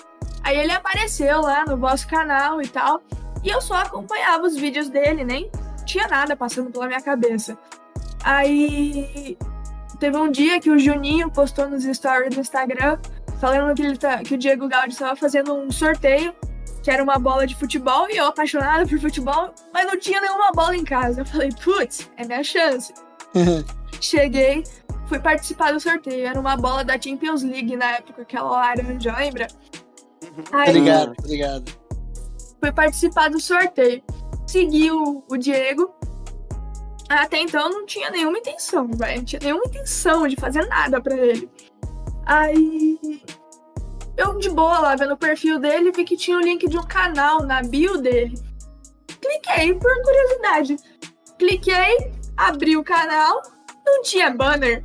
Aí 0.44 0.58
ele 0.58 0.72
apareceu 0.72 1.42
lá 1.42 1.66
no 1.66 1.78
vosso 1.78 2.08
canal 2.08 2.62
e 2.62 2.68
tal. 2.68 3.02
E 3.44 3.50
eu 3.50 3.62
só 3.62 3.76
acompanhava 3.76 4.46
os 4.46 4.56
vídeos 4.56 4.90
dele, 4.90 5.24
nem 5.24 5.52
tinha 5.86 6.08
nada 6.08 6.36
passando 6.36 6.72
pela 6.72 6.88
minha 6.88 7.02
cabeça. 7.02 7.58
Aí 8.24 9.38
teve 10.00 10.18
um 10.18 10.30
dia 10.30 10.60
que 10.60 10.70
o 10.70 10.78
Juninho 10.78 11.30
postou 11.32 11.70
nos 11.70 11.84
stories 11.84 12.36
do 12.36 12.42
Instagram 12.42 13.00
falando 13.40 13.76
que, 13.76 13.82
ele 13.84 13.98
tá, 13.98 14.18
que 14.20 14.34
o 14.34 14.38
Diego 14.38 14.68
Gaudi 14.68 14.94
estava 14.94 15.16
fazendo 15.16 15.54
um 15.54 15.72
sorteio, 15.72 16.34
que 16.84 16.90
era 16.90 17.04
uma 17.04 17.20
bola 17.20 17.46
de 17.46 17.56
futebol, 17.56 18.08
e 18.10 18.18
eu 18.18 18.26
apaixonada 18.26 18.86
por 18.86 19.00
futebol, 19.00 19.54
mas 19.74 19.86
não 19.86 20.00
tinha 20.00 20.20
nenhuma 20.20 20.52
bola 20.52 20.76
em 20.76 20.84
casa. 20.84 21.22
Eu 21.22 21.26
falei, 21.26 21.50
putz, 21.64 22.10
é 22.18 22.26
minha 22.26 22.44
chance. 22.44 22.94
Cheguei, 24.02 24.64
fui 25.08 25.20
participar 25.20 25.72
do 25.72 25.80
sorteio. 25.80 26.28
Era 26.28 26.40
uma 26.40 26.56
bola 26.56 26.84
da 26.84 27.00
Champions 27.00 27.44
League 27.44 27.76
na 27.76 27.98
época, 27.98 28.22
aquela 28.22 28.50
laranja, 28.50 29.16
lembra? 29.16 29.48
Aí, 30.52 30.70
Obrigado, 30.70 31.16
obrigado. 31.20 31.72
fui 32.60 32.72
participar 32.72 33.30
do 33.30 33.40
sorteio. 33.40 34.04
Segui 34.46 34.92
o, 34.92 35.24
o 35.30 35.38
Diego. 35.38 35.94
Até 37.10 37.40
então 37.40 37.62
eu 37.64 37.70
não 37.70 37.86
tinha 37.86 38.10
nenhuma 38.10 38.38
intenção, 38.38 38.90
velho. 38.94 39.18
Não 39.18 39.26
tinha 39.26 39.40
nenhuma 39.42 39.64
intenção 39.66 40.28
de 40.28 40.36
fazer 40.36 40.66
nada 40.68 41.02
pra 41.02 41.16
ele. 41.16 41.50
Aí. 42.26 43.22
Eu, 44.18 44.38
de 44.40 44.50
boa, 44.50 44.80
lá 44.80 44.96
vendo 44.96 45.14
o 45.14 45.18
perfil 45.18 45.60
dele, 45.60 45.92
vi 45.92 46.04
que 46.04 46.18
tinha 46.18 46.38
o 46.38 46.42
link 46.42 46.68
de 46.68 46.78
um 46.78 46.84
canal 46.84 47.44
na 47.44 47.62
bio 47.62 47.98
dele. 48.02 48.36
Cliquei 49.22 49.74
por 49.76 50.02
curiosidade. 50.02 50.76
Cliquei, 51.38 52.12
abri 52.36 52.76
o 52.76 52.84
canal, 52.84 53.42
não 53.88 54.02
tinha 54.04 54.30
banner. 54.30 54.84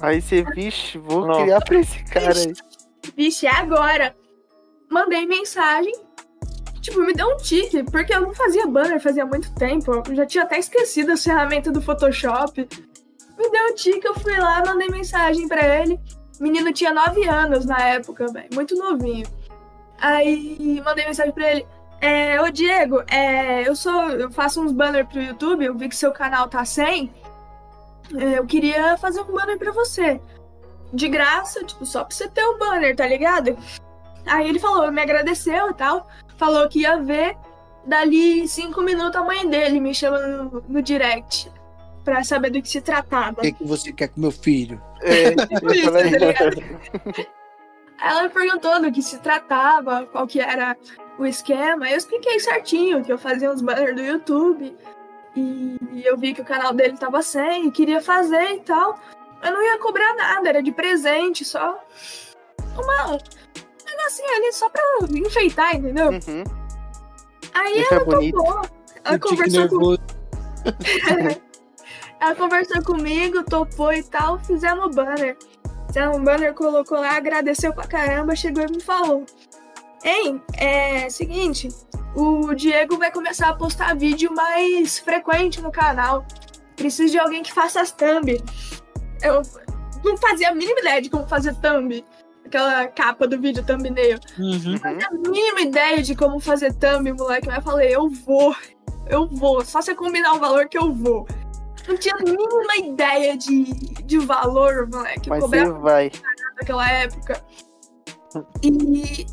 Aí 0.00 0.20
você, 0.20 0.42
vixe, 0.54 0.98
vou 0.98 1.26
Não. 1.26 1.42
criar 1.42 1.60
pra 1.60 1.78
esse 1.78 2.04
cara 2.04 2.32
aí. 2.38 2.52
Vixe, 3.16 3.46
é 3.46 3.50
agora. 3.50 4.14
Mandei 4.90 5.26
mensagem. 5.26 5.92
Tipo, 6.80 7.00
me 7.00 7.14
deu 7.14 7.26
um 7.28 7.36
tique, 7.38 7.82
porque 7.84 8.14
eu 8.14 8.20
não 8.20 8.34
fazia 8.34 8.66
banner 8.66 9.00
fazia 9.00 9.24
muito 9.24 9.54
tempo. 9.54 10.02
Eu 10.06 10.14
já 10.14 10.26
tinha 10.26 10.44
até 10.44 10.58
esquecido 10.58 11.12
as 11.12 11.24
ferramentas 11.24 11.72
do 11.72 11.80
Photoshop. 11.80 12.60
Me 13.38 13.50
deu 13.50 13.66
um 13.70 13.74
tique, 13.74 14.06
eu 14.06 14.14
fui 14.14 14.36
lá, 14.38 14.62
mandei 14.66 14.88
mensagem 14.88 15.48
pra 15.48 15.80
ele. 15.80 15.98
O 16.38 16.42
menino 16.42 16.72
tinha 16.72 16.92
9 16.92 17.24
anos 17.26 17.64
na 17.64 17.78
época, 17.80 18.26
velho. 18.26 18.48
Muito 18.52 18.76
novinho. 18.76 19.26
Aí 19.98 20.80
mandei 20.84 21.06
mensagem 21.06 21.32
pra 21.32 21.50
ele. 21.50 21.66
É, 22.00 22.38
ô 22.42 22.50
Diego, 22.50 23.02
é, 23.10 23.66
eu 23.66 23.74
sou. 23.74 24.10
Eu 24.10 24.30
faço 24.30 24.60
uns 24.60 24.72
banners 24.72 25.08
pro 25.08 25.22
YouTube, 25.22 25.64
eu 25.64 25.74
vi 25.74 25.88
que 25.88 25.96
seu 25.96 26.12
canal 26.12 26.48
tá 26.48 26.64
sem. 26.64 27.10
É, 28.16 28.38
eu 28.38 28.46
queria 28.46 28.96
fazer 28.96 29.20
um 29.20 29.32
banner 29.32 29.58
pra 29.58 29.72
você 29.72 30.20
de 30.92 31.08
graça, 31.08 31.64
tipo, 31.64 31.84
só 31.84 32.04
pra 32.04 32.14
você 32.14 32.28
ter 32.28 32.44
o 32.44 32.58
banner, 32.58 32.94
tá 32.94 33.06
ligado? 33.06 33.56
Aí 34.26 34.48
ele 34.48 34.58
falou, 34.58 34.90
me 34.90 35.02
agradeceu 35.02 35.70
e 35.70 35.74
tal, 35.74 36.08
falou 36.36 36.68
que 36.68 36.80
ia 36.80 36.96
ver. 36.98 37.36
Dali 37.86 38.48
cinco 38.48 38.80
minutos 38.80 39.16
a 39.16 39.22
mãe 39.22 39.46
dele 39.46 39.78
me 39.78 39.94
chama 39.94 40.18
no, 40.18 40.64
no 40.66 40.80
direct 40.80 41.52
pra 42.02 42.24
saber 42.24 42.50
do 42.50 42.62
que 42.62 42.68
se 42.68 42.80
tratava. 42.80 43.40
O 43.40 43.42
que, 43.42 43.52
que 43.52 43.64
você 43.64 43.92
quer 43.92 44.08
com 44.08 44.20
meu 44.20 44.30
filho? 44.30 44.80
É, 45.02 45.28
eu 45.62 45.72
isso, 45.72 45.84
falei, 45.84 46.10
tá 46.10 46.26
ligado? 46.26 46.62
Aí 47.98 48.10
ela 48.10 48.22
me 48.22 48.28
perguntou 48.30 48.80
do 48.80 48.90
que 48.90 49.02
se 49.02 49.18
tratava, 49.18 50.06
qual 50.06 50.26
que 50.26 50.40
era 50.40 50.76
o 51.18 51.26
esquema. 51.26 51.90
Eu 51.90 51.96
expliquei 51.96 52.40
certinho 52.40 53.04
que 53.04 53.12
eu 53.12 53.18
fazia 53.18 53.50
uns 53.50 53.60
banners 53.60 53.94
do 53.94 54.02
YouTube. 54.02 54.74
E 55.36 56.02
eu 56.04 56.16
vi 56.16 56.32
que 56.32 56.42
o 56.42 56.44
canal 56.44 56.72
dele 56.72 56.96
tava 56.96 57.22
sem 57.22 57.66
e 57.66 57.70
queria 57.70 58.00
fazer 58.00 58.54
e 58.54 58.60
tal. 58.60 58.98
Eu 59.42 59.52
não 59.52 59.62
ia 59.62 59.78
cobrar 59.78 60.14
nada, 60.14 60.48
era 60.48 60.62
de 60.62 60.72
presente, 60.72 61.44
só 61.44 61.78
uma 62.76 63.14
um 63.14 63.18
negocinho 63.84 64.36
ali 64.36 64.52
só 64.52 64.68
pra 64.68 64.82
enfeitar, 65.10 65.76
entendeu? 65.76 66.10
Uhum. 66.10 66.44
Aí 67.52 67.80
Isso 67.80 67.94
é 67.94 67.96
ela 67.96 68.04
bonito. 68.04 68.36
topou. 68.36 68.62
Ela 69.04 69.18
conversou, 69.18 69.68
com... 69.68 69.96
ela 72.20 72.34
conversou 72.34 72.82
comigo, 72.82 73.44
topou 73.44 73.92
e 73.92 74.02
tal, 74.02 74.38
fizemos 74.40 74.86
o 74.86 74.90
banner. 74.90 75.36
Fizemos 75.86 76.16
um 76.16 76.24
banner, 76.24 76.54
colocou 76.54 76.98
lá, 76.98 77.16
agradeceu 77.16 77.72
pra 77.72 77.86
caramba, 77.86 78.34
chegou 78.34 78.64
e 78.64 78.70
me 78.70 78.80
falou. 78.80 79.26
Hein, 80.04 80.42
é 80.58 81.08
seguinte, 81.08 81.68
o 82.14 82.54
Diego 82.54 82.98
vai 82.98 83.10
começar 83.10 83.48
a 83.48 83.54
postar 83.54 83.96
vídeo 83.96 84.32
mais 84.34 84.98
frequente 84.98 85.62
no 85.62 85.72
canal. 85.72 86.26
Preciso 86.76 87.12
de 87.12 87.18
alguém 87.18 87.42
que 87.42 87.52
faça 87.52 87.80
as 87.80 87.90
thumb. 87.90 88.38
Eu 89.22 89.40
não 90.04 90.16
fazia 90.18 90.50
a 90.50 90.54
mínima 90.54 90.80
ideia 90.80 91.00
de 91.00 91.08
como 91.08 91.26
fazer 91.26 91.54
thumb. 91.54 92.04
Aquela 92.44 92.86
capa 92.88 93.26
do 93.26 93.40
vídeo 93.40 93.64
thumbnail. 93.64 94.18
Uhum. 94.38 94.50
Uhum. 94.50 94.78
a 94.84 95.28
mínima 95.30 95.60
ideia 95.62 96.02
de 96.02 96.14
como 96.14 96.38
fazer 96.38 96.74
thumb, 96.74 97.10
moleque. 97.12 97.46
Mas 97.46 97.56
eu 97.56 97.62
falei, 97.62 97.96
eu 97.96 98.10
vou. 98.10 98.54
Eu 99.08 99.26
vou. 99.26 99.64
Só 99.64 99.80
você 99.80 99.94
combinar 99.94 100.34
o 100.34 100.38
valor 100.38 100.68
que 100.68 100.76
eu 100.76 100.92
vou. 100.92 101.26
Não 101.88 101.96
tinha 101.96 102.14
a 102.14 102.18
mínima 102.18 102.76
ideia 102.76 103.36
de, 103.36 103.64
de 104.04 104.18
valor, 104.18 104.88
moleque. 104.92 105.28
Eu 105.28 105.34
Mas 105.34 105.42
cobrava 105.42 105.72
você 105.72 105.80
vai. 105.80 106.12
naquela 106.56 106.90
época. 106.90 107.44
E 108.62 109.26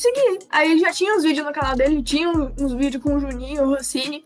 segui. 0.00 0.38
Aí 0.50 0.78
já 0.78 0.92
tinha 0.92 1.14
uns 1.14 1.22
vídeos 1.22 1.46
no 1.46 1.52
canal 1.52 1.76
dele, 1.76 2.02
tinha 2.02 2.28
uns 2.30 2.72
vídeos 2.72 3.02
com 3.02 3.14
o 3.14 3.20
Juninho, 3.20 3.62
o 3.62 3.74
Rossini. 3.74 4.24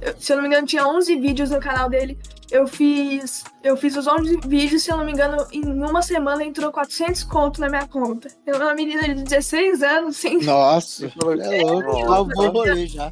Eu- 0.00 0.14
se 0.18 0.32
eu 0.32 0.36
não 0.36 0.42
me 0.42 0.48
engano, 0.48 0.66
tinha 0.66 0.86
11 0.86 1.14
vídeos 1.16 1.50
no 1.50 1.60
canal 1.60 1.88
dele. 1.88 2.18
Eu 2.50 2.66
fiz, 2.66 3.44
eu 3.62 3.76
fiz 3.76 3.96
os 3.96 4.06
11 4.06 4.38
vídeos, 4.46 4.82
se 4.82 4.90
eu 4.90 4.96
não 4.96 5.04
me 5.04 5.12
engano, 5.12 5.46
em 5.52 5.64
uma 5.64 6.02
semana 6.02 6.44
entrou 6.44 6.70
400 6.70 7.22
conto 7.24 7.60
na 7.60 7.68
minha 7.68 7.86
conta. 7.86 8.28
Eu 8.46 8.56
uma 8.56 8.74
menina 8.74 9.02
de 9.02 9.22
16 9.22 9.82
anos, 9.82 10.16
sem 10.16 10.42
Nossa, 10.42 11.06
é 11.06 11.62
louco. 11.62 11.82
Nossa. 11.92 12.06
Salvou 12.06 12.46
o 12.46 12.50
rolê 12.50 12.86
já. 12.86 13.10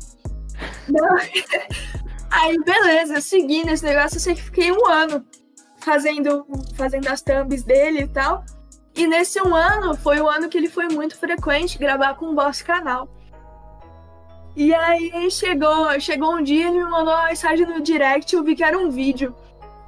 Aí, 2.30 2.56
beleza, 2.62 3.14
eu 3.14 3.22
segui 3.22 3.64
nesse 3.64 3.84
negócio, 3.84 4.16
eu 4.16 4.20
sei 4.20 4.34
que 4.34 4.42
fiquei 4.42 4.70
um 4.70 4.86
ano 4.86 5.24
fazendo, 5.78 6.46
fazendo 6.74 7.08
as 7.08 7.22
thumbs 7.22 7.62
dele 7.62 8.02
e 8.02 8.08
tal. 8.08 8.44
E 9.00 9.06
nesse 9.06 9.40
um 9.40 9.54
ano, 9.54 9.96
foi 9.96 10.20
o 10.20 10.28
ano 10.28 10.46
que 10.46 10.58
ele 10.58 10.68
foi 10.68 10.86
muito 10.86 11.16
frequente 11.16 11.78
gravar 11.78 12.16
com 12.16 12.26
o 12.26 12.34
Boss 12.34 12.60
Canal. 12.60 13.08
E 14.54 14.74
aí 14.74 15.30
chegou, 15.30 15.98
chegou 15.98 16.36
um 16.36 16.42
dia, 16.42 16.68
ele 16.68 16.84
me 16.84 16.90
mandou 16.90 17.14
uma 17.14 17.28
mensagem 17.28 17.64
no 17.64 17.80
direct, 17.80 18.36
eu 18.36 18.44
vi 18.44 18.54
que 18.54 18.62
era 18.62 18.76
um 18.76 18.90
vídeo. 18.90 19.34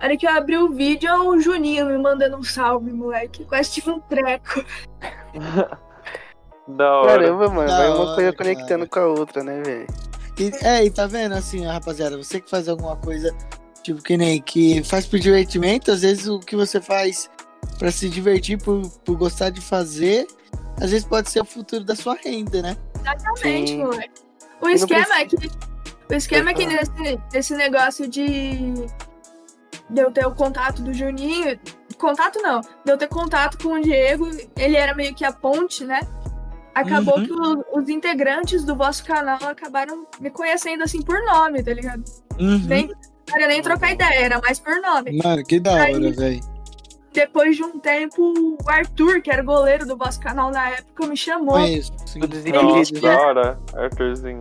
A 0.01 0.07
hora 0.07 0.17
que 0.17 0.27
eu 0.27 0.31
abri 0.31 0.57
o 0.57 0.71
vídeo, 0.71 1.11
é 1.11 1.19
o 1.19 1.39
Juninho 1.39 1.85
me 1.85 1.99
mandando 1.99 2.39
um 2.39 2.43
salve, 2.43 2.91
moleque. 2.91 3.45
Quase 3.45 3.73
tive 3.73 3.91
um 3.91 4.01
treco. 4.01 4.65
Da 6.67 7.01
hora. 7.01 7.25
Caramba, 7.25 7.49
mano, 7.49 7.69
Da 7.69 7.77
vai 7.77 7.89
uma 7.89 8.15
coisa 8.15 8.33
cara. 8.33 8.37
conectando 8.37 8.89
com 8.89 8.99
a 9.01 9.07
outra, 9.09 9.43
né, 9.43 9.61
velho? 9.63 9.87
É, 10.63 10.85
e 10.85 10.91
tá 10.91 11.07
vendo 11.07 11.35
assim, 11.35 11.67
rapaziada, 11.67 12.17
você 12.17 12.41
que 12.41 12.49
faz 12.49 12.69
alguma 12.69 12.97
coisa, 12.97 13.35
tipo, 13.83 14.01
que 14.01 14.17
nem 14.17 14.41
que 14.41 14.83
faz 14.85 15.05
por 15.05 15.19
divertimento, 15.19 15.91
às 15.91 16.03
vezes 16.03 16.29
o 16.29 16.39
que 16.39 16.55
você 16.55 16.81
faz 16.81 17.29
pra 17.79 17.91
se 17.91 18.09
divertir, 18.09 18.59
por, 18.63 18.89
por 19.05 19.17
gostar 19.17 19.51
de 19.51 19.61
fazer, 19.61 20.27
às 20.81 20.91
vezes 20.91 21.05
pode 21.05 21.31
ser 21.31 21.41
o 21.41 21.45
futuro 21.45 21.85
da 21.85 21.95
sua 21.97 22.15
renda, 22.15 22.63
né? 22.63 22.77
Exatamente, 23.01 23.71
Sim. 23.73 23.79
moleque. 23.85 24.21
O 24.61 24.69
esquema 24.69 25.15
é 25.19 25.25
que. 25.27 25.37
O 26.11 26.15
esquema 26.15 26.51
é 26.51 26.55
que 26.55 26.67
nesse, 26.67 27.21
nesse 27.33 27.55
negócio 27.57 28.07
de. 28.09 28.73
De 29.91 30.01
eu 30.01 30.11
ter 30.11 30.25
o 30.27 30.35
contato 30.35 30.81
do 30.83 30.93
Juninho. 30.95 31.59
Contato 31.99 32.39
não. 32.41 32.61
De 32.61 32.93
eu 32.93 32.97
ter 32.97 33.09
contato 33.09 33.59
com 33.63 33.75
o 33.75 33.81
Diego. 33.81 34.29
Ele 34.57 34.77
era 34.77 34.95
meio 34.95 35.15
que 35.15 35.25
a 35.25 35.33
ponte, 35.33 35.85
né? 35.85 36.01
Acabou 36.75 37.19
Uhum. 37.19 37.27
que 37.27 37.33
o- 37.33 37.65
os 37.81 37.89
integrantes 37.89 38.65
do 38.65 38.75
vosso 38.77 39.05
canal 39.05 39.39
acabaram 39.43 40.07
me 40.21 40.31
conhecendo 40.31 40.83
assim 40.85 41.03
por 41.03 41.21
nome, 41.25 41.63
tá 41.63 41.75
ligado? 41.75 42.03
Uhum. 42.41 42.59
Nem, 42.67 42.91
era 43.35 43.47
nem 43.49 43.61
trocar 43.61 43.93
ideia, 43.93 44.21
era 44.25 44.41
mais 44.41 44.59
por 44.59 44.81
nome. 44.81 45.21
Mano, 45.23 45.45
que 45.45 45.61
da 45.61 45.73
hora, 45.73 46.13
velho. 46.13 46.41
Depois 47.13 47.57
de 47.57 47.63
um 47.63 47.79
tempo, 47.79 48.33
o 48.33 48.71
Arthur, 48.71 49.21
que 49.21 49.31
era 49.31 49.43
goleiro 49.43 49.87
do 49.87 49.97
vosso 49.97 50.19
canal 50.21 50.51
na 50.51 50.71
época, 50.71 51.07
me 51.07 51.17
chamou. 51.17 51.55
Conheço. 51.55 51.93
sim. 52.07 52.21
Tudo 52.21 52.37
Ele 52.37 52.53
Nossa, 52.53 52.93
da 53.01 53.21
hora, 53.21 53.59
Arthurzinho. 53.75 54.39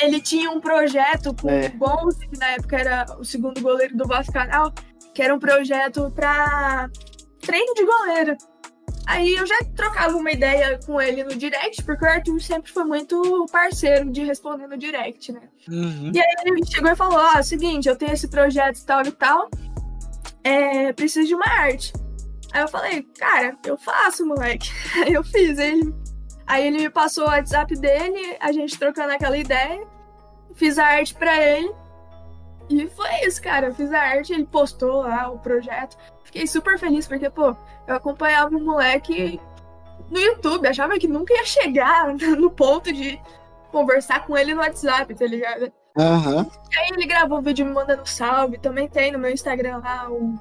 ele 0.00 0.20
tinha 0.20 0.50
um 0.50 0.60
projeto 0.60 1.34
com 1.40 1.50
É. 1.50 1.66
o 1.66 1.78
Gonzi, 1.78 2.26
que 2.28 2.38
na 2.38 2.48
época 2.52 2.76
era 2.78 3.06
o 3.18 3.24
segundo 3.24 3.60
goleiro 3.60 3.96
do 3.96 4.06
vosso 4.06 4.32
canal, 4.32 4.72
que 5.14 5.22
era 5.22 5.34
um 5.34 5.38
projeto 5.38 6.10
pra 6.14 6.88
treino 7.40 7.74
de 7.74 7.84
goleiro. 7.84 8.36
Aí 9.06 9.34
eu 9.34 9.44
já 9.44 9.58
trocava 9.76 10.16
uma 10.16 10.30
ideia 10.30 10.78
com 10.86 11.00
ele 11.02 11.24
no 11.24 11.34
direct, 11.34 11.82
porque 11.82 12.04
o 12.04 12.08
Arthur 12.08 12.40
sempre 12.40 12.70
foi 12.72 12.84
muito 12.84 13.46
parceiro 13.50 14.08
de 14.10 14.22
responder 14.24 14.68
no 14.68 14.78
direct, 14.78 15.32
né? 15.32 15.40
Uhum. 15.68 16.12
Ele 16.46 16.64
chegou 16.64 16.90
e 16.90 16.96
falou: 16.96 17.18
Ó, 17.18 17.42
seguinte, 17.42 17.88
eu 17.88 17.96
tenho 17.96 18.12
esse 18.12 18.28
projeto 18.28 18.78
e 18.78 18.86
tal 18.86 19.02
e 19.02 19.10
tal, 19.10 19.50
é, 20.44 20.92
preciso 20.92 21.28
de 21.28 21.34
uma 21.34 21.48
arte. 21.48 21.92
Aí 22.52 22.60
eu 22.60 22.68
falei, 22.68 23.02
cara, 23.18 23.56
eu 23.64 23.76
faço, 23.78 24.26
moleque. 24.26 24.70
Aí 25.04 25.12
eu 25.14 25.24
fiz. 25.24 25.58
Ele, 25.58 25.94
aí 26.46 26.66
ele 26.66 26.78
me 26.78 26.90
passou 26.90 27.24
o 27.24 27.28
WhatsApp 27.28 27.74
dele, 27.76 28.36
a 28.40 28.52
gente 28.52 28.78
trocando 28.78 29.12
aquela 29.12 29.36
ideia, 29.36 29.86
fiz 30.54 30.78
a 30.78 30.86
arte 30.86 31.14
pra 31.14 31.36
ele. 31.42 31.72
E 32.68 32.88
foi 32.88 33.26
isso, 33.26 33.42
cara. 33.42 33.68
Eu 33.68 33.74
fiz 33.74 33.92
a 33.92 34.00
arte, 34.00 34.32
ele 34.32 34.44
postou 34.44 35.02
lá 35.02 35.30
o 35.30 35.38
projeto. 35.38 35.96
Fiquei 36.24 36.46
super 36.46 36.78
feliz, 36.78 37.06
porque, 37.06 37.28
pô, 37.28 37.56
eu 37.86 37.96
acompanhava 37.96 38.56
o 38.56 38.60
moleque 38.60 39.40
no 40.10 40.18
YouTube, 40.18 40.68
achava 40.68 40.98
que 40.98 41.08
nunca 41.08 41.34
ia 41.34 41.44
chegar 41.44 42.08
no 42.36 42.50
ponto 42.50 42.92
de 42.92 43.20
conversar 43.70 44.26
com 44.26 44.36
ele 44.36 44.54
no 44.54 44.60
WhatsApp, 44.60 45.14
tá 45.14 45.26
ligado? 45.26 45.72
Aham. 45.96 46.46
Aí 46.76 46.88
ele 46.92 47.06
gravou 47.06 47.38
o 47.38 47.42
vídeo 47.42 47.66
me 47.66 47.72
mandando 47.72 48.06
salve. 48.08 48.58
Também 48.58 48.88
tem 48.88 49.12
no 49.12 49.18
meu 49.18 49.30
Instagram 49.30 49.78
lá. 49.78 50.08
O... 50.10 50.38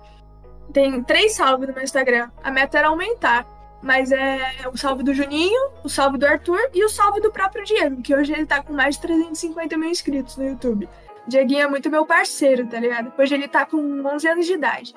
Tem 0.72 1.02
três 1.04 1.36
salves 1.36 1.68
no 1.68 1.74
meu 1.74 1.84
Instagram. 1.84 2.30
A 2.43 2.52
meta 2.52 2.78
era 2.78 2.88
aumentar. 2.88 3.45
Mas 3.84 4.12
é 4.12 4.39
o 4.72 4.78
salve 4.78 5.02
do 5.04 5.12
Juninho, 5.14 5.60
o 5.84 5.89
salve 5.89 6.18
do 6.20 6.26
Arthur 6.28 6.60
e 6.72 6.86
o 6.86 6.89
salve 6.89 7.20
do 7.20 7.32
próprio 7.32 7.66
Diego, 7.66 7.99
que 8.04 8.14
hoje 8.14 8.32
ele 8.32 8.45
tá 8.45 8.62
com 8.62 8.74
mais 8.74 8.93
de 8.95 9.02
350 9.02 9.76
mil 9.76 9.89
inscritos 9.89 10.38
no 10.38 10.45
YouTube. 10.45 10.88
Dieguinho 11.28 11.62
é 11.64 11.68
muito 11.68 11.89
meu 11.89 12.06
parceiro, 12.06 12.68
tá 12.68 12.80
ligado? 12.80 13.12
Hoje 13.18 13.34
ele 13.34 13.47
tá 13.47 13.66
com 13.66 13.78
11 14.06 14.28
anos 14.28 14.45
de 14.45 14.54
idade. 14.54 14.93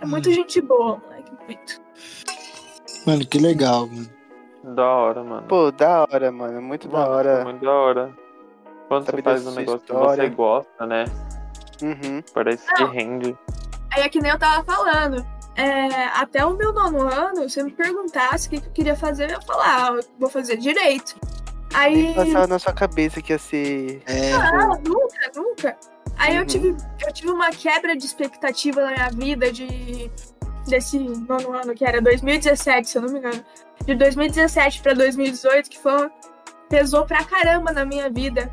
É 0.00 0.06
muito 0.06 0.30
Hum. 0.30 0.32
gente 0.32 0.62
boa, 0.62 0.96
moleque. 1.04 1.30
Muito. 1.46 1.80
Mano, 3.06 3.26
que 3.26 3.38
legal, 3.38 3.86
mano. 3.86 4.08
Da 4.74 4.86
hora, 4.86 5.22
mano. 5.22 5.46
Pô, 5.46 5.70
da 5.70 6.06
hora, 6.10 6.32
mano. 6.32 6.62
Muito 6.62 6.88
da 6.88 7.06
hora. 7.06 7.44
Muito 7.44 7.62
da 7.62 7.70
hora. 7.72 8.14
Quando 8.92 9.06
Saber 9.06 9.22
você 9.22 9.22
faz 9.22 9.46
um 9.46 9.50
negócio 9.54 9.80
que 9.80 9.92
história. 9.92 10.24
você 10.24 10.28
gosta, 10.34 10.86
né? 10.86 11.04
Uhum. 11.82 12.22
Parece 12.34 12.66
que 12.74 12.82
Não. 12.82 12.90
rende. 12.90 13.36
Aí 13.90 14.02
é 14.02 14.08
que 14.08 14.20
nem 14.20 14.30
eu 14.30 14.38
tava 14.38 14.62
falando. 14.64 15.26
É, 15.56 16.04
até 16.14 16.44
o 16.44 16.54
meu 16.56 16.72
nono 16.72 17.02
ano, 17.02 17.48
se 17.48 17.60
eu 17.60 17.64
me 17.64 17.72
perguntasse 17.72 18.46
o 18.46 18.50
que 18.50 18.60
que 18.60 18.66
eu 18.68 18.72
queria 18.72 18.96
fazer, 18.96 19.24
eu 19.24 19.30
ia 19.30 19.40
falar, 19.40 19.88
ah, 19.88 19.94
eu 19.96 20.04
vou 20.18 20.28
fazer 20.30 20.56
direito. 20.56 21.14
Aí. 21.74 21.94
Nem 21.94 22.14
passava 22.14 22.46
na 22.46 22.58
sua 22.58 22.72
cabeça 22.72 23.20
que 23.22 23.32
ia 23.32 23.38
ser. 23.38 24.02
É, 24.06 24.30
Não, 24.32 24.68
nunca, 24.82 25.30
nunca. 25.34 25.76
Aí 26.18 26.36
eu 26.36 26.42
Uhum. 26.42 26.46
tive, 26.46 26.76
eu 27.06 27.12
tive 27.12 27.30
uma 27.30 27.50
quebra 27.50 27.96
de 27.96 28.04
expectativa 28.04 28.82
na 28.82 28.90
minha 28.90 29.10
vida 29.10 29.50
de 29.50 30.10
desse 30.68 30.98
nono 30.98 31.52
ano, 31.52 31.74
que 31.74 31.84
era 31.84 32.00
2017, 32.00 32.88
se 32.88 32.96
eu 32.98 33.02
não 33.02 33.12
me 33.12 33.18
engano. 33.18 33.42
De 33.84 33.94
2017 33.94 34.80
pra 34.82 34.92
2018, 34.94 35.68
que 35.70 35.78
foi 35.78 36.10
pesou 36.68 37.04
pra 37.04 37.24
caramba 37.24 37.72
na 37.72 37.84
minha 37.84 38.08
vida. 38.08 38.50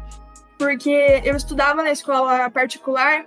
Porque 0.59 1.21
eu 1.23 1.35
estudava 1.35 1.81
na 1.81 1.91
escola 1.91 2.49
particular 2.49 3.25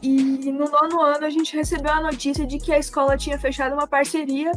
e 0.00 0.50
no 0.50 0.70
nono 0.70 1.02
ano 1.02 1.26
a 1.26 1.30
gente 1.30 1.54
recebeu 1.54 1.92
a 1.92 2.00
notícia 2.00 2.46
de 2.46 2.58
que 2.58 2.72
a 2.72 2.78
escola 2.78 3.18
tinha 3.18 3.38
fechado 3.38 3.74
uma 3.74 3.86
parceria 3.86 4.52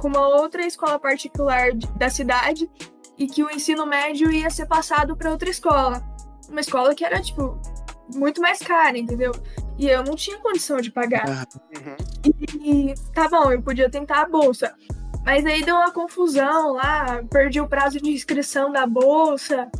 com 0.00 0.08
uma 0.08 0.28
outra 0.28 0.64
escola 0.64 0.98
particular 0.98 1.74
da 1.96 2.08
cidade 2.08 2.70
e 3.18 3.26
que 3.26 3.42
o 3.42 3.50
ensino 3.50 3.84
médio 3.84 4.30
ia 4.30 4.48
ser 4.48 4.66
passado 4.66 5.16
para 5.16 5.30
outra 5.30 5.50
escola. 5.50 6.02
Uma 6.48 6.60
escola 6.60 6.94
que 6.94 7.04
era, 7.04 7.20
tipo, 7.20 7.60
muito 8.14 8.40
mais 8.40 8.60
cara, 8.60 8.96
entendeu? 8.96 9.32
E 9.76 9.88
eu 9.88 10.02
não 10.04 10.14
tinha 10.14 10.38
condição 10.38 10.80
de 10.80 10.90
pagar. 10.90 11.46
Uhum. 11.76 11.96
E 12.64 12.94
tá 13.12 13.28
bom, 13.28 13.50
eu 13.50 13.60
podia 13.60 13.90
tentar 13.90 14.22
a 14.22 14.28
bolsa. 14.28 14.74
Mas 15.24 15.44
aí 15.44 15.62
deu 15.64 15.74
uma 15.74 15.90
confusão 15.90 16.72
lá, 16.72 17.22
perdi 17.30 17.60
o 17.60 17.68
prazo 17.68 18.00
de 18.00 18.10
inscrição 18.10 18.72
da 18.72 18.86
bolsa. 18.86 19.70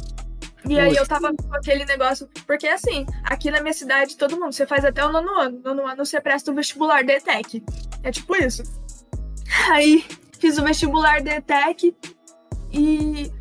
E 0.67 0.79
aí 0.79 0.95
eu 0.95 1.07
tava 1.07 1.33
com 1.35 1.55
aquele 1.55 1.85
negócio. 1.85 2.29
Porque 2.47 2.67
assim, 2.67 3.07
aqui 3.25 3.51
na 3.51 3.61
minha 3.61 3.73
cidade, 3.73 4.17
todo 4.17 4.39
mundo, 4.39 4.53
você 4.53 4.67
faz 4.67 4.85
até 4.85 5.05
o 5.05 5.13
nono 5.13 5.31
ano. 5.39 5.61
Nono 5.65 5.87
ano 5.87 6.05
você 6.05 6.21
presta 6.21 6.51
o 6.51 6.55
vestibular 6.55 7.05
DETEC. 7.05 7.65
É 8.03 8.11
tipo 8.11 8.37
isso. 8.37 8.63
Aí 9.73 10.05
fiz 10.39 10.59
o 10.59 10.65
vestibular 10.65 11.21
DETEC 11.23 11.95
e 12.73 13.33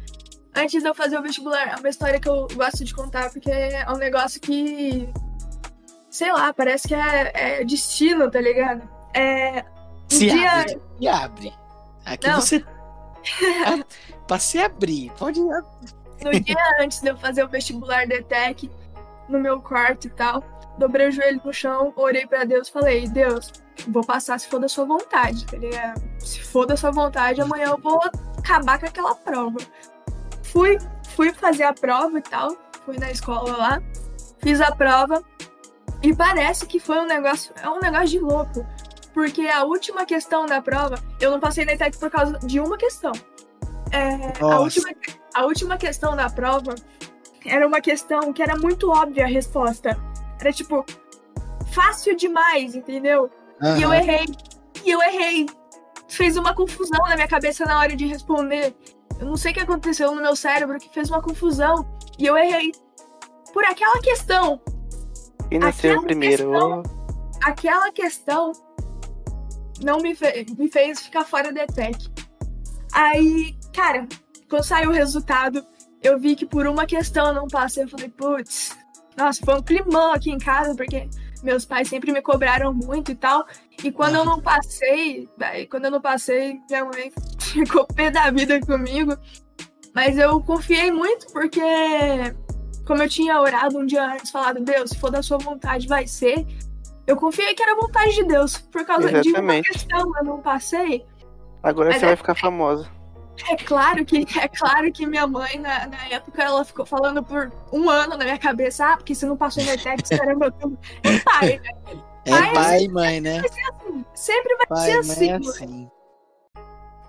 antes 0.55 0.81
de 0.81 0.87
eu 0.89 0.95
fazer 0.95 1.17
o 1.17 1.21
vestibular, 1.21 1.73
é 1.73 1.75
uma 1.75 1.89
história 1.89 2.19
que 2.19 2.29
eu 2.29 2.47
gosto 2.53 2.83
de 2.83 2.93
contar, 2.93 3.29
porque 3.31 3.51
é 3.51 3.85
um 3.89 3.97
negócio 3.97 4.39
que. 4.39 5.09
Sei 6.09 6.31
lá, 6.31 6.51
parece 6.53 6.87
que 6.87 6.95
é, 6.95 7.59
é 7.59 7.63
destino, 7.63 8.31
tá 8.31 8.41
ligado? 8.41 8.87
É. 9.13 9.61
Um 9.61 10.15
se 10.15 10.29
dia- 10.29 10.51
abre. 10.51 10.81
Se 10.99 11.07
abre. 11.07 11.53
Aqui 12.05 12.27
Não. 12.27 12.41
você. 12.41 12.63
pra 14.27 14.39
se 14.39 14.57
abrir. 14.59 15.11
Pode. 15.17 15.41
No 16.23 16.31
dia 16.31 16.77
antes 16.79 17.01
de 17.01 17.09
eu 17.09 17.17
fazer 17.17 17.43
o 17.43 17.47
vestibular 17.47 18.07
DETEC, 18.07 18.71
no 19.29 19.39
meu 19.39 19.61
quarto 19.61 20.07
e 20.07 20.09
tal, 20.09 20.43
dobrei 20.77 21.07
o 21.07 21.11
joelho 21.11 21.41
no 21.43 21.53
chão, 21.53 21.93
orei 21.95 22.25
pra 22.25 22.43
Deus 22.43 22.69
falei, 22.69 23.07
Deus, 23.07 23.51
vou 23.87 24.03
passar 24.03 24.39
se 24.39 24.47
for 24.47 24.59
da 24.59 24.67
sua 24.67 24.85
vontade, 24.85 25.45
tá? 25.45 25.57
Se 26.19 26.41
for 26.41 26.65
da 26.65 26.77
sua 26.77 26.91
vontade, 26.91 27.41
amanhã 27.41 27.67
eu 27.67 27.77
vou 27.77 28.01
acabar 28.37 28.79
com 28.79 28.85
aquela 28.85 29.15
prova. 29.15 29.57
Fui, 30.43 30.77
fui 31.15 31.33
fazer 31.33 31.63
a 31.63 31.73
prova 31.73 32.17
e 32.17 32.21
tal, 32.21 32.55
fui 32.85 32.97
na 32.97 33.11
escola 33.11 33.55
lá, 33.57 33.81
fiz 34.39 34.61
a 34.61 34.73
prova, 34.73 35.23
e 36.01 36.15
parece 36.15 36.65
que 36.65 36.79
foi 36.79 36.99
um 36.99 37.05
negócio, 37.05 37.53
é 37.61 37.69
um 37.69 37.79
negócio 37.79 38.07
de 38.07 38.19
louco. 38.19 38.65
Porque 39.13 39.47
a 39.47 39.63
última 39.63 40.05
questão 40.05 40.45
da 40.45 40.61
prova, 40.61 40.95
eu 41.19 41.31
não 41.31 41.39
passei 41.39 41.65
na 41.65 41.73
ETEC 41.73 41.97
por 41.97 42.09
causa 42.09 42.37
de 42.39 42.59
uma 42.59 42.77
questão. 42.77 43.11
É, 43.91 44.43
a, 44.43 44.59
última, 44.59 44.89
a 45.33 45.45
última 45.45 45.77
questão 45.77 46.15
da 46.15 46.29
prova 46.29 46.75
era 47.45 47.65
uma 47.67 47.79
questão 47.81 48.33
que 48.33 48.41
era 48.41 48.57
muito 48.57 48.89
óbvia 48.89 49.23
a 49.25 49.27
resposta. 49.27 49.97
Era 50.39 50.51
tipo, 50.51 50.85
fácil 51.71 52.15
demais, 52.15 52.75
entendeu? 52.75 53.29
E 53.77 53.81
eu 53.81 53.93
errei. 53.93 54.25
E 54.85 54.91
eu 54.91 55.01
errei. 55.01 55.45
Fez 56.09 56.37
uma 56.37 56.53
confusão 56.53 56.99
na 57.07 57.15
minha 57.15 57.27
cabeça 57.27 57.65
na 57.65 57.79
hora 57.79 57.95
de 57.95 58.05
responder. 58.05 58.75
Eu 59.19 59.25
não 59.25 59.35
sei 59.37 59.51
o 59.51 59.53
que 59.55 59.59
aconteceu 59.61 60.13
no 60.13 60.21
meu 60.21 60.35
cérebro 60.35 60.77
que 60.77 60.89
fez 60.93 61.09
uma 61.09 61.21
confusão. 61.21 61.87
E 62.19 62.25
eu 62.25 62.37
errei. 62.37 62.71
Por 63.53 63.63
aquela 63.65 63.99
questão. 64.01 64.61
Quem 65.49 65.59
nasceu 65.59 65.91
Aquela 65.91 66.05
primeiro? 66.05 66.51
questão- 66.51 66.83
Aquela 67.43 67.91
questão 67.91 68.51
não 69.81 69.99
me, 69.99 70.13
fe- 70.15 70.45
me 70.57 70.69
fez 70.69 71.01
ficar 71.01 71.23
fora 71.23 71.51
da 71.53 71.63
ETEC. 71.63 72.09
Aí, 72.93 73.56
cara, 73.77 74.07
quando 74.49 74.63
saiu 74.63 74.89
o 74.89 74.93
resultado, 74.93 75.63
eu 76.01 76.19
vi 76.19 76.35
que 76.35 76.47
por 76.47 76.65
uma 76.65 76.87
questão 76.87 77.27
eu 77.27 77.33
não 77.33 77.47
passei. 77.47 77.83
Eu 77.83 77.87
falei, 77.87 78.09
putz, 78.09 78.75
nossa, 79.15 79.39
foi 79.45 79.53
um 79.55 79.61
climão 79.61 80.11
aqui 80.13 80.31
em 80.31 80.39
casa, 80.39 80.75
porque 80.75 81.07
meus 81.43 81.63
pais 81.63 81.87
sempre 81.87 82.11
me 82.11 82.21
cobraram 82.21 82.73
muito 82.73 83.11
e 83.11 83.15
tal. 83.15 83.45
E 83.83 83.91
quando 83.91 84.15
eu 84.15 84.25
não 84.25 84.41
passei, 84.41 85.29
quando 85.69 85.85
eu 85.85 85.91
não 85.91 86.01
passei, 86.01 86.59
minha 86.67 86.85
mãe 86.85 87.11
ficou 87.39 87.85
pé 87.85 88.09
da 88.09 88.31
vida 88.31 88.59
comigo. 88.59 89.15
Mas 89.93 90.17
eu 90.17 90.41
confiei 90.41 90.91
muito, 90.91 91.27
porque 91.31 91.61
como 92.85 93.03
eu 93.03 93.09
tinha 93.09 93.39
orado 93.39 93.77
um 93.77 93.85
dia 93.85 94.03
antes, 94.13 94.31
falado, 94.31 94.59
Deus, 94.63 94.89
se 94.89 94.99
for 94.99 95.11
da 95.11 95.21
sua 95.21 95.37
vontade, 95.37 95.87
vai 95.87 96.07
ser. 96.07 96.45
Eu 97.05 97.15
confiei 97.15 97.53
que 97.53 97.61
era 97.61 97.75
vontade 97.75 98.15
de 98.15 98.23
Deus. 98.23 98.57
Por 98.57 98.83
causa 98.85 99.07
de 99.07 99.13
uma 99.13 99.19
Exatamente. 99.19 99.71
questão 99.71 100.11
eu 100.17 100.23
não 100.23 100.41
passei. 100.41 101.05
Agora 101.61 101.89
Mas 101.89 101.99
você 101.99 102.05
é- 102.05 102.07
vai 102.09 102.15
ficar 102.17 102.35
famosa. 102.35 102.96
É 103.49 103.55
claro 103.55 104.03
que, 104.05 104.25
é 104.39 104.47
claro 104.47 104.91
que 104.91 105.05
minha 105.05 105.27
mãe, 105.27 105.59
na, 105.59 105.87
na 105.87 106.07
época, 106.09 106.41
ela 106.43 106.65
ficou 106.65 106.85
falando 106.85 107.23
por 107.23 107.51
um 107.71 107.89
ano 107.89 108.17
na 108.17 108.23
minha 108.23 108.37
cabeça, 108.37 108.93
ah, 108.93 108.97
porque 108.97 109.13
você 109.13 109.25
não 109.25 109.37
passou 109.37 109.63
no 109.63 109.71
ETEC, 109.71 110.09
caramba, 110.17 110.51
tudo. 110.51 110.77
É 111.03 111.19
pai, 111.19 111.59
né? 111.59 111.99
É 112.25 112.31
pai, 112.31 112.53
pai 112.53 112.83
e 112.83 112.89
mãe, 112.89 113.21
né? 113.21 113.39
Assim. 113.39 114.05
Sempre 114.13 114.55
vai 114.57 114.67
Pai 114.67 114.85
ser 114.85 114.91
e 114.91 114.99
assim. 114.99 115.29
é 115.29 115.35
assim. 115.35 115.91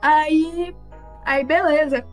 Aí, 0.03 0.77
aí 1.25 1.45
beleza. 1.45 2.07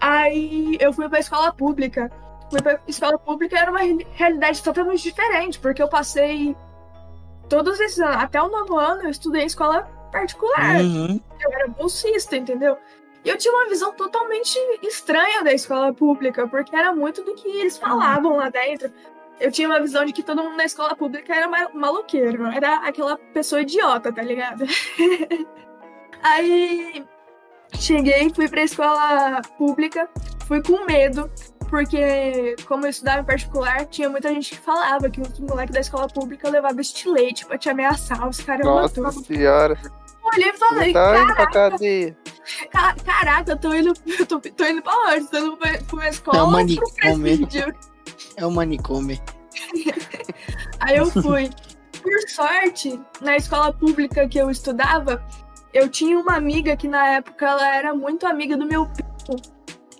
Aí 0.00 0.76
eu 0.80 0.92
fui 0.92 1.08
pra 1.08 1.20
escola 1.20 1.52
pública. 1.52 2.10
Fui 2.50 2.60
pra 2.60 2.80
escola 2.88 3.18
pública 3.18 3.58
era 3.58 3.70
uma 3.70 3.80
re- 3.80 4.06
realidade 4.14 4.62
totalmente 4.62 5.02
diferente, 5.02 5.58
porque 5.60 5.82
eu 5.82 5.88
passei 5.88 6.56
todos 7.48 7.78
esses 7.78 7.98
anos, 8.00 8.16
até 8.16 8.42
o 8.42 8.48
nono 8.48 8.76
ano, 8.76 9.02
eu 9.02 9.10
estudei 9.10 9.42
em 9.42 9.46
escola 9.46 9.82
particular. 10.10 10.80
Uhum. 10.80 11.20
Eu 11.40 11.52
era 11.52 11.68
bolsista, 11.68 12.36
entendeu? 12.36 12.76
E 13.24 13.28
eu 13.28 13.36
tinha 13.36 13.52
uma 13.52 13.68
visão 13.68 13.92
totalmente 13.92 14.58
estranha 14.82 15.42
da 15.44 15.52
escola 15.52 15.92
pública, 15.92 16.48
porque 16.48 16.74
era 16.74 16.92
muito 16.94 17.22
do 17.22 17.34
que 17.34 17.48
eles 17.48 17.76
falavam 17.76 18.36
lá 18.36 18.48
dentro. 18.48 18.90
Eu 19.38 19.50
tinha 19.50 19.68
uma 19.68 19.80
visão 19.80 20.04
de 20.04 20.12
que 20.12 20.22
todo 20.22 20.42
mundo 20.42 20.56
na 20.56 20.64
escola 20.64 20.94
pública 20.96 21.34
era 21.34 21.48
ma- 21.48 21.70
maloqueiro, 21.72 22.46
era 22.46 22.76
aquela 22.86 23.16
pessoa 23.32 23.62
idiota, 23.62 24.12
tá 24.12 24.22
ligado? 24.22 24.64
Aí 26.22 27.04
cheguei, 27.78 28.30
fui 28.34 28.48
pra 28.48 28.62
escola 28.62 29.40
pública, 29.56 30.08
fui 30.46 30.62
com 30.62 30.84
medo, 30.84 31.30
porque 31.70 32.56
como 32.66 32.84
eu 32.84 32.90
estudava 32.90 33.20
em 33.20 33.24
particular, 33.24 33.86
tinha 33.86 34.08
muita 34.10 34.28
gente 34.28 34.50
que 34.50 34.58
falava 34.58 35.08
que 35.08 35.20
os 35.20 35.38
moleques 35.40 35.74
da 35.74 35.80
escola 35.80 36.08
pública 36.08 36.50
levavam 36.50 36.80
estilete 36.80 37.46
pra 37.46 37.56
te 37.56 37.70
ameaçar, 37.70 38.28
os 38.28 38.40
caras 38.40 38.66
Nossa 38.66 39.12
senhora. 39.22 39.78
Eu 40.32 40.38
olhei 40.38 40.50
e 40.50 40.56
falei, 40.58 40.92
tá 40.92 41.22
indo 41.22 41.34
pra 41.34 41.46
cadeia. 41.50 42.16
Ca- 42.70 42.96
Caraca, 43.04 43.52
eu 43.52 43.58
tô 43.58 43.74
indo, 43.74 43.92
eu 44.18 44.26
tô, 44.26 44.40
tô 44.40 44.64
indo 44.64 44.82
pra 44.82 44.92
onde? 45.08 45.26
Tô 45.28 45.38
indo 45.38 45.56
pra, 45.56 45.70
pra 45.78 45.96
uma 45.96 46.08
escola 46.08 46.38
É 46.38 46.42
um 46.42 46.44
ou 46.44 46.50
pro 46.50 46.56
manicômio. 46.58 47.38
presídio? 47.38 47.74
É 48.36 48.46
o 48.46 48.50
manicômio. 48.50 49.18
Aí 50.80 50.96
eu 50.96 51.06
fui. 51.10 51.50
Por 52.02 52.28
sorte, 52.30 52.98
na 53.20 53.36
escola 53.36 53.72
pública 53.74 54.26
que 54.26 54.38
eu 54.38 54.50
estudava, 54.50 55.22
eu 55.74 55.86
tinha 55.88 56.18
uma 56.18 56.34
amiga 56.34 56.74
que 56.76 56.88
na 56.88 57.06
época 57.16 57.46
ela 57.46 57.76
era 57.76 57.94
muito 57.94 58.26
amiga 58.26 58.56
do 58.56 58.64
meu 58.66 58.86
primo. 58.86 59.10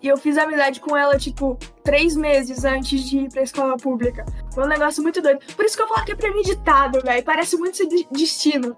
E 0.02 0.08
eu 0.08 0.16
fiz 0.16 0.38
amizade 0.38 0.80
com 0.80 0.96
ela, 0.96 1.18
tipo, 1.18 1.58
três 1.84 2.16
meses 2.16 2.64
antes 2.64 3.02
de 3.02 3.18
ir 3.18 3.28
pra 3.30 3.42
escola 3.42 3.76
pública. 3.76 4.24
Foi 4.54 4.64
um 4.64 4.68
negócio 4.68 5.02
muito 5.02 5.20
doido. 5.20 5.40
Por 5.54 5.62
isso 5.66 5.76
que 5.76 5.82
eu 5.82 5.88
falo 5.88 6.06
que 6.06 6.12
é 6.12 6.16
premeditado, 6.16 7.02
velho. 7.02 7.22
Parece 7.22 7.58
muito 7.58 7.76
ser 7.76 7.86
de- 7.86 8.08
destino. 8.10 8.74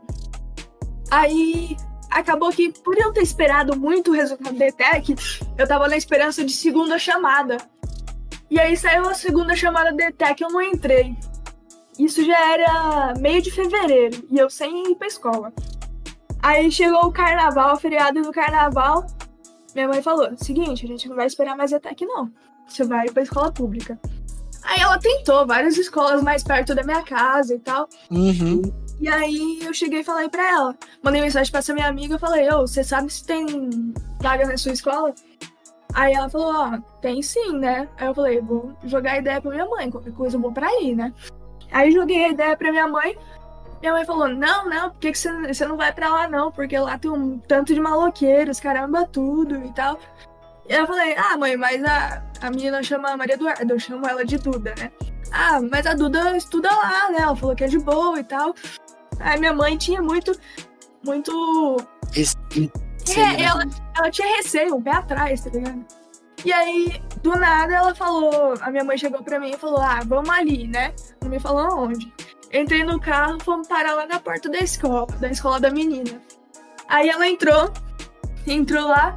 Aí 1.13 1.77
acabou 2.11 2.49
que, 2.49 2.73
por 2.81 2.97
eu 2.97 3.13
ter 3.13 3.21
esperado 3.21 3.79
muito 3.79 4.11
o 4.11 4.15
resultado 4.15 4.57
da 4.57 4.67
ETEC, 4.67 5.15
eu 5.59 5.69
tava 5.69 5.87
na 5.87 5.95
esperança 5.95 6.43
de 6.43 6.55
segunda 6.55 6.99
chamada. 6.99 7.59
E 8.51 8.59
aí 8.59 8.75
saiu 8.79 9.07
a 9.07 9.13
segunda 9.13 9.55
chamada 9.55 9.93
da 9.93 10.07
ETEC 10.07 10.43
eu 10.43 10.49
não 10.49 10.63
entrei. 10.63 11.15
Isso 11.99 12.25
já 12.25 12.55
era 12.55 13.13
meio 13.19 13.43
de 13.43 13.51
fevereiro 13.51 14.27
e 14.31 14.39
eu 14.39 14.49
sem 14.49 14.91
ir 14.91 14.95
pra 14.95 15.07
escola. 15.07 15.53
Aí 16.43 16.73
chegou 16.73 17.05
o 17.05 17.13
carnaval, 17.13 17.77
feriado 17.77 18.23
do 18.23 18.33
carnaval. 18.33 19.07
Minha 19.75 19.89
mãe 19.89 20.01
falou: 20.01 20.35
seguinte, 20.39 20.87
a 20.87 20.89
gente 20.89 21.11
não 21.11 21.17
vai 21.17 21.27
esperar 21.27 21.55
mais 21.55 21.73
ETEC, 21.73 22.07
não. 22.07 22.33
Você 22.67 22.85
vai 22.85 23.11
pra 23.11 23.23
escola 23.23 23.53
pública. 23.53 24.01
Aí 24.63 24.81
ela 24.81 24.99
tentou 24.99 25.47
várias 25.47 25.77
escolas 25.77 26.23
mais 26.23 26.43
perto 26.43 26.75
da 26.75 26.83
minha 26.83 27.03
casa 27.03 27.55
e 27.55 27.59
tal. 27.59 27.87
Uhum. 28.11 28.63
E 29.01 29.09
aí 29.09 29.61
eu 29.63 29.75
cheguei 29.75 30.01
e 30.01 30.05
falei 30.05 30.29
pra 30.29 30.49
ela. 30.49 30.77
Mandei 31.03 31.21
mensagem 31.21 31.51
pra 31.51 31.59
essa 31.59 31.75
minha 31.75 31.89
amiga 31.89 32.15
e 32.15 32.19
falei, 32.19 32.49
ô, 32.53 32.61
você 32.67 32.85
sabe 32.85 33.13
se 33.13 33.25
tem 33.27 33.47
vaga 34.21 34.47
na 34.47 34.57
sua 34.57 34.73
escola? 34.73 35.15
Aí 35.95 36.15
ela 36.15 36.31
falou, 36.31 36.55
ó, 36.55 36.79
tem 37.01 37.21
sim, 37.21 37.59
né? 37.59 37.89
Aí 37.99 38.07
eu 38.07 38.15
falei, 38.15 38.41
vou 38.41 38.73
jogar 38.85 39.13
a 39.13 39.19
ideia 39.19 39.41
pra 39.41 39.51
minha 39.51 39.67
mãe, 39.67 39.91
qualquer 39.91 40.13
coisa 40.13 40.37
eu 40.37 40.41
vou 40.41 40.53
pra 40.53 40.67
aí, 40.67 40.95
né? 40.95 41.13
Aí 41.71 41.91
joguei 41.91 42.25
a 42.25 42.29
ideia 42.29 42.57
pra 42.57 42.71
minha 42.71 42.89
mãe. 42.89 43.17
Minha 43.81 43.95
mãe 43.95 44.05
falou, 44.05 44.29
não, 44.29 44.69
não, 44.71 44.91
por 44.91 45.01
que, 45.01 45.13
você 45.13 45.67
não 45.67 45.77
vai 45.77 45.93
pra 45.93 46.09
lá 46.09 46.29
não? 46.29 46.53
Porque 46.53 46.79
lá 46.79 46.97
tem 46.97 47.11
um 47.11 47.39
tanto 47.39 47.75
de 47.75 47.81
maloqueiros, 47.81 48.61
caramba, 48.61 49.07
tudo 49.07 49.57
e 49.57 49.73
tal. 49.73 49.99
E 50.69 50.75
eu 50.75 50.87
falei, 50.87 51.15
ah, 51.17 51.37
mãe, 51.37 51.57
mas 51.57 51.83
a, 51.85 52.23
a 52.41 52.51
menina 52.51 52.83
chama 52.83 53.17
Maria 53.17 53.35
Eduarda, 53.35 53.73
eu 53.73 53.79
chamo 53.79 54.07
ela 54.07 54.25
de 54.25 54.39
Duda, 54.39 54.75
né? 54.79 54.91
Ah, 55.33 55.61
mas 55.61 55.87
a 55.87 55.95
Duda 55.95 56.37
estuda 56.37 56.71
lá, 56.71 57.11
né? 57.11 57.19
Ela 57.21 57.37
falou 57.37 57.57
que 57.57 57.65
é 57.65 57.69
de 57.69 57.79
boa 57.79 58.19
e 58.21 58.25
tal. 58.25 58.55
Aí 59.19 59.39
minha 59.39 59.53
mãe 59.53 59.77
tinha 59.77 60.03
muito, 60.03 60.33
muito. 61.05 61.77
É, 63.17 63.43
ela, 63.43 63.65
ela 63.97 64.11
tinha 64.11 64.37
receio, 64.37 64.77
um 64.77 64.83
pé 64.83 64.93
atrás, 64.93 65.43
tá 65.43 65.51
ligado? 65.51 65.85
E 66.45 66.53
aí, 66.53 67.01
do 67.23 67.37
nada, 67.37 67.75
ela 67.75 67.95
falou. 67.95 68.55
A 68.61 68.71
minha 68.71 68.85
mãe 68.85 68.99
chegou 68.99 69.23
pra 69.23 69.39
mim 69.39 69.51
e 69.51 69.57
falou: 69.57 69.81
Ah, 69.81 70.01
vamos 70.05 70.31
ali, 70.31 70.67
né? 70.67 70.93
Não 71.21 71.31
me 71.31 71.39
falou 71.39 71.85
onde. 71.85 72.13
Entrei 72.53 72.85
no 72.85 73.01
carro, 73.01 73.39
fomos 73.43 73.67
parar 73.67 73.95
lá 73.95 74.07
na 74.07 74.19
porta 74.21 74.49
da 74.49 74.59
escola, 74.59 75.07
da 75.19 75.31
escola 75.31 75.59
da 75.59 75.71
menina. 75.71 76.21
Aí 76.89 77.09
ela 77.09 77.27
entrou, 77.27 77.73
entrou 78.47 78.89
lá, 78.89 79.17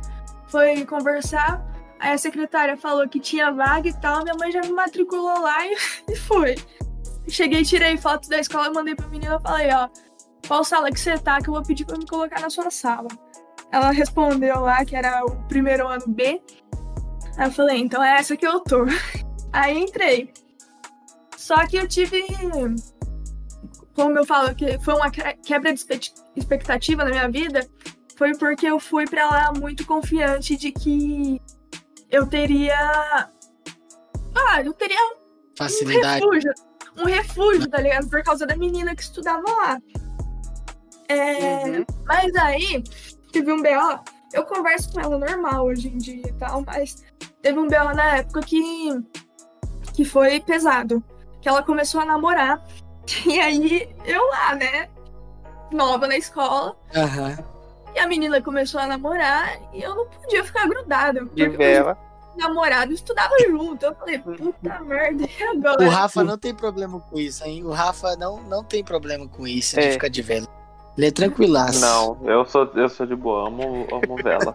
foi 0.55 0.85
conversar. 0.85 1.61
Aí 1.99 2.13
a 2.13 2.17
secretária 2.17 2.77
falou 2.77 3.07
que 3.09 3.19
tinha 3.19 3.51
vaga 3.51 3.89
e 3.89 3.93
tal. 3.99 4.23
Minha 4.23 4.35
mãe 4.35 4.49
já 4.53 4.61
me 4.61 4.69
matriculou 4.71 5.37
lá 5.41 5.65
e, 5.67 5.75
e 6.09 6.15
foi. 6.15 6.55
Cheguei, 7.27 7.63
tirei 7.63 7.97
foto 7.97 8.29
da 8.29 8.39
escola, 8.39 8.71
mandei 8.71 8.95
pra 8.95 9.07
menina 9.07 9.35
e 9.35 9.41
falei, 9.41 9.67
ó, 9.73 9.89
qual 10.47 10.63
sala 10.63 10.89
que 10.91 10.99
você 10.99 11.17
tá 11.17 11.41
que 11.41 11.49
eu 11.49 11.53
vou 11.53 11.61
pedir 11.63 11.83
pra 11.83 11.97
me 11.97 12.05
colocar 12.07 12.39
na 12.39 12.49
sua 12.49 12.71
sala. 12.71 13.09
Ela 13.69 13.91
respondeu 13.91 14.61
lá 14.61 14.85
que 14.85 14.95
era 14.95 15.25
o 15.25 15.31
primeiro 15.47 15.87
ano 15.89 16.05
B. 16.07 16.41
Aí 17.37 17.47
eu 17.47 17.51
falei, 17.51 17.77
então 17.79 18.01
é 18.01 18.17
essa 18.17 18.37
que 18.37 18.47
eu 18.47 18.61
tô. 18.61 18.85
Aí 19.51 19.77
entrei. 19.77 20.31
Só 21.35 21.67
que 21.67 21.75
eu 21.75 21.85
tive, 21.87 22.23
como 23.93 24.17
eu 24.17 24.25
falo, 24.25 24.55
que 24.55 24.79
foi 24.79 24.93
uma 24.93 25.11
que- 25.11 25.33
quebra 25.45 25.73
de 25.73 25.79
expect- 25.79 26.13
expectativa 26.33 27.03
na 27.03 27.09
minha 27.09 27.29
vida, 27.29 27.67
foi 28.15 28.33
porque 28.37 28.65
eu 28.65 28.79
fui 28.79 29.05
pra 29.05 29.29
lá 29.29 29.53
muito 29.53 29.85
confiante 29.85 30.55
de 30.55 30.71
que 30.71 31.41
eu 32.09 32.25
teria. 32.27 33.29
Ah, 34.35 34.61
eu 34.63 34.73
teria 34.73 34.97
um 34.99 35.15
Facilidade. 35.57 36.23
refúgio. 36.23 36.53
Um 36.97 37.05
refúgio, 37.05 37.69
tá 37.69 37.79
ligado? 37.81 38.09
Por 38.09 38.23
causa 38.23 38.45
da 38.45 38.55
menina 38.55 38.95
que 38.95 39.01
estudava 39.03 39.43
lá. 39.45 39.77
É, 41.09 41.65
Uhum. 41.65 41.85
Mas 42.05 42.35
aí, 42.35 42.83
teve 43.31 43.51
um 43.51 43.61
BO. 43.61 43.99
Eu 44.33 44.43
converso 44.45 44.91
com 44.91 44.99
ela 45.01 45.17
normal 45.17 45.65
hoje 45.65 45.87
em 45.87 45.97
dia 45.97 46.27
e 46.27 46.33
tal, 46.33 46.63
mas 46.65 47.03
teve 47.41 47.59
um 47.59 47.67
BO 47.67 47.93
na 47.93 48.17
época 48.17 48.41
que, 48.41 48.89
que 49.93 50.03
foi 50.05 50.39
pesado. 50.39 51.03
Que 51.41 51.49
ela 51.49 51.63
começou 51.63 52.01
a 52.01 52.05
namorar. 52.05 52.63
E 53.27 53.39
aí, 53.39 53.87
eu 54.03 54.27
lá, 54.29 54.55
né? 54.55 54.89
Nova 55.71 56.07
na 56.07 56.17
escola. 56.17 56.75
Aham. 56.95 57.37
E 57.95 57.99
a 57.99 58.07
menina 58.07 58.41
começou 58.41 58.79
a 58.81 58.85
namorar 58.87 59.57
e 59.73 59.81
eu 59.81 59.95
não 59.95 60.05
podia 60.07 60.43
ficar 60.43 60.67
grudada. 60.67 61.21
De 61.21 61.27
porque 61.27 61.47
vela. 61.57 61.97
namorado 62.37 62.91
estudava 62.91 63.33
junto. 63.47 63.85
Eu 63.85 63.95
falei, 63.95 64.19
puta 64.19 64.79
merda, 64.83 65.23
e 65.23 65.43
agora? 65.43 65.81
O 65.85 65.89
Rafa 65.89 66.21
não 66.23 66.37
tem 66.37 66.53
problema 66.53 66.99
com 66.99 67.17
isso, 67.17 67.45
hein? 67.45 67.63
O 67.63 67.71
Rafa 67.71 68.15
não, 68.17 68.41
não 68.43 68.63
tem 68.63 68.83
problema 68.83 69.25
com 69.27 69.47
isso 69.47 69.75
de 69.79 69.87
É. 69.87 69.91
ficar 69.91 70.09
de 70.09 70.21
vela. 70.21 70.45
Ele 70.97 71.07
é 71.07 71.11
tranquilaço. 71.11 71.81
Não, 71.81 72.17
eu 72.25 72.45
sou, 72.45 72.69
eu 72.75 72.87
sou 72.87 73.05
de 73.05 73.15
boa, 73.15 73.47
amo, 73.47 73.85
amo 73.91 74.15
vela. 74.23 74.53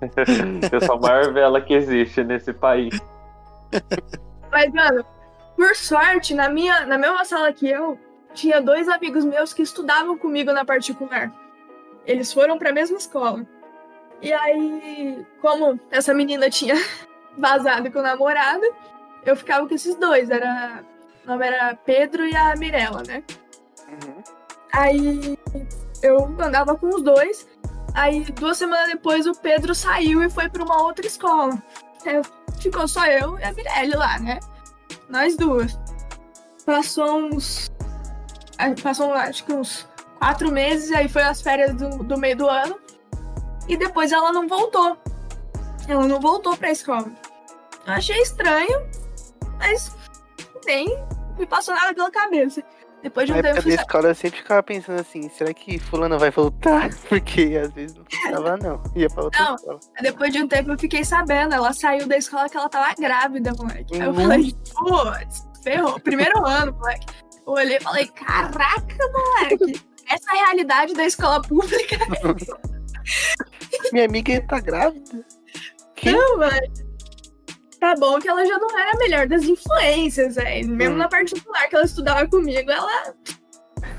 eu 0.72 0.80
sou 0.82 0.96
a 0.96 1.00
maior 1.00 1.32
vela 1.32 1.60
que 1.60 1.72
existe 1.74 2.22
nesse 2.24 2.52
país. 2.52 2.98
Mas, 4.50 4.72
mano, 4.72 5.04
por 5.56 5.74
sorte, 5.76 6.34
na 6.34 6.48
minha, 6.48 6.86
na 6.86 6.96
mesma 6.98 7.24
sala 7.24 7.52
que 7.52 7.68
eu, 7.68 7.98
tinha 8.34 8.60
dois 8.60 8.88
amigos 8.88 9.24
meus 9.24 9.52
que 9.54 9.62
estudavam 9.62 10.16
comigo 10.18 10.52
na 10.52 10.64
particular. 10.64 11.32
Eles 12.08 12.32
foram 12.32 12.56
pra 12.58 12.72
mesma 12.72 12.96
escola. 12.96 13.46
E 14.22 14.32
aí, 14.32 15.26
como 15.42 15.78
essa 15.90 16.14
menina 16.14 16.48
tinha 16.48 16.74
vazado 17.36 17.92
com 17.92 17.98
o 17.98 18.02
namorado, 18.02 18.64
eu 19.26 19.36
ficava 19.36 19.68
com 19.68 19.74
esses 19.74 19.94
dois. 19.94 20.30
Era, 20.30 20.82
o 21.22 21.28
nome 21.28 21.46
era 21.46 21.76
Pedro 21.76 22.26
e 22.26 22.34
a 22.34 22.56
Mirella, 22.56 23.02
né? 23.06 23.22
Uhum. 23.86 24.22
Aí 24.72 25.38
eu 26.02 26.24
andava 26.40 26.74
com 26.76 26.88
os 26.88 27.02
dois. 27.02 27.46
Aí 27.92 28.24
duas 28.32 28.56
semanas 28.56 28.88
depois 28.88 29.26
o 29.26 29.34
Pedro 29.34 29.74
saiu 29.74 30.22
e 30.22 30.30
foi 30.30 30.48
pra 30.48 30.64
uma 30.64 30.82
outra 30.82 31.06
escola. 31.06 31.62
Aí, 32.06 32.22
ficou 32.58 32.88
só 32.88 33.04
eu 33.04 33.38
e 33.38 33.44
a 33.44 33.52
Mirelle 33.52 33.96
lá, 33.96 34.18
né? 34.18 34.40
Nós 35.10 35.36
duas. 35.36 35.78
Passou 36.64 37.18
uns. 37.18 37.70
Passou 38.82 39.12
acho 39.12 39.44
que 39.44 39.52
uns 39.52 39.86
quatro 40.18 40.50
meses, 40.52 40.92
aí 40.92 41.08
foi 41.08 41.22
as 41.22 41.40
férias 41.40 41.74
do, 41.74 41.88
do 42.04 42.18
meio 42.18 42.36
do 42.36 42.48
ano. 42.48 42.78
E 43.68 43.76
depois 43.76 44.12
ela 44.12 44.32
não 44.32 44.46
voltou. 44.48 44.96
Ela 45.86 46.06
não 46.06 46.20
voltou 46.20 46.56
pra 46.56 46.70
escola. 46.70 47.10
Eu 47.86 47.92
achei 47.94 48.20
estranho, 48.20 48.86
mas 49.58 49.94
nem 50.66 50.86
me 51.38 51.46
passou 51.46 51.74
nada 51.74 51.94
pela 51.94 52.10
cabeça. 52.10 52.62
Depois 53.02 53.26
de 53.26 53.32
Na 53.32 53.38
um 53.38 53.42
tempo, 53.42 53.54
eu 53.54 53.58
época 53.58 53.62
fui 53.68 53.76
da 53.76 53.82
escola 53.82 54.08
eu 54.08 54.14
sempre 54.14 54.38
ficava 54.38 54.62
pensando 54.62 55.00
assim, 55.00 55.28
será 55.30 55.54
que 55.54 55.78
fulano 55.78 56.18
vai 56.18 56.30
voltar? 56.30 56.90
Porque 57.08 57.56
às 57.62 57.72
vezes 57.72 57.96
não 57.96 58.04
tava 58.32 58.56
não. 58.56 58.82
Ia 58.96 59.08
pra 59.08 59.22
outra 59.24 59.44
Não. 59.44 59.54
escola. 59.54 59.80
depois 60.02 60.32
de 60.32 60.42
um 60.42 60.48
tempo 60.48 60.72
eu 60.72 60.78
fiquei 60.78 61.04
sabendo. 61.04 61.54
Ela 61.54 61.72
saiu 61.72 62.08
da 62.08 62.16
escola 62.16 62.48
que 62.48 62.56
ela 62.56 62.68
tava 62.68 62.92
grávida, 62.98 63.52
moleque. 63.56 63.94
Aí 63.94 64.00
eu 64.00 64.10
Uhum. 64.10 64.14
falei, 64.22 64.54
putz, 64.74 65.46
ferrou. 65.62 66.00
Primeiro 66.00 66.38
ano, 66.44 66.72
moleque. 66.72 67.06
Eu 67.46 67.52
olhei 67.52 67.76
e 67.76 67.80
falei, 67.80 68.06
caraca, 68.08 68.96
moleque. 69.12 69.80
Essa 70.08 70.30
é 70.36 70.40
a 70.40 70.44
realidade 70.46 70.94
da 70.94 71.04
escola 71.04 71.42
pública. 71.42 71.96
Minha 73.92 74.06
amiga 74.06 74.44
tá 74.48 74.60
grávida. 74.60 75.24
Que? 75.96 76.12
Não, 76.12 76.38
velho. 76.38 76.88
Tá 77.80 77.94
bom 77.94 78.18
que 78.18 78.28
ela 78.28 78.44
já 78.44 78.58
não 78.58 78.76
era 78.78 78.92
a 78.92 78.98
melhor 78.98 79.26
das 79.28 79.44
influências, 79.44 80.34
velho. 80.34 80.68
Mesmo 80.68 80.94
Hum. 80.94 80.98
na 80.98 81.08
particular 81.08 81.68
que 81.68 81.76
ela 81.76 81.84
estudava 81.84 82.26
comigo, 82.28 82.70
ela 82.70 83.14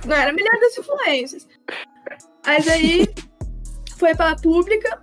não 0.06 0.16
era 0.16 0.32
a 0.32 0.34
melhor 0.34 0.60
das 0.60 0.78
influências. 0.78 1.48
Mas 2.46 2.68
aí 2.68 3.08
foi 3.98 4.14
pra 4.16 4.36
pública, 4.36 5.02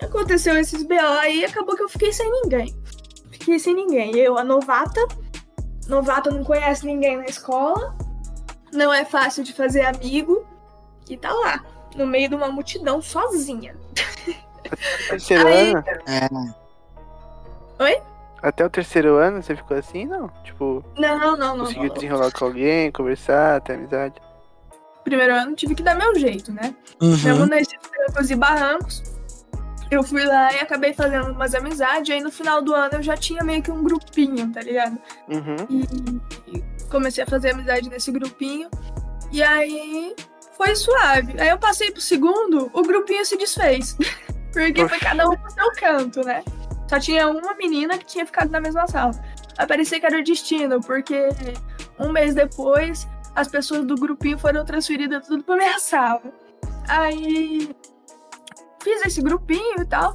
aconteceu 0.00 0.56
esses 0.56 0.82
BO 0.84 0.94
aí 1.20 1.44
acabou 1.44 1.74
que 1.74 1.82
eu 1.82 1.88
fiquei 1.88 2.12
sem 2.12 2.30
ninguém. 2.30 2.74
Fiquei 3.32 3.58
sem 3.58 3.74
ninguém. 3.74 4.16
Eu, 4.16 4.38
a 4.38 4.44
novata, 4.44 5.00
novata 5.88 6.30
não 6.30 6.44
conhece 6.44 6.86
ninguém 6.86 7.16
na 7.16 7.24
escola, 7.24 7.96
não 8.72 8.92
é 8.92 9.04
fácil 9.04 9.44
de 9.44 9.52
fazer 9.52 9.82
amigo, 9.82 10.44
e 11.08 11.16
tá 11.16 11.32
lá, 11.32 11.64
no 11.96 12.06
meio 12.06 12.28
de 12.28 12.34
uma 12.34 12.48
multidão, 12.48 13.00
sozinha. 13.02 13.74
Terceiro 15.08 15.46
Aí- 15.46 15.70
ano? 15.72 15.84
É. 16.06 17.82
Oi? 17.82 18.02
Até 18.42 18.64
o 18.64 18.70
terceiro 18.70 19.16
ano 19.16 19.40
você 19.42 19.54
ficou 19.54 19.76
assim, 19.76 20.04
não? 20.04 20.28
Tipo, 20.42 20.84
Não, 20.98 21.36
não, 21.36 21.36
não. 21.36 21.58
conseguiu 21.58 21.84
não. 21.88 21.94
desenrolar 21.94 22.32
com 22.32 22.44
alguém, 22.44 22.90
conversar, 22.90 23.60
ter 23.60 23.74
amizade. 23.74 24.14
Primeiro 25.04 25.34
ano 25.34 25.54
tive 25.54 25.74
que 25.74 25.82
dar 25.82 25.94
meu 25.94 26.14
jeito, 26.16 26.52
né? 26.52 26.74
Uhum. 27.00 27.16
Mesmo 27.18 27.46
nesses 27.46 27.78
trancos 27.78 28.30
e 28.30 28.36
barrancos, 28.36 29.02
eu 29.90 30.02
fui 30.02 30.24
lá 30.24 30.52
e 30.52 30.58
acabei 30.60 30.92
fazendo 30.92 31.30
umas 31.32 31.54
amizades. 31.54 32.08
E 32.08 32.12
aí 32.14 32.20
no 32.20 32.32
final 32.32 32.62
do 32.62 32.74
ano 32.74 32.94
eu 32.94 33.02
já 33.02 33.16
tinha 33.16 33.44
meio 33.44 33.62
que 33.62 33.70
um 33.70 33.82
grupinho, 33.82 34.50
tá 34.52 34.60
ligado? 34.60 34.98
Uhum. 35.28 35.56
E, 35.68 36.56
e 36.58 36.64
comecei 36.92 37.24
a 37.24 37.26
fazer 37.26 37.50
amizade 37.50 37.88
nesse 37.88 38.12
grupinho. 38.12 38.68
E 39.32 39.42
aí 39.42 40.14
foi 40.56 40.76
suave. 40.76 41.40
Aí 41.40 41.48
eu 41.48 41.58
passei 41.58 41.90
pro 41.90 42.00
segundo, 42.00 42.70
o 42.72 42.82
grupinho 42.82 43.24
se 43.24 43.36
desfez. 43.36 43.96
Porque 44.52 44.86
foi 44.86 44.98
cada 44.98 45.28
um 45.28 45.34
pro 45.34 45.50
seu 45.50 45.72
canto, 45.72 46.20
né? 46.22 46.44
Só 46.86 47.00
tinha 47.00 47.26
uma 47.26 47.54
menina 47.54 47.96
que 47.96 48.04
tinha 48.04 48.26
ficado 48.26 48.50
na 48.50 48.60
mesma 48.60 48.86
sala. 48.86 49.12
Aí 49.56 49.66
parecia 49.66 49.98
que 49.98 50.04
era 50.04 50.18
o 50.18 50.22
destino, 50.22 50.78
porque 50.80 51.28
um 51.98 52.12
mês 52.12 52.34
depois 52.34 53.08
as 53.34 53.48
pessoas 53.48 53.86
do 53.86 53.94
grupinho 53.94 54.38
foram 54.38 54.62
transferidas 54.62 55.26
tudo 55.26 55.42
pra 55.42 55.56
minha 55.56 55.78
sala. 55.80 56.22
Aí 56.86 57.74
fiz 58.82 59.06
esse 59.06 59.22
grupinho 59.22 59.80
e 59.80 59.86
tal. 59.86 60.14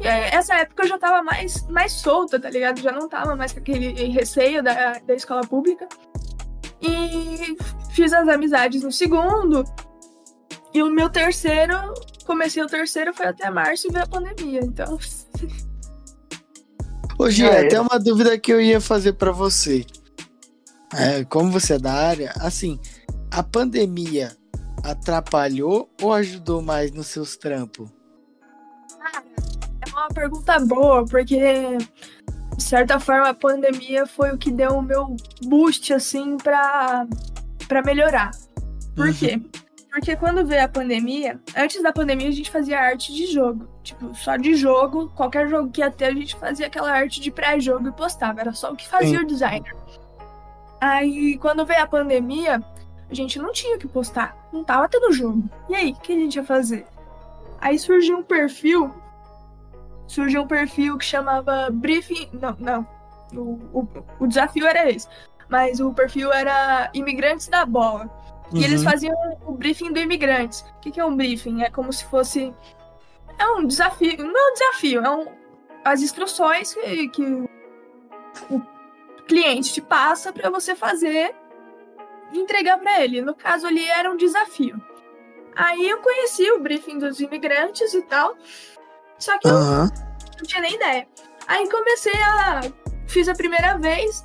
E 0.00 0.06
aí, 0.06 0.24
essa 0.32 0.54
época 0.54 0.84
eu 0.84 0.88
já 0.88 0.98
tava 0.98 1.22
mais, 1.22 1.66
mais 1.68 1.92
solta, 1.92 2.38
tá 2.38 2.50
ligado? 2.50 2.80
Já 2.80 2.92
não 2.92 3.08
tava 3.08 3.34
mais 3.34 3.52
com 3.52 3.58
aquele 3.58 3.90
receio 4.08 4.62
da, 4.62 4.92
da 4.98 5.14
escola 5.14 5.40
pública. 5.40 5.88
E 6.82 7.56
fiz 7.92 8.12
as 8.12 8.28
amizades 8.28 8.82
no 8.82 8.92
segundo. 8.92 9.64
E 10.72 10.82
o 10.82 10.90
meu 10.90 11.08
terceiro, 11.08 11.74
comecei 12.26 12.62
o 12.62 12.66
terceiro, 12.66 13.12
foi 13.14 13.26
até 13.26 13.50
março 13.50 13.88
e 13.88 13.90
veio 13.92 14.04
a 14.04 14.08
pandemia. 14.08 14.60
Então, 14.62 14.98
Ô, 17.18 17.28
Gia, 17.28 17.50
Ah, 17.50 17.54
é. 17.54 17.66
até 17.66 17.80
uma 17.80 17.98
dúvida 17.98 18.38
que 18.38 18.52
eu 18.52 18.60
ia 18.60 18.80
fazer 18.80 19.14
pra 19.14 19.32
você. 19.32 19.84
É, 20.94 21.24
como 21.24 21.50
você 21.50 21.74
é 21.74 21.78
da 21.78 21.92
área, 21.92 22.32
assim, 22.38 22.78
a 23.30 23.42
pandemia 23.42 24.36
atrapalhou 24.84 25.90
ou 26.00 26.12
ajudou 26.12 26.62
mais 26.62 26.92
nos 26.92 27.08
seus 27.08 27.36
trampos? 27.36 27.90
é 29.84 29.90
uma 29.90 30.08
pergunta 30.08 30.58
boa, 30.60 31.04
porque 31.04 31.38
certa 32.68 33.00
forma 33.00 33.28
a 33.30 33.34
pandemia 33.34 34.06
foi 34.06 34.30
o 34.32 34.38
que 34.38 34.50
deu 34.50 34.72
o 34.72 34.82
meu 34.82 35.16
boost, 35.42 35.92
assim, 35.92 36.36
pra, 36.36 37.06
pra 37.66 37.82
melhorar. 37.82 38.30
Por 38.94 39.08
Uhum. 39.08 39.14
quê? 39.14 39.40
Porque 39.90 40.14
quando 40.16 40.44
veio 40.46 40.64
a 40.64 40.68
pandemia, 40.68 41.40
antes 41.56 41.82
da 41.82 41.92
pandemia 41.92 42.28
a 42.28 42.32
gente 42.32 42.50
fazia 42.50 42.78
arte 42.78 43.12
de 43.12 43.26
jogo. 43.26 43.66
Tipo, 43.82 44.14
só 44.14 44.36
de 44.36 44.54
jogo, 44.54 45.08
qualquer 45.16 45.48
jogo 45.48 45.70
que 45.70 45.80
ia 45.80 45.90
ter, 45.90 46.04
a 46.06 46.12
gente 46.14 46.36
fazia 46.36 46.66
aquela 46.66 46.90
arte 46.92 47.20
de 47.20 47.30
pré-jogo 47.30 47.88
e 47.88 47.92
postava. 47.92 48.40
Era 48.40 48.52
só 48.52 48.70
o 48.72 48.76
que 48.76 48.86
fazia 48.86 49.18
Sim. 49.18 49.24
o 49.24 49.26
designer. 49.26 49.74
Aí, 50.80 51.38
quando 51.38 51.64
veio 51.64 51.82
a 51.82 51.86
pandemia, 51.86 52.62
a 53.10 53.14
gente 53.14 53.38
não 53.38 53.50
tinha 53.50 53.76
o 53.76 53.78
que 53.78 53.88
postar. 53.88 54.36
Não 54.52 54.62
tava 54.62 54.88
tendo 54.88 55.10
jogo. 55.12 55.42
E 55.68 55.74
aí, 55.74 55.90
o 55.92 55.94
que 55.96 56.12
a 56.12 56.16
gente 56.16 56.36
ia 56.36 56.44
fazer? 56.44 56.86
Aí 57.60 57.78
surgiu 57.78 58.18
um 58.18 58.22
perfil. 58.22 58.92
Surgiu 60.08 60.42
um 60.42 60.46
perfil 60.48 60.98
que 60.98 61.04
chamava 61.04 61.68
Briefing. 61.70 62.28
Não, 62.32 62.56
não. 62.58 62.88
O, 63.32 63.80
o, 63.80 63.88
o 64.20 64.26
desafio 64.26 64.66
era 64.66 64.90
esse. 64.90 65.06
Mas 65.48 65.78
o 65.78 65.92
perfil 65.94 66.32
era 66.32 66.90
Imigrantes 66.92 67.46
da 67.46 67.64
Bola. 67.64 68.10
E 68.52 68.64
eles 68.64 68.80
Uhum. 68.82 68.90
faziam 68.90 69.14
o 69.46 69.52
briefing 69.52 69.92
do 69.92 69.98
imigrantes. 70.00 70.62
O 70.62 70.80
que, 70.80 70.90
que 70.90 70.98
é 70.98 71.04
um 71.04 71.14
briefing? 71.14 71.62
É 71.62 71.70
como 71.70 71.92
se 71.92 72.04
fosse. 72.06 72.52
É 73.38 73.46
um 73.50 73.66
desafio. 73.66 74.16
Não 74.24 74.34
é 74.48 74.50
um 74.50 74.52
desafio, 74.54 75.04
é 75.04 75.10
um, 75.10 75.26
as 75.84 76.00
instruções 76.00 76.72
que, 76.72 77.08
que 77.08 77.22
o 78.50 78.62
cliente 79.26 79.74
te 79.74 79.82
passa 79.82 80.32
para 80.32 80.48
você 80.48 80.74
fazer 80.74 81.34
e 82.32 82.38
entregar 82.38 82.78
para 82.78 83.04
ele. 83.04 83.20
No 83.20 83.34
caso 83.34 83.66
ali 83.66 83.84
era 83.86 84.10
um 84.10 84.16
desafio. 84.16 84.82
Aí 85.54 85.88
eu 85.88 85.98
conheci 85.98 86.50
o 86.52 86.60
briefing 86.60 86.98
dos 86.98 87.20
imigrantes 87.20 87.92
e 87.92 88.00
tal. 88.02 88.34
Só 89.18 89.38
que 89.38 89.48
eu 89.48 89.54
não 89.54 90.46
tinha 90.46 90.62
nem 90.62 90.74
ideia. 90.74 91.06
Aí 91.46 91.68
comecei 91.68 92.20
a. 92.22 92.60
Fiz 93.06 93.28
a 93.28 93.34
primeira 93.34 93.76
vez. 93.78 94.24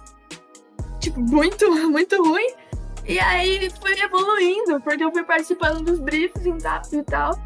Tipo, 1.00 1.20
muito, 1.20 1.70
muito 1.90 2.22
ruim. 2.22 2.54
E 3.06 3.20
aí 3.20 3.70
fui 3.82 4.00
evoluindo, 4.00 4.80
porque 4.82 5.04
eu 5.04 5.12
fui 5.12 5.24
participando 5.24 5.84
dos 5.84 6.00
briefs 6.00 6.46
e 6.46 6.54
tal. 6.58 6.82
E, 6.92 7.04
tal, 7.04 7.40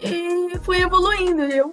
e 0.00 0.58
fui 0.62 0.80
evoluindo. 0.80 1.44
E 1.44 1.58
eu 1.58 1.72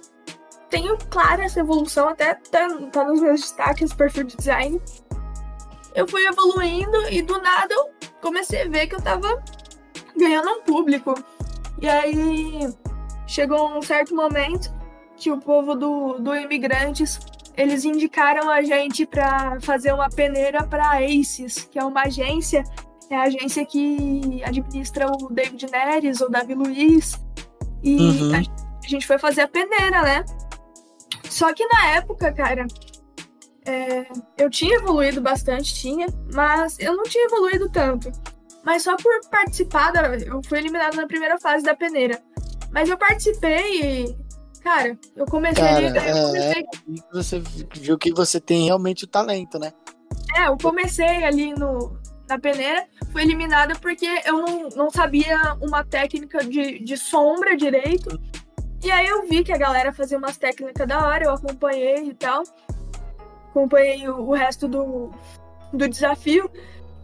tenho 0.68 0.96
clara 1.10 1.44
essa 1.44 1.60
evolução, 1.60 2.08
até 2.08 2.34
tá, 2.34 2.68
tá 2.90 3.04
nos 3.04 3.20
meus 3.20 3.40
destaques, 3.40 3.92
perfil 3.92 4.24
de 4.24 4.36
design. 4.36 4.80
Eu 5.94 6.08
fui 6.08 6.26
evoluindo 6.26 7.08
e 7.10 7.20
do 7.20 7.40
nada 7.40 7.74
eu 7.74 7.90
comecei 8.22 8.62
a 8.62 8.68
ver 8.68 8.86
que 8.86 8.94
eu 8.94 9.02
tava 9.02 9.42
ganhando 10.16 10.50
um 10.50 10.62
público. 10.62 11.14
E 11.80 11.88
aí 11.88 12.74
chegou 13.26 13.76
um 13.76 13.82
certo 13.82 14.14
momento 14.14 14.72
que 15.22 15.30
o 15.30 15.38
povo 15.38 15.76
do, 15.76 16.18
do 16.18 16.34
Imigrantes 16.34 17.20
eles 17.56 17.84
indicaram 17.84 18.50
a 18.50 18.62
gente 18.62 19.06
para 19.06 19.60
fazer 19.60 19.92
uma 19.92 20.08
peneira 20.08 20.64
para 20.64 20.98
Aces, 20.98 21.68
que 21.70 21.78
é 21.78 21.84
uma 21.84 22.02
agência, 22.02 22.64
é 23.08 23.14
a 23.14 23.22
agência 23.22 23.64
que 23.64 24.42
administra 24.44 25.06
o 25.06 25.32
David 25.32 25.70
Neres 25.70 26.20
ou 26.20 26.30
Davi 26.30 26.54
Luiz. 26.54 27.22
E 27.84 27.96
Uhum. 27.96 28.32
a, 28.34 28.88
gente 28.88 29.06
foi 29.06 29.18
fazer 29.18 29.42
a 29.42 29.48
peneira, 29.48 30.02
né? 30.02 30.24
Só 31.30 31.52
que 31.52 31.64
na 31.66 31.90
época, 31.90 32.32
cara, 32.32 32.66
é, 33.64 34.06
eu 34.38 34.50
tinha 34.50 34.76
evoluído 34.76 35.20
bastante, 35.20 35.74
tinha, 35.74 36.06
mas 36.34 36.78
eu 36.80 36.96
não 36.96 37.04
tinha 37.04 37.26
evoluído 37.26 37.70
tanto. 37.70 38.10
Mas 38.64 38.82
só 38.82 38.96
por 38.96 39.12
participar, 39.30 39.92
da, 39.92 40.16
eu 40.16 40.40
fui 40.48 40.58
eliminada 40.58 40.96
na 40.96 41.06
primeira 41.06 41.38
fase 41.38 41.64
da 41.64 41.76
peneira. 41.76 42.20
Mas 42.72 42.88
eu 42.88 42.96
participei 42.96 43.82
e, 43.82 44.16
cara, 44.62 44.98
eu 45.16 45.26
comecei 45.26 45.62
Cara, 45.62 45.76
ali, 45.76 45.86
eu 45.86 46.02
é, 46.02 46.22
comecei 46.22 46.64
E 46.88 47.02
você 47.12 47.42
viu 47.74 47.98
que 47.98 48.12
você 48.12 48.40
tem 48.40 48.64
realmente 48.66 49.04
o 49.04 49.08
talento, 49.08 49.58
né? 49.58 49.72
É, 50.36 50.48
eu 50.48 50.56
comecei 50.56 51.24
ali 51.24 51.52
no, 51.54 51.98
na 52.28 52.38
peneira, 52.38 52.86
fui 53.10 53.22
eliminada 53.22 53.74
porque 53.80 54.06
eu 54.24 54.38
não, 54.38 54.68
não 54.70 54.90
sabia 54.90 55.36
uma 55.60 55.84
técnica 55.84 56.44
de, 56.44 56.78
de 56.78 56.96
sombra 56.96 57.56
direito. 57.56 58.18
E 58.82 58.90
aí 58.90 59.06
eu 59.06 59.28
vi 59.28 59.44
que 59.44 59.52
a 59.52 59.58
galera 59.58 59.92
fazia 59.92 60.18
umas 60.18 60.36
técnicas 60.36 60.86
da 60.88 61.06
hora, 61.06 61.24
eu 61.24 61.30
acompanhei 61.32 62.08
e 62.08 62.14
tal. 62.14 62.42
Acompanhei 63.50 64.08
o, 64.08 64.28
o 64.28 64.32
resto 64.32 64.66
do, 64.66 65.12
do 65.72 65.88
desafio. 65.88 66.50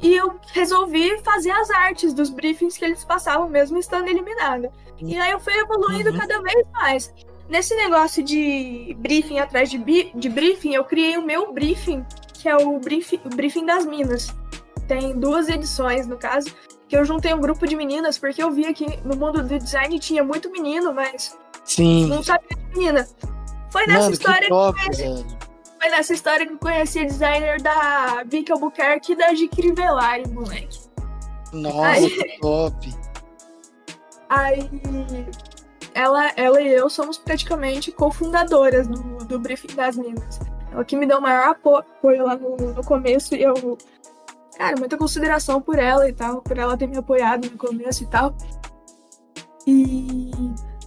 E 0.00 0.14
eu 0.14 0.38
resolvi 0.52 1.18
fazer 1.24 1.50
as 1.50 1.70
artes 1.70 2.14
dos 2.14 2.30
briefings 2.30 2.78
que 2.78 2.84
eles 2.84 3.04
passavam, 3.04 3.48
mesmo 3.48 3.78
estando 3.78 4.08
eliminada. 4.08 4.70
E 5.00 5.16
aí 5.18 5.30
eu 5.30 5.40
fui 5.40 5.52
evoluindo 5.54 6.10
Uhum. 6.10 6.18
cada 6.18 6.40
vez 6.40 6.66
mais. 6.72 7.14
Nesse 7.48 7.74
negócio 7.74 8.22
de 8.22 8.94
briefing 8.98 9.38
atrás 9.38 9.70
de, 9.70 9.78
de 10.14 10.28
briefing, 10.28 10.74
eu 10.74 10.84
criei 10.84 11.16
o 11.16 11.22
meu 11.24 11.52
briefing, 11.52 12.04
que 12.34 12.48
é 12.48 12.56
o 12.56 12.78
briefing, 12.78 13.20
o 13.24 13.28
briefing 13.30 13.64
das 13.64 13.86
minas. 13.86 14.34
Tem 14.86 15.18
duas 15.18 15.48
edições, 15.48 16.06
no 16.06 16.16
caso, 16.18 16.54
que 16.88 16.96
eu 16.96 17.04
juntei 17.04 17.32
um 17.32 17.40
grupo 17.40 17.66
de 17.66 17.74
meninas, 17.74 18.18
porque 18.18 18.42
eu 18.42 18.50
via 18.50 18.72
que 18.74 18.84
no 19.04 19.16
mundo 19.16 19.42
do 19.42 19.58
design 19.58 19.98
tinha 19.98 20.22
muito 20.22 20.50
menino, 20.50 20.92
mas 20.92 21.38
Sim. 21.64 22.06
não 22.06 22.22
sabia 22.22 22.48
de 22.48 22.78
menina. 22.78 23.08
Foi 23.70 23.86
nessa 23.86 24.00
Mano, 24.00 24.12
história 24.12 24.40
que 24.40 24.46
que 24.46 24.52
eu 24.52 24.56
top, 24.56 24.80
conheci 24.80 25.02
velho. 25.02 25.26
foi 25.80 25.90
nessa 25.90 26.14
história 26.14 26.46
que 26.46 26.52
eu 26.52 26.58
conheci 26.58 26.98
a 27.00 27.04
designer 27.04 27.60
da 27.62 28.22
Vicky 28.26 28.52
Albuquerque 28.52 29.12
e 29.12 29.16
da 29.16 29.34
G. 29.34 29.48
Crivellari, 29.48 30.26
moleque. 30.28 30.80
Nossa, 31.52 31.82
Aí- 31.88 32.10
que 32.10 32.40
top. 32.40 32.94
Aí 34.30 34.70
ela, 35.98 36.30
ela 36.36 36.62
e 36.62 36.68
eu 36.68 36.88
somos 36.88 37.18
praticamente 37.18 37.90
cofundadoras 37.90 38.86
do, 38.86 39.18
do 39.24 39.40
Briefing 39.40 39.74
das 39.74 39.96
Minas. 39.96 40.38
Ela 40.70 40.84
que 40.84 40.96
me 40.96 41.04
deu 41.04 41.18
o 41.18 41.20
maior 41.20 41.48
apo- 41.48 41.74
apoio 41.74 42.24
lá 42.24 42.36
no, 42.36 42.56
no 42.56 42.84
começo 42.84 43.34
e 43.34 43.42
eu, 43.42 43.76
cara, 44.56 44.76
muita 44.78 44.96
consideração 44.96 45.60
por 45.60 45.76
ela 45.76 46.08
e 46.08 46.12
tal, 46.12 46.40
por 46.40 46.56
ela 46.56 46.76
ter 46.76 46.86
me 46.86 46.96
apoiado 46.96 47.50
no 47.50 47.58
começo 47.58 48.04
e 48.04 48.06
tal. 48.06 48.32
E 49.66 50.30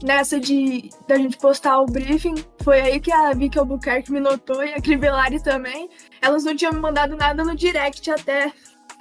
nessa 0.01 0.39
de 0.39 0.89
da 1.05 1.17
gente 1.17 1.37
postar 1.37 1.81
o 1.81 1.85
briefing, 1.85 2.35
foi 2.63 2.79
aí 2.79 2.99
que 3.01 3.11
a 3.11 3.33
Vicky 3.33 3.59
Albuquerque 3.59 4.13
me 4.13 4.21
notou 4.21 4.63
e 4.63 4.73
a 4.73 4.81
Crivellari 4.81 5.43
também. 5.43 5.89
Elas 6.21 6.45
não 6.45 6.55
tinham 6.55 6.71
me 6.71 6.79
mandado 6.79 7.17
nada 7.17 7.43
no 7.43 7.53
direct 7.53 8.09
até 8.09 8.53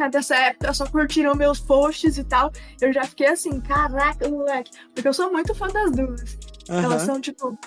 até 0.02 0.18
essa 0.18 0.36
época, 0.36 0.72
só 0.74 0.86
curtiram 0.86 1.34
meus 1.34 1.60
posts 1.60 2.18
e 2.18 2.24
tal. 2.24 2.50
Eu 2.80 2.92
já 2.92 3.04
fiquei 3.04 3.28
assim, 3.28 3.60
caraca, 3.60 4.28
moleque. 4.28 4.70
Porque 4.94 5.08
eu 5.08 5.14
sou 5.14 5.30
muito 5.30 5.54
fã 5.54 5.66
das 5.68 5.90
duas. 5.92 6.38
Elas 6.68 7.02
Aham. 7.02 7.06
são, 7.06 7.20
tipo, 7.20 7.58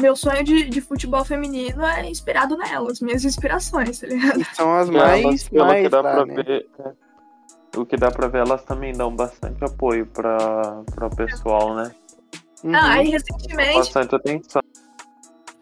meu 0.00 0.14
sonho 0.14 0.44
de, 0.44 0.68
de 0.68 0.80
futebol 0.80 1.24
feminino 1.24 1.84
é 1.84 2.08
inspirado 2.08 2.56
nelas, 2.56 3.00
minhas 3.00 3.24
inspirações, 3.24 3.98
tá 4.00 4.06
ligado? 4.06 4.40
E 4.40 4.44
são 4.54 4.74
as 4.74 4.88
E 4.88 4.96
elas, 4.96 5.22
mais, 5.22 5.48
pelo 5.48 5.64
que 5.64 5.68
mais 5.72 5.90
dá 5.90 6.00
lá, 6.00 6.12
pra 6.12 6.26
né? 6.26 6.34
ver, 6.34 6.66
é, 6.78 7.78
o 7.78 7.84
que 7.84 7.96
dá 7.96 8.10
pra 8.10 8.28
ver, 8.28 8.38
elas 8.46 8.64
também 8.64 8.92
dão 8.92 9.14
bastante 9.14 9.62
apoio 9.64 10.06
pra, 10.06 10.82
pra 10.94 11.10
pessoal, 11.10 11.74
né? 11.74 11.92
Uhum. 12.64 12.74
Ah, 12.74 12.92
aí 12.94 13.10
recentemente, 13.10 13.78
Bastante 13.78 14.14
atenção. 14.14 14.62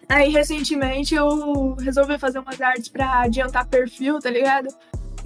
aí 0.08 0.30
recentemente 0.30 1.14
eu 1.14 1.74
resolvi 1.74 2.18
fazer 2.18 2.38
umas 2.38 2.60
artes 2.60 2.88
pra 2.88 3.20
adiantar 3.22 3.66
perfil, 3.66 4.18
tá 4.18 4.30
ligado? 4.30 4.68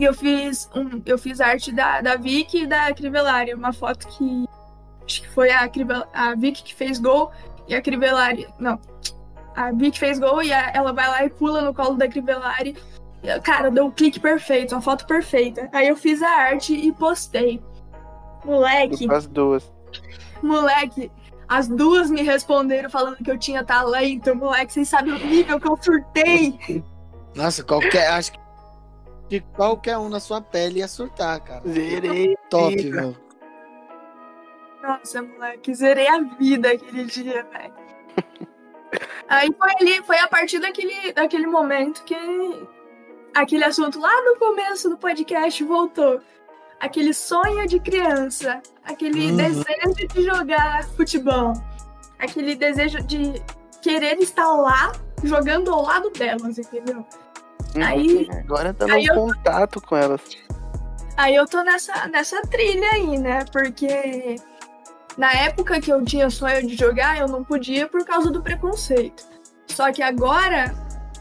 E 0.01 0.05
eu 0.05 0.15
fiz 0.15 0.67
um, 0.75 1.03
eu 1.05 1.19
fiz 1.19 1.43
arte 1.43 1.71
da, 1.71 2.01
da 2.01 2.17
Vicky 2.17 2.63
e 2.63 2.67
da 2.67 2.91
Crivellari, 2.95 3.53
uma 3.53 3.71
foto 3.71 4.09
que 4.09 4.47
acho 5.05 5.21
que 5.21 5.29
foi 5.29 5.51
a, 5.51 5.69
Crivel, 5.69 6.05
a 6.15 6.35
Vicky 6.35 6.63
que 6.63 6.75
fez 6.75 6.99
gol 6.99 7.31
e 7.69 7.75
a 7.75 7.83
Crivellari, 7.83 8.49
não, 8.59 8.81
a 9.55 9.71
Vicky 9.73 9.99
fez 9.99 10.19
gol 10.19 10.43
e 10.43 10.51
a- 10.55 10.71
ela 10.73 10.95
vai 10.95 11.07
lá 11.07 11.23
e 11.27 11.29
pula 11.29 11.61
no 11.61 11.75
colo 11.75 11.97
da 11.99 12.09
Crivellari. 12.09 12.75
Cara, 13.45 13.71
deu 13.71 13.85
um 13.85 13.91
clique 13.91 14.19
perfeito, 14.19 14.75
uma 14.75 14.81
foto 14.81 15.07
perfeita. 15.07 15.69
Aí 15.75 15.87
eu 15.89 15.97
fiz 15.97 16.23
a 16.23 16.31
arte 16.31 16.73
e 16.75 16.91
postei. 16.93 17.63
Moleque, 18.43 19.07
As 19.13 19.27
duas. 19.27 19.71
moleque, 20.43 21.13
as 21.47 21.69
duas 21.69 22.11
me 22.11 22.23
responderam 22.23 22.89
falando 22.89 23.17
que 23.23 23.31
eu 23.31 23.37
tinha 23.37 23.63
talento, 23.63 24.35
moleque. 24.35 24.73
Vocês 24.73 24.89
sabem 24.89 25.13
o 25.13 25.19
nível 25.27 25.61
que 25.61 25.69
eu 25.69 25.77
surtei? 25.77 26.83
Nossa, 27.35 27.63
qualquer. 27.63 28.09
Acho 28.09 28.33
que 28.33 28.40
que 29.31 29.41
qualquer 29.55 29.97
um 29.97 30.09
na 30.09 30.19
sua 30.19 30.41
pele 30.41 30.81
ia 30.81 30.89
surtar, 30.89 31.41
cara. 31.41 31.63
Zerei. 31.67 32.37
Top, 32.51 32.83
meu. 32.91 33.17
Nossa, 34.83 35.23
moleque, 35.23 35.73
zerei 35.75 36.09
a 36.09 36.19
vida 36.21 36.73
aquele 36.73 37.05
dia, 37.05 37.45
velho. 37.45 37.75
Aí 39.29 39.55
foi 39.57 39.71
ali, 39.81 40.03
foi 40.05 40.19
a 40.19 40.27
partir 40.27 40.59
daquele, 40.59 41.13
daquele 41.13 41.47
momento 41.47 42.03
que 42.03 42.17
aquele 43.33 43.63
assunto 43.63 44.01
lá 44.01 44.11
no 44.25 44.37
começo 44.37 44.89
do 44.91 44.99
podcast 44.99 45.63
voltou. 45.63 46.21
Aquele 46.81 47.15
sonho 47.15 47.67
de 47.69 47.79
criança, 47.79 48.61
aquele 48.83 49.31
Uhum. 49.31 49.37
desejo 49.37 50.09
de 50.13 50.23
jogar 50.23 50.83
futebol, 50.97 51.53
aquele 52.19 52.57
desejo 52.57 53.01
de 53.05 53.35
querer 53.83 54.19
estar 54.19 54.49
lá 54.51 54.91
jogando 55.23 55.73
ao 55.73 55.83
lado 55.83 56.11
delas, 56.11 56.59
entendeu? 56.59 57.07
Aí- 57.77 58.29
Agora 58.31 58.75
tá 58.75 58.87
no 58.87 59.15
contato 59.15 59.81
com 59.81 59.97
elas. 59.97 60.21
Aí 61.17 61.35
eu 61.35 61.47
tô 61.47 61.63
nessa, 61.63 62.07
nessa 62.09 62.41
trilha 62.43 62.89
aí, 62.93 63.19
né? 63.19 63.45
Porque 63.53 64.37
na 65.19 65.33
época 65.33 65.81
que 65.81 65.93
eu 65.93 66.03
tinha 66.05 66.31
sonho 66.31 66.67
de 66.67 66.75
jogar, 66.77 67.19
eu 67.19 67.29
não 67.29 67.45
podia 67.45 67.87
por 67.87 68.05
causa 68.05 68.31
do 68.31 68.43
preconceito. 68.43 69.25
Só 69.67 69.93
que 69.93 70.03
agora, 70.03 70.75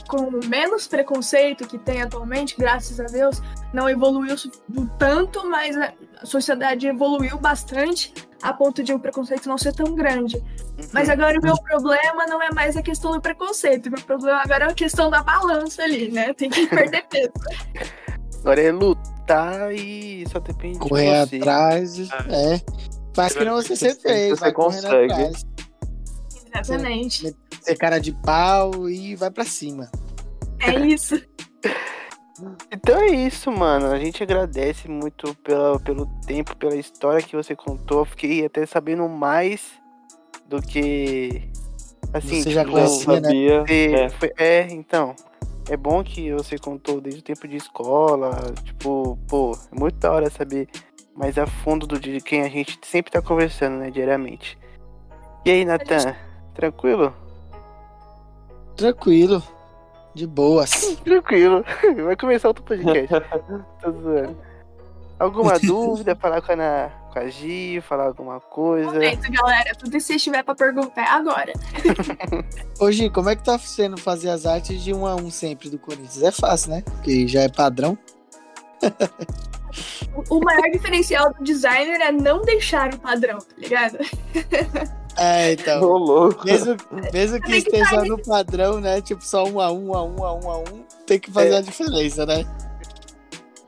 com 0.08 0.32
menos 0.48 0.88
preconceito 0.88 1.68
que 1.68 1.78
tem 1.78 2.02
atualmente, 2.02 2.56
graças 2.58 3.00
a 3.00 3.04
Deus, 3.06 3.42
não 3.74 3.90
evoluiu 3.90 4.36
tanto, 4.98 5.46
mas 5.50 5.76
a 5.78 5.94
sociedade 6.24 6.88
evoluiu 6.88 7.38
bastante 7.38 8.14
a 8.42 8.54
ponto 8.54 8.82
de 8.84 8.94
o 8.94 9.00
preconceito 9.00 9.48
não 9.50 9.58
ser 9.58 9.74
tão 9.74 9.94
grande. 9.96 10.42
Mas 10.94 11.10
agora 11.10 11.38
o 11.40 11.42
meu 11.44 11.56
problema 11.64 12.26
não 12.28 12.42
é 12.42 12.52
mais 12.52 12.78
a 12.78 12.82
questão 12.82 13.12
do 13.12 13.22
preconceito, 13.22 13.92
meu 13.92 14.02
problema 14.02 14.42
agora 14.44 14.66
é 14.66 14.72
a 14.72 14.74
questão 14.74 15.10
da 15.10 15.22
balança 15.22 15.84
ali, 15.84 16.10
né? 16.12 16.34
Tem 16.34 16.50
que 16.50 16.68
perder 16.68 17.06
peso. 17.10 17.32
Agora 18.42 18.62
é 18.62 18.72
lutar 18.72 19.74
e 19.76 20.24
só 20.30 20.40
depende 20.40 20.80
Correr 20.80 21.26
de 21.26 21.30
você. 21.30 21.36
atrás. 21.38 22.00
É. 22.00 22.62
Faz 23.14 23.34
que 23.34 23.44
não 23.44 23.56
você 23.56 23.76
sempre 23.76 24.02
fez. 24.02 24.40
você 24.40 24.52
consegue. 24.54 25.12
atrás. 25.12 25.46
Exatamente. 26.54 27.36
Ser 27.62 27.76
cara 27.78 28.00
de 28.00 28.14
pau 28.24 28.90
e 28.90 29.16
vai 29.16 29.30
pra 29.30 29.44
cima. 29.44 29.90
É 30.60 30.72
isso. 30.80 31.22
Então 32.72 32.98
é 33.00 33.08
isso, 33.08 33.52
mano. 33.52 33.88
A 33.88 34.00
gente 34.00 34.22
agradece 34.24 34.88
muito 34.88 35.34
pela, 35.36 35.80
pelo 35.80 36.06
tempo, 36.26 36.56
pela 36.56 36.76
história 36.76 37.22
que 37.22 37.36
você 37.36 37.56
contou. 37.56 38.06
Fiquei 38.06 38.46
até 38.46 38.66
sabendo 38.66 39.08
mais 39.08 39.72
do 40.48 40.62
que. 40.62 41.50
Assim, 42.14 42.42
Você 42.42 42.50
já 42.52 42.64
tipo, 42.64 42.76
conhecia, 42.76 43.20
né? 43.22 43.22
sabia. 43.22 43.64
É, 43.68 44.10
foi- 44.10 44.32
é, 44.38 44.68
então. 44.72 45.16
É 45.70 45.78
bom 45.78 46.04
que 46.04 46.34
você 46.34 46.58
contou 46.58 47.00
desde 47.00 47.20
o 47.20 47.24
tempo 47.24 47.48
de 47.48 47.58
escola. 47.58 48.32
Tipo, 48.64 49.18
pô, 49.28 49.52
é 49.72 49.80
muito 49.80 49.98
da 50.00 50.12
hora 50.12 50.30
saber 50.30 50.68
mais 51.16 51.38
a 51.38 51.46
fundo 51.46 51.86
do 51.86 52.00
de 52.00 52.20
quem 52.22 52.42
a 52.42 52.50
gente 52.50 52.80
sempre 52.82 53.12
tá 53.12 53.22
conversando, 53.22 53.78
né, 53.78 53.92
diariamente. 53.92 54.58
E 55.46 55.52
aí, 55.52 55.66
Natan? 55.66 56.16
Tranquilo? 56.56 57.14
Tranquilo. 58.76 59.44
De 60.14 60.26
boas. 60.28 60.72
Tranquilo. 61.04 61.64
Vai 62.06 62.16
começar 62.16 62.48
outro 62.50 62.64
podcast. 62.64 63.10
Tô 63.82 63.92
zoando. 63.92 64.38
Alguma 65.20 65.58
dúvida? 65.60 66.16
Falar 66.16 66.42
com 66.42 66.52
a, 66.52 66.56
Ana, 66.56 66.92
com 67.14 67.20
a 67.20 67.28
Gi, 67.28 67.82
falar 67.88 68.06
alguma 68.08 68.40
coisa? 68.40 68.92
Momento, 68.92 69.32
galera. 69.32 69.76
Tudo 69.76 69.92
que 69.92 70.00
vocês 70.00 70.24
tiver 70.24 70.44
pra 70.44 70.56
perguntar 70.56 71.02
é 71.02 71.08
agora. 71.10 71.54
Ô, 72.80 72.92
Gi, 72.92 73.10
como 73.10 73.30
é 73.30 73.36
que 73.36 73.44
tá 73.44 73.58
sendo 73.60 73.98
fazer 73.98 74.30
as 74.30 74.46
artes 74.46 74.82
de 74.82 74.94
um 74.94 75.06
a 75.06 75.16
um 75.16 75.30
sempre 75.30 75.70
do 75.70 75.78
Corinthians? 75.78 76.24
É 76.24 76.32
fácil, 76.32 76.72
né? 76.72 76.82
Porque 76.84 77.28
já 77.28 77.42
é 77.42 77.50
padrão. 77.50 77.98
O- 80.16 80.38
O 80.38 80.40
maior 80.44 80.70
diferencial 80.72 81.34
do 81.34 81.44
designer 81.44 82.02
é 82.02 82.12
não 82.12 82.42
deixar 82.42 82.94
o 82.94 83.00
padrão, 83.00 83.38
tá 83.38 83.56
ligado? 83.58 83.98
É, 85.20 85.52
então. 85.54 85.82
Ô, 85.82 85.98
louco. 85.98 86.46
Mesmo, 86.46 86.76
mesmo 87.14 87.42
que 87.42 87.62
que 87.62 87.76
esteja 87.78 88.04
no 88.06 88.22
padrão, 88.24 88.80
né? 88.80 89.02
Tipo, 89.02 89.24
só 89.24 89.44
um 89.44 89.60
a 89.60 89.72
um, 89.72 89.94
a 89.96 90.04
um, 90.04 90.24
a 90.24 90.34
um, 90.36 90.50
a 90.52 90.58
um, 90.60 90.84
tem 91.06 91.20
que 91.20 91.30
fazer 91.32 91.54
É. 91.54 91.58
a 91.58 91.62
diferença, 91.62 92.26
né? 92.26 92.46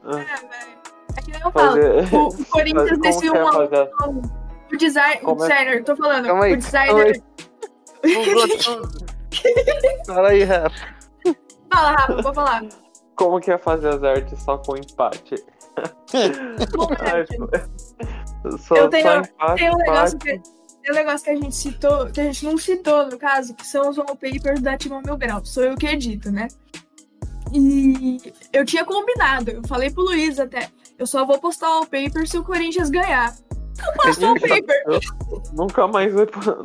É, 0.06 0.16
velho. 0.16 0.82
É 1.18 1.22
que 1.22 1.32
nem 1.32 1.42
eu 1.42 1.52
falo. 1.52 1.72
Fazer... 1.72 2.16
O, 2.16 2.28
o 2.30 2.46
Corinthians 2.50 3.00
desse 3.00 3.28
é 3.28 3.32
um 3.32 3.48
a 3.48 4.08
um. 4.08 4.22
O, 4.74 4.78
design, 4.78 5.18
o 5.22 5.26
Como 5.26 5.44
é- 5.44 5.48
designer, 5.50 5.84
tô 5.84 5.96
falando. 5.98 6.26
Calma 6.28 6.46
aí, 6.46 6.54
o 6.54 6.58
designer. 6.58 7.22
Fala 10.08 10.30
aí, 10.30 10.44
Rafa. 10.44 10.76
Fala, 11.74 11.92
Rafa, 11.92 12.22
vou 12.22 12.34
falar. 12.34 12.64
Como 13.16 13.40
que 13.40 13.52
é 13.52 13.58
fazer 13.58 13.90
as 13.90 14.04
artes 14.04 14.42
só 14.44 14.58
com 14.58 14.76
empate? 14.78 15.36
Ai, 16.14 17.26
só, 18.58 18.76
Eu 18.76 18.90
tenho- 18.90 19.04
só 19.06 19.18
empate, 19.20 19.56
Tem 19.60 19.72
um 19.74 19.78
negócio 19.78 20.16
empate. 20.16 20.40
que, 20.42 20.61
tem 20.82 20.92
um 20.92 20.96
negócio 20.96 21.24
que 21.26 21.30
a 21.32 21.36
gente 21.36 21.56
citou, 21.56 22.08
que 22.08 22.20
a 22.22 22.24
gente 22.24 22.46
não 22.46 22.58
citou, 22.58 23.08
no 23.08 23.18
caso, 23.18 23.54
que 23.54 23.66
são 23.66 23.90
os 23.90 23.98
wallpapers 23.98 24.62
da 24.62 24.78
Timão 24.78 25.02
Mil 25.04 25.18
Grau. 25.18 25.44
Sou 25.46 25.64
eu 25.64 25.76
que 25.76 25.88
edito, 25.88 26.32
né? 26.32 26.48
E 27.54 28.18
eu 28.54 28.66
tinha 28.66 28.86
combinado, 28.86 29.52
eu 29.52 29.62
falei 29.68 29.92
pro 29.92 30.04
Luiz 30.04 30.40
até. 30.40 30.70
Eu 30.98 31.06
só 31.06 31.26
vou 31.26 31.40
postar 31.40 31.68
o 31.70 31.74
wallpaper 31.80 32.28
se 32.28 32.38
o 32.38 32.44
Corinthians 32.44 32.90
ganhar. 32.90 33.36
Eu 33.86 33.94
posto 33.94 34.22
o 34.24 34.28
wallpaper. 34.28 34.84
Nunca 35.54 35.88
mais, 35.88 36.14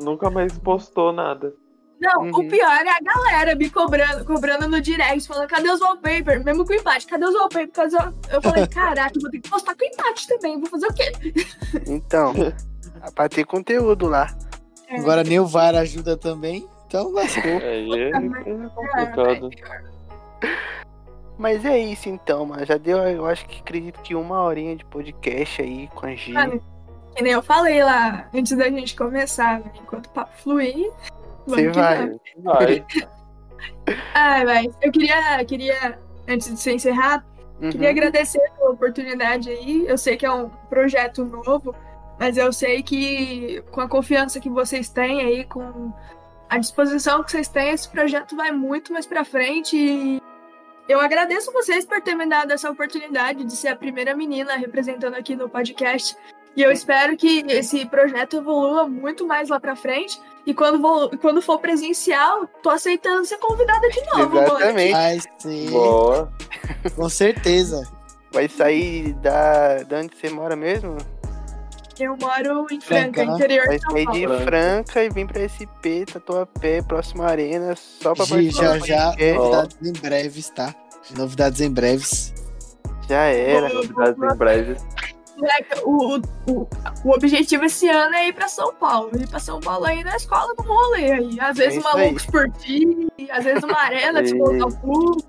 nunca 0.02 0.30
mais 0.30 0.56
postou 0.58 1.12
nada. 1.12 1.52
Não, 1.98 2.24
Uhum. 2.24 2.28
o 2.30 2.48
pior 2.48 2.84
é 2.84 2.90
a 2.90 3.00
galera 3.00 3.54
me 3.54 3.70
cobrando, 3.70 4.22
cobrando 4.24 4.68
no 4.68 4.80
direct, 4.82 5.26
falando, 5.26 5.48
cadê 5.48 5.70
os 5.70 5.80
wallpaper? 5.80 6.44
Mesmo 6.44 6.64
com 6.66 6.74
empate, 6.74 7.06
cadê 7.06 7.24
os 7.24 7.34
wallpaper? 7.34 7.70
Cadê 7.72 7.96
os... 7.96 8.04
Eu 8.30 8.42
falei, 8.42 8.66
caraca, 8.66 9.16
eu 9.16 9.22
vou 9.22 9.30
ter 9.30 9.40
que 9.40 9.48
postar 9.48 9.74
com 9.74 9.84
empate 9.84 10.28
também, 10.28 10.60
vou 10.60 10.68
fazer 10.68 10.86
o 10.86 10.92
quê? 10.94 11.10
Então, 11.86 12.34
pra 13.14 13.28
ter 13.28 13.44
conteúdo 13.44 14.07
lá. 14.07 14.34
É. 14.88 14.96
Agora 14.96 15.24
nem 15.24 15.40
o 15.40 15.46
VAR 15.46 15.74
ajuda 15.74 16.16
também, 16.16 16.66
então 16.86 17.12
lascou. 17.12 17.59
Aí 17.59 17.90
é, 17.92 18.09
é 18.11 18.68
complicado. 18.74 19.50
Mas 21.38 21.64
é 21.64 21.78
isso 21.78 22.09
então, 22.09 22.46
mano. 22.46 22.64
Já 22.64 22.76
deu, 22.76 22.98
eu 22.98 23.26
acho 23.26 23.46
que 23.46 23.61
acredito 23.61 24.00
que 24.00 24.14
uma 24.14 24.42
horinha 24.42 24.76
de 24.76 24.84
podcast 24.84 25.61
aí 25.61 25.88
com 25.94 26.07
a. 26.07 26.11
Mano, 26.32 26.62
que 27.14 27.22
nem 27.22 27.32
eu 27.32 27.42
falei 27.42 27.82
lá, 27.82 28.28
antes 28.32 28.57
da 28.57 28.68
gente 28.70 28.96
começar, 28.96 29.61
né? 29.61 29.70
enquanto 29.80 30.07
o 30.07 30.11
papo 30.11 30.32
fluir, 30.38 30.90
Você 31.46 31.68
vai. 31.70 32.12
Vai. 32.38 32.84
Ai, 34.14 34.44
velho, 34.44 34.74
eu 34.82 34.92
queria, 34.92 35.44
queria, 35.44 35.98
antes 36.28 36.48
de 36.48 36.59
você 36.59 36.72
encerrar, 36.72 37.24
Uhum. 37.61 37.70
Queria 37.70 37.90
agradecer 37.90 38.40
pela 38.57 38.70
oportunidade 38.70 39.48
aí. 39.50 39.86
Eu 39.86 39.96
sei 39.96 40.16
que 40.16 40.26
é 40.26 40.32
um 40.32 40.48
projeto 40.68 41.24
novo, 41.24 41.74
mas 42.18 42.36
eu 42.36 42.52
sei 42.52 42.82
que 42.82 43.62
com 43.70 43.80
a 43.80 43.88
confiança 43.88 44.40
que 44.40 44.48
vocês 44.48 44.88
têm 44.88 45.20
aí, 45.20 45.44
com 45.44 45.92
a 46.48 46.58
disposição 46.58 47.22
que 47.22 47.30
vocês 47.30 47.48
têm, 47.48 47.70
esse 47.70 47.88
projeto 47.88 48.36
vai 48.36 48.52
muito 48.52 48.92
mais 48.92 49.06
pra 49.06 49.24
frente. 49.24 49.76
E 49.76 50.22
eu 50.88 51.00
agradeço 51.00 51.52
vocês 51.52 51.84
por 51.84 52.00
ter 52.00 52.14
me 52.14 52.26
dado 52.26 52.52
essa 52.52 52.70
oportunidade 52.70 53.44
de 53.44 53.56
ser 53.56 53.68
a 53.68 53.76
primeira 53.76 54.16
menina 54.16 54.56
representando 54.56 55.14
aqui 55.14 55.34
no 55.36 55.48
podcast. 55.48 56.16
E 56.56 56.62
eu 56.62 56.72
espero 56.72 57.16
que 57.16 57.44
esse 57.48 57.84
projeto 57.84 58.38
evolua 58.38 58.88
muito 58.88 59.26
mais 59.26 59.50
lá 59.50 59.60
pra 59.60 59.76
frente. 59.76 60.18
E 60.46 60.54
quando, 60.54 60.80
vou, 60.80 61.10
quando 61.18 61.42
for 61.42 61.58
presencial, 61.58 62.46
tô 62.62 62.70
aceitando 62.70 63.26
ser 63.26 63.36
convidada 63.36 63.86
de 63.90 64.00
novo. 64.06 64.38
Exatamente. 64.38 64.92
Vai 64.92 65.20
ser, 65.38 65.70
Boa. 65.70 66.32
com 66.94 67.08
certeza. 67.10 67.82
Vai 68.32 68.48
sair 68.48 69.12
da, 69.14 69.82
da 69.82 69.98
onde 69.98 70.16
você 70.16 70.30
mora 70.30 70.56
mesmo? 70.56 70.96
Eu 71.99 72.16
moro 72.20 72.66
em 72.70 72.80
Franca, 72.80 73.22
Franca, 73.22 73.24
né? 73.26 73.34
interior 73.34 73.68
de 73.68 73.78
São 73.80 73.92
Paulo. 74.05 74.12
de 74.12 74.26
Franca. 74.26 74.44
Franca 74.44 75.05
e 75.05 75.09
vir 75.11 75.26
pra 75.26 75.40
SP, 75.49 76.05
Tatuapé, 76.12 76.82
próxima 76.82 77.26
arena, 77.26 77.74
só 77.76 78.14
pra 78.14 78.24
Gi, 78.24 78.51
já 78.51 78.76
do 78.76 78.86
já, 78.86 79.14
novidades 79.34 79.78
em 79.82 79.92
breves, 79.92 80.51
tá? 80.51 80.74
Novidades 81.16 81.61
em 81.61 81.70
breves. 81.70 82.34
Já 83.09 83.22
era. 83.22 83.72
Novidades 83.72 84.16
em 84.22 84.36
breve. 84.36 84.76
Moleque, 85.38 85.80
o, 85.84 86.16
o, 86.51 86.68
o 87.05 87.11
objetivo 87.14 87.64
esse 87.66 87.86
ano 87.88 88.14
é 88.14 88.28
ir 88.28 88.32
pra 88.32 88.49
São 88.49 88.74
Paulo. 88.74 89.11
Ir 89.14 89.28
pra 89.28 89.38
São 89.38 89.61
Paulo 89.61 89.84
aí 89.84 90.03
na 90.03 90.16
escola 90.16 90.55
com 90.57 90.62
rolê 90.64 91.12
aí. 91.12 91.38
Às 91.40 91.57
vezes 91.59 91.76
É 91.76 91.80
uma 91.80 91.92
loucos 92.03 92.24
por 92.26 92.51
ti, 92.53 93.07
às 93.30 93.44
vezes 93.44 93.62
uma 93.62 93.78
arena 93.78 94.22
de 94.22 94.34
E- 94.34 94.38
colocar 94.38 94.66
o 94.66 94.76
público. 94.78 95.28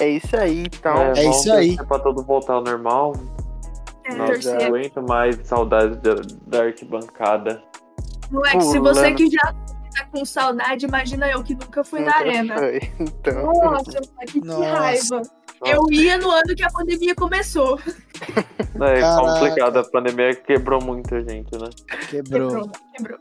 É 0.00 0.08
isso 0.08 0.36
aí, 0.36 0.62
então. 0.64 0.96
É, 0.96 1.12
É 1.20 1.30
isso 1.30 1.52
aí. 1.52 1.76
Pra 1.76 1.98
tudo 1.98 2.22
voltar 2.24 2.54
ao 2.54 2.64
normal. 2.64 3.12
É, 4.04 4.14
Nossa, 4.14 4.32
torcer. 4.32 4.54
não 4.58 4.66
aguento 4.66 5.02
mais 5.02 5.36
saudades 5.44 5.96
da, 5.98 6.14
da 6.46 6.64
arquibancada. 6.64 7.62
Moleque, 8.30 8.62
se 8.64 8.78
você 8.78 9.12
que 9.14 9.30
já 9.30 9.54
tá 9.94 10.06
com 10.10 10.24
saudade, 10.24 10.86
imagina 10.86 11.30
eu 11.30 11.42
que 11.42 11.54
nunca 11.54 11.84
fui 11.84 12.00
na 12.00 12.06
Nunca 12.06 12.18
arena. 12.18 12.58
foi. 12.58 12.80
Então, 12.98 13.42
Nossa, 13.44 14.00
moleque, 14.00 14.40
que 14.40 14.46
Nossa. 14.46 14.64
raiva. 14.64 15.22
Eu 15.64 15.86
ia 15.92 16.18
no 16.18 16.28
ano 16.30 16.54
que 16.56 16.64
a 16.64 16.70
pandemia 16.70 17.14
começou. 17.14 17.78
É 18.74 19.00
Caraca. 19.00 19.22
complicado, 19.40 19.76
a 19.76 19.84
pandemia 19.84 20.34
quebrou 20.34 20.82
muita 20.82 21.20
gente, 21.22 21.52
né? 21.56 21.68
Quebrou. 22.08 22.48
Quebrou, 22.48 22.70
quebrou. 22.96 23.18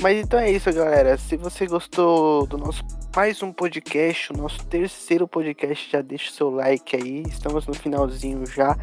Mas 0.00 0.18
então 0.18 0.38
é 0.38 0.50
isso, 0.50 0.70
galera. 0.72 1.16
Se 1.16 1.36
você 1.36 1.66
gostou 1.66 2.46
do 2.46 2.58
nosso 2.58 2.84
mais 3.16 3.42
um 3.42 3.50
podcast, 3.50 4.32
o 4.32 4.36
nosso 4.36 4.64
terceiro 4.66 5.26
podcast, 5.26 5.90
já 5.90 6.02
deixa 6.02 6.30
o 6.30 6.34
seu 6.34 6.50
like 6.50 6.94
aí. 6.94 7.22
Estamos 7.26 7.66
no 7.66 7.74
finalzinho 7.74 8.44
já. 8.46 8.76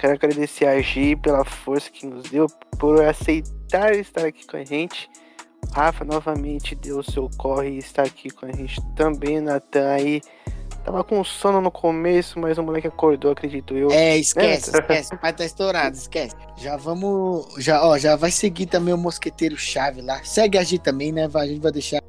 Quero 0.00 0.14
agradecer 0.14 0.66
a 0.66 0.80
Gi 0.80 1.14
pela 1.14 1.44
força 1.44 1.90
que 1.90 2.06
nos 2.06 2.30
deu, 2.30 2.46
por 2.78 3.04
aceitar 3.04 3.94
estar 3.94 4.24
aqui 4.24 4.46
com 4.46 4.56
a 4.56 4.64
gente. 4.64 5.10
O 5.62 5.70
Rafa 5.74 6.06
novamente 6.06 6.74
deu 6.74 7.00
o 7.00 7.04
seu 7.04 7.28
corre 7.36 7.72
e 7.72 7.78
está 7.78 8.02
aqui 8.02 8.30
com 8.30 8.46
a 8.46 8.52
gente 8.52 8.80
também. 8.96 9.42
Natan 9.42 9.90
aí 9.90 10.22
tava 10.82 11.04
com 11.04 11.22
sono 11.22 11.60
no 11.60 11.70
começo, 11.70 12.40
mas 12.40 12.56
o 12.56 12.62
moleque 12.62 12.86
acordou, 12.86 13.32
acredito 13.32 13.76
eu. 13.76 13.90
É, 13.90 14.16
esquece, 14.16 14.70
esquece. 14.70 15.14
O 15.14 15.18
pai 15.18 15.34
tá 15.34 15.44
estourado, 15.44 15.94
esquece. 15.94 16.34
Já 16.56 16.78
vamos. 16.78 17.54
Já, 17.58 17.84
ó, 17.84 17.98
já 17.98 18.16
vai 18.16 18.30
seguir 18.30 18.66
também 18.66 18.94
o 18.94 18.98
Mosqueteiro 18.98 19.58
Chave 19.58 20.00
lá. 20.00 20.24
Segue 20.24 20.56
a 20.56 20.64
Gi 20.64 20.78
também, 20.78 21.12
né? 21.12 21.28
A 21.34 21.46
gente 21.46 21.60
vai 21.60 21.72
deixar 21.72 22.00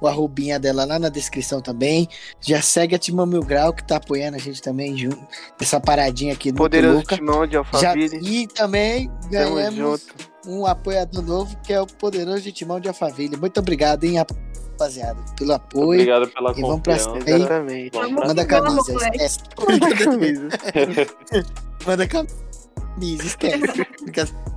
o 0.00 0.06
arrobinha 0.06 0.58
dela 0.58 0.84
lá 0.84 0.98
na 0.98 1.08
descrição 1.08 1.60
também. 1.60 2.08
Já 2.40 2.62
segue 2.62 2.94
a 2.94 2.98
Timão 2.98 3.26
Mil 3.26 3.42
Grau, 3.42 3.72
que 3.72 3.84
tá 3.84 3.96
apoiando 3.96 4.36
a 4.36 4.40
gente 4.40 4.62
também 4.62 4.96
junto. 4.96 5.18
Essa 5.60 5.80
paradinha 5.80 6.32
aqui 6.32 6.52
do 6.52 6.58
Poderoso 6.58 6.98
Luca. 6.98 7.16
Timão 7.16 7.46
de 7.46 7.52
Já, 7.52 7.58
Alphaville. 7.58 8.18
e 8.22 8.46
também 8.46 9.10
ganhamos 9.30 10.06
um 10.46 10.66
apoiador 10.66 11.22
novo, 11.22 11.56
que 11.62 11.72
é 11.72 11.80
o 11.80 11.86
Poderoso 11.86 12.42
de 12.42 12.52
Timão 12.52 12.80
de 12.80 12.88
Alphaville. 12.88 13.36
Muito 13.36 13.58
obrigado, 13.60 14.04
hein, 14.04 14.16
rapaziada, 14.18 15.20
pelo 15.36 15.52
apoio. 15.52 16.00
Obrigado 16.00 16.28
pela 16.28 16.52
E 16.56 16.60
vamos 16.60 16.80
pra 16.80 16.98
confiança. 16.98 17.30
Ei. 17.30 17.36
Exatamente. 17.36 17.90
Vamos 17.92 18.26
Manda 18.26 18.44
camisa, 18.46 18.92
esquece. 18.92 19.38
Camisa. 20.04 20.48
Manda 21.86 22.06
camisa, 22.06 23.26
esquece. 23.26 24.36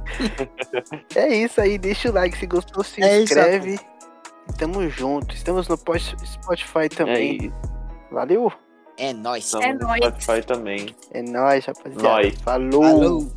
É 1.15 1.33
isso 1.33 1.61
aí, 1.61 1.77
deixa 1.77 2.09
o 2.09 2.13
like 2.13 2.37
se 2.37 2.45
gostou, 2.45 2.83
se 2.83 3.01
É 3.01 3.21
isso, 3.21 3.33
inscreve. 3.33 3.79
Tamo 4.57 4.87
junto. 4.89 5.33
Estamos 5.35 5.67
no 5.67 5.75
Spotify 5.77 6.79
É 6.85 6.89
também. 6.89 7.37
isso. 7.45 7.53
Valeu? 8.11 8.51
É 8.97 9.13
nóis. 9.13 9.45
Estamos 9.45 9.79
no 9.79 9.87
nóis. 9.87 10.03
Spotify 10.03 10.45
também. 10.45 10.95
É 11.11 11.21
nóis, 11.21 11.65
rapaziada. 11.65 12.03
Nóis. 12.03 12.35
Falou. 12.41 12.83
Falou. 12.83 13.31